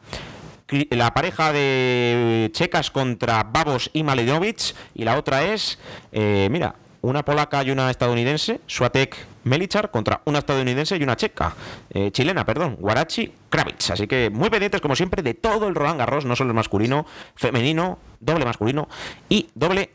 La 0.91 1.13
pareja 1.13 1.53
de 1.53 2.49
checas 2.53 2.93
contra 2.93 3.43
Babos 3.43 3.91
y 3.93 4.05
Maledinovic 4.05 4.75
y 4.95 5.03
la 5.03 5.19
otra 5.19 5.43
es, 5.43 5.81
eh, 6.13 6.47
mira, 6.49 6.77
una 7.03 7.25
polaca 7.25 7.65
y 7.65 7.71
una 7.71 7.91
estadounidense, 7.91 8.61
Swatek 8.67 9.17
Melichar 9.45 9.91
contra 9.91 10.21
una 10.27 10.39
estadounidense 10.39 10.97
y 10.97 11.03
una 11.03 11.17
checa, 11.17 11.55
eh, 11.91 12.11
chilena, 12.13 12.45
perdón, 12.45 12.77
Guarachi 12.79 13.33
Kravitz. 13.49 13.91
Así 13.91 14.07
que 14.07 14.31
muy 14.31 14.51
pendientes, 14.51 14.81
como 14.81 14.95
siempre, 14.95 15.23
de 15.23 15.35
todo 15.35 15.67
el 15.67 15.75
Roland 15.75 15.99
Garros, 15.99 16.25
no 16.25 16.37
solo 16.37 16.51
el 16.51 16.55
masculino, 16.55 17.07
femenino, 17.35 17.99
doble 18.21 18.45
masculino 18.45 18.89
y 19.29 19.49
doble 19.55 19.91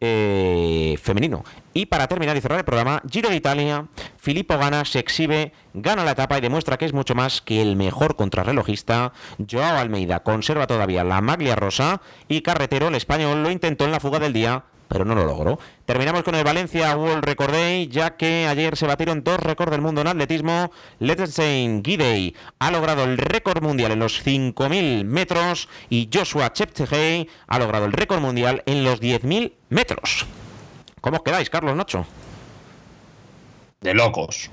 eh, 0.00 0.96
femenino. 1.02 1.44
Y 1.72 1.86
para 1.86 2.08
terminar 2.08 2.36
y 2.36 2.40
cerrar 2.40 2.58
el 2.58 2.64
programa, 2.64 3.02
Giro 3.08 3.28
de 3.28 3.36
Italia, 3.36 3.86
Filippo 4.16 4.58
Gana 4.58 4.84
se 4.84 4.98
exhibe, 4.98 5.52
gana 5.74 6.04
la 6.04 6.12
etapa 6.12 6.38
y 6.38 6.40
demuestra 6.40 6.78
que 6.78 6.84
es 6.84 6.92
mucho 6.92 7.14
más 7.14 7.40
que 7.40 7.62
el 7.62 7.76
mejor 7.76 8.16
contrarrelojista. 8.16 9.12
Joao 9.48 9.76
Almeida 9.76 10.22
conserva 10.22 10.66
todavía 10.66 11.04
la 11.04 11.20
maglia 11.20 11.54
rosa 11.54 12.00
y 12.28 12.40
Carretero, 12.40 12.88
el 12.88 12.94
español, 12.94 13.42
lo 13.42 13.50
intentó 13.50 13.84
en 13.84 13.92
la 13.92 14.00
fuga 14.00 14.18
del 14.18 14.32
día, 14.32 14.64
pero 14.90 15.04
no 15.04 15.14
lo 15.14 15.24
logró. 15.24 15.58
Terminamos 15.86 16.24
con 16.24 16.34
el 16.34 16.42
Valencia 16.42 16.96
World 16.96 17.24
Record 17.24 17.52
Day, 17.52 17.86
ya 17.86 18.16
que 18.16 18.48
ayer 18.48 18.76
se 18.76 18.88
batieron 18.88 19.22
dos 19.22 19.38
récords 19.38 19.70
del 19.70 19.80
mundo 19.80 20.00
en 20.00 20.08
atletismo. 20.08 20.72
Letsenstein 20.98 21.84
Gidey 21.84 22.34
ha 22.58 22.72
logrado 22.72 23.04
el 23.04 23.16
récord 23.16 23.62
mundial 23.62 23.92
en 23.92 24.00
los 24.00 24.26
5.000 24.26 25.04
metros 25.04 25.68
y 25.88 26.10
Joshua 26.12 26.52
Cheptegei 26.52 27.28
ha 27.46 27.58
logrado 27.60 27.86
el 27.86 27.92
récord 27.92 28.20
mundial 28.20 28.64
en 28.66 28.82
los 28.82 29.00
10.000 29.00 29.52
metros. 29.68 30.26
¿Cómo 31.00 31.18
os 31.18 31.22
quedáis, 31.22 31.48
Carlos 31.50 31.76
Nacho? 31.76 32.04
De 33.80 33.94
locos. 33.94 34.50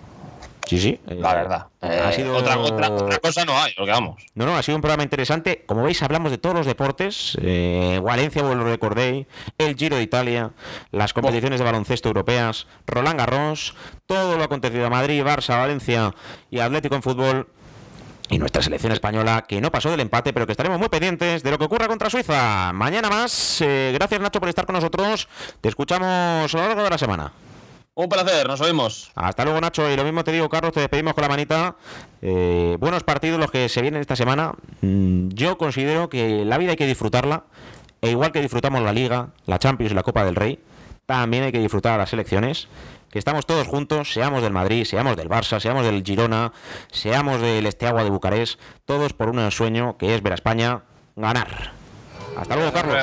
Sí, 0.68 0.80
sí. 0.80 1.00
la 1.08 1.34
verdad. 1.34 1.68
ha 1.80 2.10
eh, 2.10 2.14
sido... 2.14 2.36
otra, 2.36 2.60
otra, 2.60 3.20
cosa 3.20 3.46
no 3.46 3.58
hay, 3.58 3.74
lo 3.78 3.86
que 3.86 3.92
vamos. 3.92 4.22
No, 4.36 4.46
no, 4.46 4.58
ha 4.58 4.62
sido 4.62 4.76
un 4.76 4.82
programa 4.82 5.04
interesante. 5.04 5.64
Como 5.66 5.84
veis, 5.84 6.04
hablamos 6.04 6.30
de 6.30 6.38
todos 6.38 6.56
los 6.56 6.66
deportes. 6.66 7.38
Eh, 7.42 8.02
Valencia, 8.04 8.42
vuelvo 8.42 8.64
lo 8.64 8.70
recordé, 8.70 9.28
el 9.58 9.76
Giro 9.76 9.96
de 9.96 10.04
Italia, 10.04 10.52
las 10.92 11.14
competiciones 11.14 11.60
de 11.60 11.66
baloncesto 11.66 12.10
europeas, 12.10 12.68
Roland 12.86 13.18
Garros, 13.18 13.76
todo 14.06 14.38
lo 14.38 14.44
acontecido 14.44 14.86
a 14.86 14.90
Madrid, 14.90 15.24
Barça, 15.24 15.58
Valencia 15.58 16.14
y 16.52 16.60
Atlético 16.60 16.96
en 16.96 17.02
fútbol. 17.02 17.48
Y 18.30 18.40
nuestra 18.40 18.62
selección 18.62 18.92
española, 18.92 19.46
que 19.48 19.62
no 19.62 19.72
pasó 19.72 19.90
del 19.90 20.02
empate, 20.02 20.34
pero 20.34 20.46
que 20.46 20.52
estaremos 20.52 20.78
muy 20.80 20.90
pendientes 20.90 21.44
de 21.44 21.52
lo 21.52 21.58
que 21.58 21.64
ocurra 21.64 21.88
contra 21.88 22.10
Suiza. 22.10 22.74
Mañana 22.74 23.10
más. 23.10 23.62
Eh, 23.62 23.92
gracias, 23.94 24.20
Nacho, 24.20 24.42
por 24.42 24.50
estar 24.50 24.66
con 24.66 24.76
nosotros. 24.76 25.30
Te 25.62 25.70
escuchamos 25.70 26.54
a 26.54 26.58
lo 26.58 26.68
largo 26.68 26.84
de 26.84 26.90
la 26.90 26.98
semana. 26.98 27.32
Un 27.98 28.10
placer, 28.10 28.48
nos 28.48 28.62
oímos. 28.62 29.10
Hasta 29.16 29.44
luego, 29.44 29.60
Nacho. 29.60 29.90
Y 29.92 29.96
lo 29.96 30.04
mismo 30.04 30.24
te 30.24 30.32
digo, 30.32 30.48
Carlos, 30.50 30.72
te 30.72 30.82
despedimos 30.82 31.16
con 31.16 31.24
la 31.24 31.30
manita. 31.30 31.78
Eh, 32.22 32.78
buenos 32.80 33.02
partidos 33.02 33.40
los 33.40 33.50
que 33.50 33.68
se 33.70 33.82
vienen 33.82 34.02
esta 34.02 34.16
semana. 34.16 34.54
Mm, 34.82 35.30
yo 35.30 35.58
considero 35.58 36.08
que 36.08 36.46
la 36.46 36.60
vida 36.60 36.72
hay 36.72 36.76
que 36.78 36.86
disfrutarla. 36.86 37.46
E 38.02 38.12
igual 38.12 38.32
que 38.32 38.40
disfrutamos 38.40 38.84
la 38.84 38.94
Liga, 38.94 39.30
la 39.48 39.58
Champions 39.58 39.92
y 39.94 39.96
la 39.96 40.04
Copa 40.04 40.24
del 40.24 40.36
Rey, 40.36 40.60
también 41.08 41.46
hay 41.46 41.52
que 41.52 41.58
disfrutar 41.58 41.98
las 41.98 42.14
elecciones. 42.14 42.68
Que 43.10 43.18
estamos 43.18 43.48
todos 43.48 43.66
juntos, 43.66 44.14
seamos 44.14 44.44
del 44.44 44.54
Madrid, 44.54 44.86
seamos 44.86 45.18
del 45.18 45.28
Barça, 45.28 45.60
seamos 45.60 45.84
del 45.84 46.04
Girona, 46.04 46.54
seamos 46.92 47.42
del 47.42 47.66
Esteagua 47.66 48.04
de 48.04 48.12
Bucarest, 48.12 48.60
todos 48.86 49.14
por 49.14 49.30
un 49.30 49.50
sueño 49.50 49.98
que 49.98 50.14
es 50.14 50.22
ver 50.22 50.34
a 50.34 50.36
España 50.36 50.84
ganar. 51.16 51.77
Hasta 52.38 52.56
luego, 52.56 52.72
Carlos. 52.72 52.98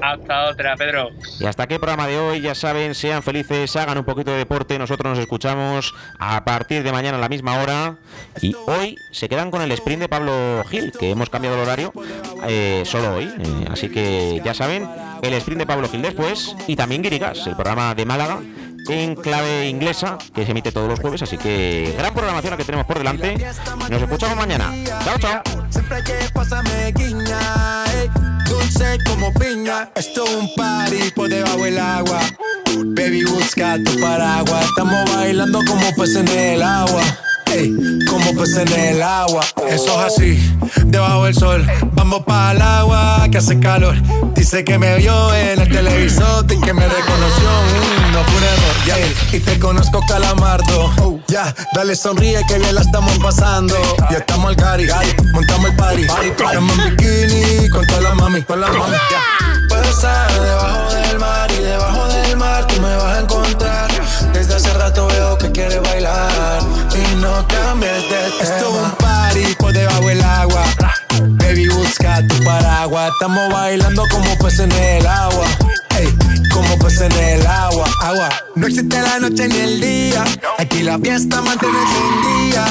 Hasta 0.00 0.50
otra, 0.50 0.76
Pedro. 0.76 1.10
Y 1.40 1.44
hasta 1.44 1.64
aquí 1.64 1.74
el 1.74 1.80
programa 1.80 2.06
de 2.06 2.18
hoy. 2.18 2.40
Ya 2.40 2.54
saben, 2.54 2.94
sean 2.94 3.22
felices, 3.22 3.74
hagan 3.76 3.98
un 3.98 4.04
poquito 4.04 4.30
de 4.30 4.38
deporte. 4.38 4.78
Nosotros 4.78 5.10
nos 5.10 5.18
escuchamos 5.18 5.94
a 6.18 6.44
partir 6.44 6.82
de 6.82 6.92
mañana 6.92 7.18
a 7.18 7.20
la 7.20 7.28
misma 7.28 7.60
hora. 7.60 7.96
Y 8.40 8.54
hoy 8.66 8.96
se 9.12 9.28
quedan 9.28 9.50
con 9.50 9.60
el 9.62 9.72
sprint 9.72 10.02
de 10.02 10.08
Pablo 10.08 10.64
Gil, 10.70 10.92
que 10.92 11.10
hemos 11.10 11.30
cambiado 11.30 11.56
el 11.56 11.62
horario 11.62 11.92
eh, 12.46 12.82
solo 12.86 13.16
hoy. 13.16 13.24
Eh, 13.24 13.68
así 13.70 13.88
que 13.88 14.40
ya 14.44 14.54
saben, 14.54 14.88
el 15.22 15.34
sprint 15.34 15.60
de 15.60 15.66
Pablo 15.66 15.88
Gil 15.88 16.02
después. 16.02 16.54
Y 16.66 16.76
también 16.76 17.02
Guirigas, 17.02 17.46
el 17.46 17.54
programa 17.54 17.94
de 17.94 18.06
Málaga 18.06 18.40
en 18.88 19.16
clave 19.16 19.68
inglesa, 19.68 20.16
que 20.34 20.44
se 20.44 20.52
emite 20.52 20.72
todos 20.72 20.88
los 20.88 21.00
jueves. 21.00 21.22
Así 21.22 21.36
que 21.36 21.94
gran 21.98 22.14
programación 22.14 22.52
la 22.52 22.56
que 22.56 22.64
tenemos 22.64 22.86
por 22.86 22.98
delante. 22.98 23.36
Nos 23.90 24.02
escuchamos 24.02 24.36
mañana. 24.36 24.72
Chao, 25.04 25.18
chao. 25.18 25.57
Dulce 28.48 28.98
como 29.04 29.32
piña, 29.34 29.90
esto 29.94 30.24
es 30.24 30.34
un 30.34 30.54
party 30.56 31.10
por 31.14 31.28
debajo 31.28 31.64
del 31.64 31.78
agua. 31.78 32.20
Baby, 32.96 33.24
busca 33.24 33.76
tu 33.84 34.00
paraguas. 34.00 34.64
Estamos 34.64 35.14
bailando 35.14 35.60
como 35.66 35.94
peces 35.94 36.16
en 36.16 36.28
el 36.28 36.62
agua 36.62 37.02
como 38.08 38.34
pues 38.34 38.56
en 38.56 38.72
el 38.72 39.02
agua. 39.02 39.40
Eso 39.68 40.06
es 40.06 40.14
así, 40.14 40.56
debajo 40.84 41.24
del 41.24 41.34
sol. 41.34 41.66
Vamos 41.92 42.22
para 42.24 42.52
el 42.52 42.62
agua 42.62 43.26
que 43.30 43.38
hace 43.38 43.58
calor. 43.58 43.96
Dice 44.34 44.64
que 44.64 44.78
me 44.78 44.96
vio 44.96 45.34
en 45.34 45.60
el 45.60 45.68
televisor 45.68 46.44
y 46.50 46.60
que 46.60 46.72
me 46.72 46.86
reconoció. 46.86 47.48
Mm, 47.48 48.12
no 48.12 48.24
fue 48.24 48.38
un 48.38 49.36
Y 49.36 49.40
te 49.40 49.58
conozco, 49.58 50.00
calamardo. 50.08 51.20
ya, 51.28 51.54
dale 51.74 51.96
sonríe 51.96 52.40
que 52.46 52.58
bien 52.58 52.74
la 52.74 52.80
estamos 52.82 53.18
pasando. 53.18 53.74
Ya 54.10 54.18
estamos 54.18 54.50
al 54.50 54.56
cari, 54.56 54.86
montamos 55.32 55.70
el 55.70 55.76
party. 55.76 56.02
Estamos 56.02 56.78
en 56.78 56.96
bikini 56.96 57.68
con 57.70 57.86
toda 57.86 58.00
la 58.00 58.14
mami, 58.14 58.42
con 58.42 58.60
la 58.60 58.68
mami. 58.68 58.96
Puedo 59.68 59.82
estar 59.84 60.32
debajo 60.40 60.94
del 60.94 61.18
mar 61.18 61.50
y 61.52 61.62
debajo 61.62 62.08
del 62.08 62.36
mar 62.36 62.66
tú 62.66 62.80
me 62.80 62.96
vas 62.96 63.17
no 67.38 67.46
cambies 67.46 67.92
de 67.92 68.08
tema. 68.08 68.42
Esto 68.42 68.68
es 68.68 68.84
un 68.84 68.90
party 68.96 69.54
por 69.58 69.72
debajo 69.72 70.06
del 70.06 70.22
agua. 70.22 70.64
Baby, 71.20 71.68
busca 71.68 72.26
tu 72.26 72.42
paraguas. 72.44 73.10
Estamos 73.12 73.52
bailando 73.52 74.02
como 74.10 74.36
peces 74.38 74.60
en 74.60 74.72
el 74.72 75.06
agua. 75.06 75.46
Ey, 75.98 76.08
como 76.52 76.78
peces 76.78 77.02
en 77.02 77.12
el 77.12 77.46
agua, 77.46 77.86
agua. 78.02 78.28
No 78.56 78.66
existe 78.66 79.00
la 79.00 79.20
noche 79.20 79.48
ni 79.48 79.56
el 79.56 79.80
día. 79.80 80.24
Aquí 80.58 80.82
la 80.82 80.98
fiesta 80.98 81.40
mantiene 81.42 81.78
día. 82.26 82.66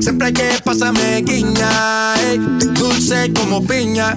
Siempre 0.00 0.28
hay 0.28 0.32
que 0.32 0.50
pasarme 0.64 1.22
guiña. 1.22 2.14
Ey, 2.20 2.38
dulce 2.74 3.32
como 3.32 3.64
piña 3.64 4.16